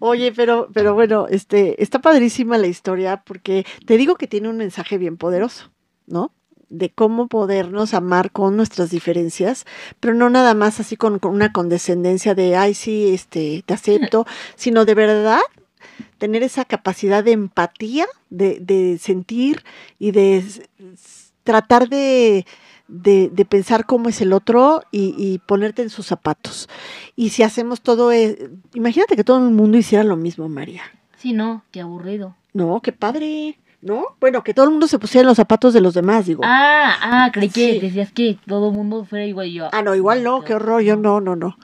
Oye, 0.00 0.32
pero, 0.32 0.68
pero 0.72 0.94
bueno, 0.94 1.26
este, 1.28 1.82
está 1.82 2.00
padrísima 2.00 2.58
la 2.58 2.66
historia 2.66 3.22
porque 3.24 3.66
te 3.86 3.96
digo 3.96 4.16
que 4.16 4.28
tiene 4.28 4.48
un 4.48 4.56
mensaje 4.56 4.96
bien 4.98 5.16
poderoso, 5.16 5.70
¿no? 6.06 6.32
De 6.70 6.90
cómo 6.90 7.28
podernos 7.28 7.94
amar 7.94 8.30
con 8.30 8.56
nuestras 8.56 8.90
diferencias, 8.90 9.64
pero 10.00 10.14
no 10.14 10.28
nada 10.28 10.54
más 10.54 10.80
así 10.80 10.96
con, 10.96 11.18
con 11.18 11.32
una 11.32 11.52
condescendencia 11.52 12.34
de, 12.34 12.56
ay, 12.56 12.74
sí, 12.74 13.08
este, 13.14 13.62
te 13.64 13.74
acepto, 13.74 14.26
sino 14.56 14.84
de 14.84 14.94
verdad 14.94 15.40
tener 16.18 16.42
esa 16.42 16.64
capacidad 16.64 17.24
de 17.24 17.32
empatía, 17.32 18.06
de, 18.30 18.58
de 18.60 18.98
sentir 18.98 19.64
y 19.98 20.10
de 20.10 20.44
tratar 21.44 21.88
de, 21.88 22.44
de, 22.88 23.30
de 23.30 23.44
pensar 23.44 23.86
cómo 23.86 24.08
es 24.08 24.20
el 24.20 24.32
otro 24.32 24.82
y, 24.90 25.14
y 25.16 25.38
ponerte 25.38 25.82
en 25.82 25.90
sus 25.90 26.06
zapatos. 26.06 26.68
Y 27.14 27.30
si 27.30 27.42
hacemos 27.42 27.80
todo, 27.80 28.12
eh, 28.12 28.50
imagínate 28.74 29.16
que 29.16 29.24
todo 29.24 29.38
el 29.38 29.54
mundo 29.54 29.78
hiciera 29.78 30.04
lo 30.04 30.16
mismo, 30.16 30.48
María. 30.48 30.82
Sí, 31.16 31.32
no, 31.32 31.64
qué 31.70 31.80
aburrido. 31.80 32.36
No, 32.52 32.80
qué 32.80 32.92
padre, 32.92 33.58
¿no? 33.80 34.04
Bueno, 34.20 34.42
que 34.42 34.54
todo 34.54 34.64
el 34.66 34.72
mundo 34.72 34.86
se 34.88 34.98
pusiera 34.98 35.22
en 35.22 35.28
los 35.28 35.36
zapatos 35.36 35.72
de 35.74 35.80
los 35.80 35.94
demás, 35.94 36.26
digo. 36.26 36.42
Ah, 36.44 36.96
ah, 37.00 37.30
creí 37.32 37.48
que 37.48 37.72
Sí. 37.74 37.78
decías 37.80 38.12
que 38.12 38.38
todo 38.46 38.68
el 38.70 38.74
mundo 38.76 39.04
fuera 39.04 39.24
igual 39.26 39.50
yo. 39.50 39.68
Ah, 39.72 39.82
no, 39.82 39.94
igual 39.94 40.22
no, 40.24 40.42
qué 40.44 40.54
horror, 40.54 40.82
yo 40.82 40.96
no, 40.96 41.20
no, 41.20 41.36
no. 41.36 41.56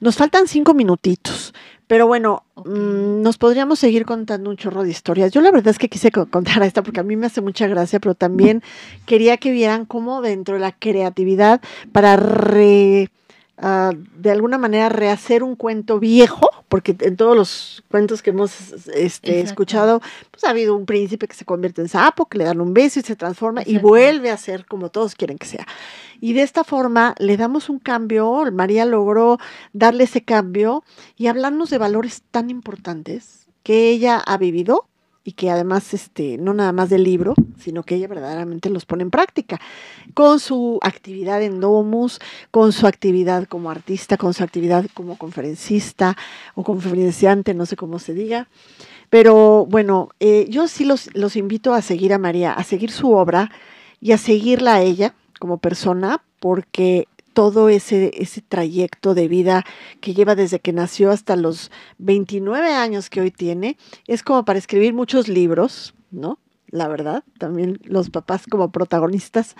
Nos 0.00 0.16
faltan 0.16 0.46
cinco 0.46 0.74
minutitos, 0.74 1.54
pero 1.86 2.06
bueno, 2.06 2.44
mm, 2.56 3.22
nos 3.22 3.38
podríamos 3.38 3.78
seguir 3.78 4.04
contando 4.04 4.50
un 4.50 4.56
chorro 4.56 4.82
de 4.82 4.90
historias. 4.90 5.32
Yo 5.32 5.40
la 5.40 5.50
verdad 5.50 5.68
es 5.68 5.78
que 5.78 5.88
quise 5.88 6.10
co- 6.10 6.26
contar 6.26 6.62
esta 6.62 6.82
porque 6.82 7.00
a 7.00 7.02
mí 7.02 7.16
me 7.16 7.26
hace 7.26 7.40
mucha 7.40 7.66
gracia, 7.66 7.98
pero 8.00 8.14
también 8.14 8.62
quería 9.06 9.36
que 9.38 9.50
vieran 9.52 9.86
cómo 9.86 10.20
dentro 10.20 10.54
de 10.54 10.60
la 10.60 10.72
creatividad 10.72 11.60
para 11.92 12.16
re, 12.16 13.08
de 13.58 14.30
alguna 14.30 14.58
manera 14.58 14.88
rehacer 14.88 15.42
un 15.42 15.56
cuento 15.56 15.98
viejo, 15.98 16.50
porque 16.68 16.94
en 17.00 17.16
todos 17.16 17.36
los 17.36 17.84
cuentos 17.90 18.20
que 18.20 18.30
hemos 18.30 18.52
este, 18.94 19.40
escuchado, 19.40 20.00
pues 20.30 20.44
ha 20.44 20.50
habido 20.50 20.76
un 20.76 20.84
príncipe 20.84 21.26
que 21.26 21.34
se 21.34 21.44
convierte 21.44 21.80
en 21.80 21.88
sapo, 21.88 22.26
que 22.26 22.38
le 22.38 22.44
dan 22.44 22.60
un 22.60 22.74
beso 22.74 23.00
y 23.00 23.02
se 23.02 23.16
transforma 23.16 23.62
y 23.64 23.78
vuelve 23.78 24.30
a 24.30 24.36
ser 24.36 24.66
como 24.66 24.90
todos 24.90 25.14
quieren 25.14 25.38
que 25.38 25.46
sea. 25.46 25.66
Y 26.20 26.32
de 26.32 26.42
esta 26.42 26.64
forma 26.64 27.14
le 27.18 27.36
damos 27.36 27.68
un 27.68 27.78
cambio, 27.78 28.44
María 28.52 28.84
logró 28.84 29.38
darle 29.72 30.04
ese 30.04 30.22
cambio 30.22 30.82
y 31.16 31.28
hablarnos 31.28 31.70
de 31.70 31.78
valores 31.78 32.22
tan 32.30 32.50
importantes 32.50 33.46
que 33.62 33.90
ella 33.90 34.18
ha 34.18 34.36
vivido 34.36 34.86
y 35.26 35.32
que 35.32 35.50
además, 35.50 35.92
este, 35.92 36.38
no 36.38 36.54
nada 36.54 36.70
más 36.70 36.88
del 36.88 37.02
libro, 37.02 37.34
sino 37.58 37.82
que 37.82 37.96
ella 37.96 38.06
verdaderamente 38.06 38.70
los 38.70 38.86
pone 38.86 39.02
en 39.02 39.10
práctica, 39.10 39.60
con 40.14 40.38
su 40.38 40.78
actividad 40.82 41.42
en 41.42 41.58
Domus, 41.58 42.20
con 42.52 42.72
su 42.72 42.86
actividad 42.86 43.48
como 43.48 43.68
artista, 43.68 44.16
con 44.16 44.34
su 44.34 44.44
actividad 44.44 44.86
como 44.94 45.18
conferencista 45.18 46.16
o 46.54 46.62
conferenciante, 46.62 47.54
no 47.54 47.66
sé 47.66 47.74
cómo 47.74 47.98
se 47.98 48.14
diga. 48.14 48.46
Pero 49.10 49.66
bueno, 49.66 50.10
eh, 50.20 50.46
yo 50.48 50.68
sí 50.68 50.84
los, 50.84 51.12
los 51.12 51.34
invito 51.34 51.74
a 51.74 51.82
seguir 51.82 52.12
a 52.12 52.18
María, 52.18 52.52
a 52.52 52.62
seguir 52.62 52.92
su 52.92 53.10
obra 53.10 53.50
y 54.00 54.12
a 54.12 54.18
seguirla 54.18 54.76
a 54.76 54.82
ella 54.82 55.12
como 55.40 55.58
persona, 55.58 56.22
porque 56.38 57.08
todo 57.36 57.68
ese, 57.68 58.12
ese 58.14 58.40
trayecto 58.40 59.12
de 59.12 59.28
vida 59.28 59.62
que 60.00 60.14
lleva 60.14 60.34
desde 60.34 60.58
que 60.58 60.72
nació 60.72 61.10
hasta 61.10 61.36
los 61.36 61.70
29 61.98 62.72
años 62.72 63.10
que 63.10 63.20
hoy 63.20 63.30
tiene, 63.30 63.76
es 64.06 64.22
como 64.22 64.46
para 64.46 64.58
escribir 64.58 64.94
muchos 64.94 65.28
libros, 65.28 65.92
¿no? 66.10 66.38
La 66.70 66.88
verdad, 66.88 67.24
también 67.36 67.78
los 67.84 68.08
papás 68.08 68.46
como 68.50 68.72
protagonistas. 68.72 69.54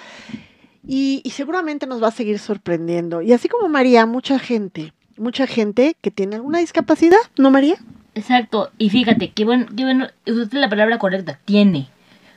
Y, 0.87 1.23
seguramente 1.31 1.87
nos 1.87 2.03
va 2.03 2.09
a 2.09 2.13
seguir 2.13 2.39
sorprendiendo. 2.39 3.21
Y 3.21 3.35
así 3.35 3.47
como 3.47 3.69
María, 3.69 4.07
mucha 4.07 4.39
gente, 4.39 4.95
mucha 5.19 5.47
gente 5.47 5.99
que 6.01 6.11
tiene 6.11 6.37
alguna 6.37 6.61
discapacidad, 6.61 7.19
¿no, 7.37 7.51
María? 7.51 7.77
Exacto. 8.15 8.71
Y 8.79 8.89
fíjate, 8.89 9.33
qué 9.33 9.45
bueno, 9.45 9.67
qué 9.77 9.85
bueno, 9.85 10.07
usaste 10.27 10.57
la 10.57 10.71
palabra 10.71 10.99
correcta, 10.99 11.41
tiene. 11.45 11.91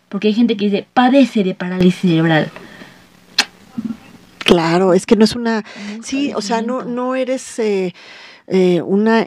Porque 0.09 0.27
hay 0.27 0.33
gente 0.33 0.57
que 0.57 0.65
dice, 0.65 0.85
padece 0.93 1.45
de 1.45 1.55
parálisis 1.55 2.01
cerebral. 2.01 2.51
Claro, 4.49 4.93
es 4.95 5.05
que 5.05 5.15
no 5.15 5.25
es 5.25 5.35
una, 5.35 5.63
sí, 6.01 6.33
o 6.33 6.41
sea, 6.41 6.63
no, 6.63 6.83
no 6.83 7.13
eres 7.13 7.59
eh, 7.59 7.93
eh, 8.47 8.81
una 8.81 9.23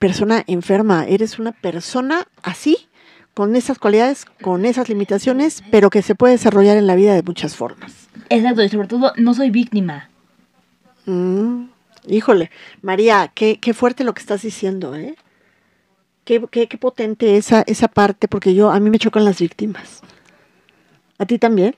persona 0.00 0.42
enferma, 0.48 1.04
eres 1.06 1.38
una 1.38 1.52
persona 1.52 2.26
así, 2.42 2.88
con 3.34 3.54
esas 3.54 3.78
cualidades, 3.78 4.24
con 4.24 4.64
esas 4.64 4.88
limitaciones, 4.88 5.62
pero 5.70 5.90
que 5.90 6.02
se 6.02 6.16
puede 6.16 6.32
desarrollar 6.32 6.76
en 6.76 6.88
la 6.88 6.96
vida 6.96 7.14
de 7.14 7.22
muchas 7.22 7.54
formas. 7.54 8.08
Exacto, 8.30 8.64
y 8.64 8.68
sobre 8.68 8.88
todo 8.88 9.12
no 9.16 9.32
soy 9.32 9.50
víctima. 9.50 10.10
Mm, 11.06 11.66
híjole, 12.08 12.50
María, 12.82 13.30
qué, 13.32 13.60
qué 13.60 13.74
fuerte 13.74 14.02
lo 14.02 14.12
que 14.12 14.22
estás 14.22 14.42
diciendo, 14.42 14.96
¿eh? 14.96 15.14
Qué, 16.24 16.44
qué, 16.50 16.66
qué 16.66 16.78
potente 16.78 17.36
esa, 17.36 17.62
esa 17.68 17.86
parte, 17.86 18.26
porque 18.26 18.56
yo, 18.56 18.72
a 18.72 18.80
mí 18.80 18.90
me 18.90 18.98
chocan 18.98 19.24
las 19.24 19.38
víctimas. 19.38 20.00
¿A 21.18 21.26
ti 21.26 21.38
también? 21.38 21.76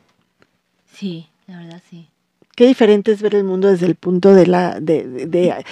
Sí, 0.94 1.28
la 1.46 1.58
verdad 1.58 1.82
sí 1.90 2.08
qué 2.56 2.66
diferente 2.66 3.12
es 3.12 3.22
ver 3.22 3.36
el 3.36 3.44
mundo 3.44 3.68
desde 3.68 3.86
el 3.86 3.94
punto 3.94 4.34
de 4.34 4.46
la, 4.48 4.80
de, 4.80 5.64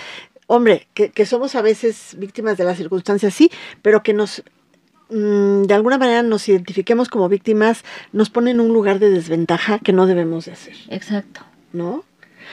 hombre, 0.46 0.86
que, 0.94 1.26
somos 1.26 1.56
a 1.56 1.62
veces 1.62 2.14
víctimas 2.18 2.56
de 2.56 2.64
las 2.64 2.76
circunstancias, 2.76 3.34
sí, 3.34 3.50
pero 3.82 4.04
que 4.04 4.12
nos, 4.12 4.44
mm, 5.10 5.62
de 5.62 5.74
alguna 5.74 5.98
manera 5.98 6.22
nos 6.22 6.48
identifiquemos 6.48 7.08
como 7.08 7.28
víctimas, 7.28 7.84
nos 8.12 8.30
pone 8.30 8.52
en 8.52 8.60
un 8.60 8.72
lugar 8.72 9.00
de 9.00 9.10
desventaja 9.10 9.80
que 9.80 9.92
no 9.92 10.06
debemos 10.06 10.44
de 10.44 10.52
hacer. 10.52 10.76
Exacto. 10.90 11.40
¿No? 11.72 12.04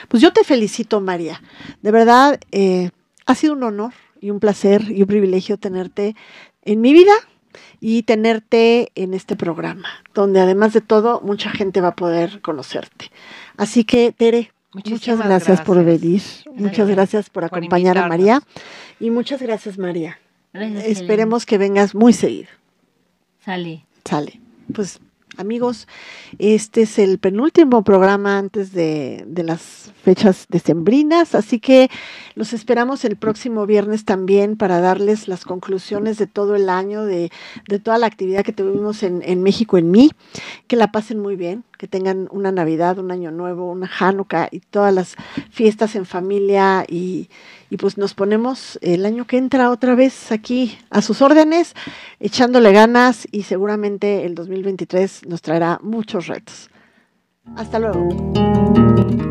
Pues 0.07 0.23
yo 0.23 0.33
te 0.33 0.43
felicito, 0.43 1.01
María. 1.01 1.41
De 1.81 1.91
verdad, 1.91 2.39
eh, 2.51 2.89
ha 3.25 3.35
sido 3.35 3.53
un 3.53 3.63
honor 3.63 3.93
y 4.21 4.31
un 4.31 4.39
placer 4.39 4.83
y 4.89 5.01
un 5.01 5.07
privilegio 5.07 5.57
tenerte 5.57 6.15
en 6.63 6.79
mi 6.79 6.93
vida 6.93 7.13
y 7.81 8.03
tenerte 8.03 8.91
en 8.95 9.13
este 9.13 9.35
programa, 9.35 9.89
donde 10.13 10.39
además 10.39 10.71
de 10.71 10.81
todo, 10.81 11.19
mucha 11.21 11.49
gente 11.49 11.81
va 11.81 11.89
a 11.89 11.95
poder 11.95 12.41
conocerte. 12.41 13.11
Así 13.61 13.83
que, 13.83 14.11
Tere, 14.11 14.51
muchas 14.73 15.19
gracias, 15.19 15.61
por 15.61 15.85
venir, 15.85 16.23
muchas 16.55 16.89
gracias 16.89 17.29
por 17.29 17.45
acompañar 17.45 17.95
a 17.99 18.07
María 18.07 18.41
y 18.99 19.11
muchas 19.11 19.39
gracias, 19.39 19.77
María. 19.77 20.17
Esperemos 20.51 21.45
que 21.45 21.59
vengas 21.59 21.93
muy 21.93 22.11
seguido. 22.11 22.49
Sale. 23.45 23.85
Sale. 24.03 24.41
Pues 24.73 24.99
amigos, 25.37 25.87
este 26.39 26.81
es 26.81 26.97
el 26.97 27.19
penúltimo 27.19 27.83
programa 27.83 28.39
antes 28.39 28.73
de, 28.73 29.25
de, 29.27 29.43
las 29.43 29.91
fechas 30.03 30.47
decembrinas, 30.49 31.35
así 31.35 31.59
que 31.59 31.91
los 32.33 32.53
esperamos 32.53 33.05
el 33.05 33.15
próximo 33.15 33.67
viernes 33.67 34.05
también 34.05 34.57
para 34.57 34.81
darles 34.81 35.27
las 35.27 35.45
conclusiones 35.45 36.17
de 36.17 36.25
todo 36.25 36.55
el 36.55 36.67
año, 36.67 37.05
de, 37.05 37.31
de 37.67 37.79
toda 37.79 37.99
la 37.99 38.07
actividad 38.07 38.43
que 38.43 38.53
tuvimos 38.53 39.03
en, 39.03 39.21
en 39.23 39.43
México 39.43 39.77
en 39.77 39.91
mí. 39.91 40.09
Que 40.67 40.75
la 40.75 40.91
pasen 40.91 41.19
muy 41.19 41.35
bien, 41.35 41.63
que 41.81 41.87
tengan 41.87 42.27
una 42.29 42.51
Navidad, 42.51 42.99
un 42.99 43.09
Año 43.09 43.31
Nuevo, 43.31 43.71
una 43.71 43.89
Hanukkah 43.99 44.49
y 44.51 44.59
todas 44.59 44.93
las 44.93 45.15
fiestas 45.49 45.95
en 45.95 46.05
familia 46.05 46.85
y, 46.87 47.27
y 47.71 47.77
pues 47.77 47.97
nos 47.97 48.13
ponemos 48.13 48.77
el 48.83 49.03
año 49.03 49.25
que 49.25 49.39
entra 49.39 49.71
otra 49.71 49.95
vez 49.95 50.31
aquí 50.31 50.77
a 50.91 51.01
sus 51.01 51.23
órdenes, 51.23 51.73
echándole 52.19 52.71
ganas 52.71 53.27
y 53.31 53.41
seguramente 53.41 54.27
el 54.27 54.35
2023 54.35 55.25
nos 55.25 55.41
traerá 55.41 55.79
muchos 55.81 56.27
retos. 56.27 56.69
Hasta 57.55 57.79
luego. 57.79 59.30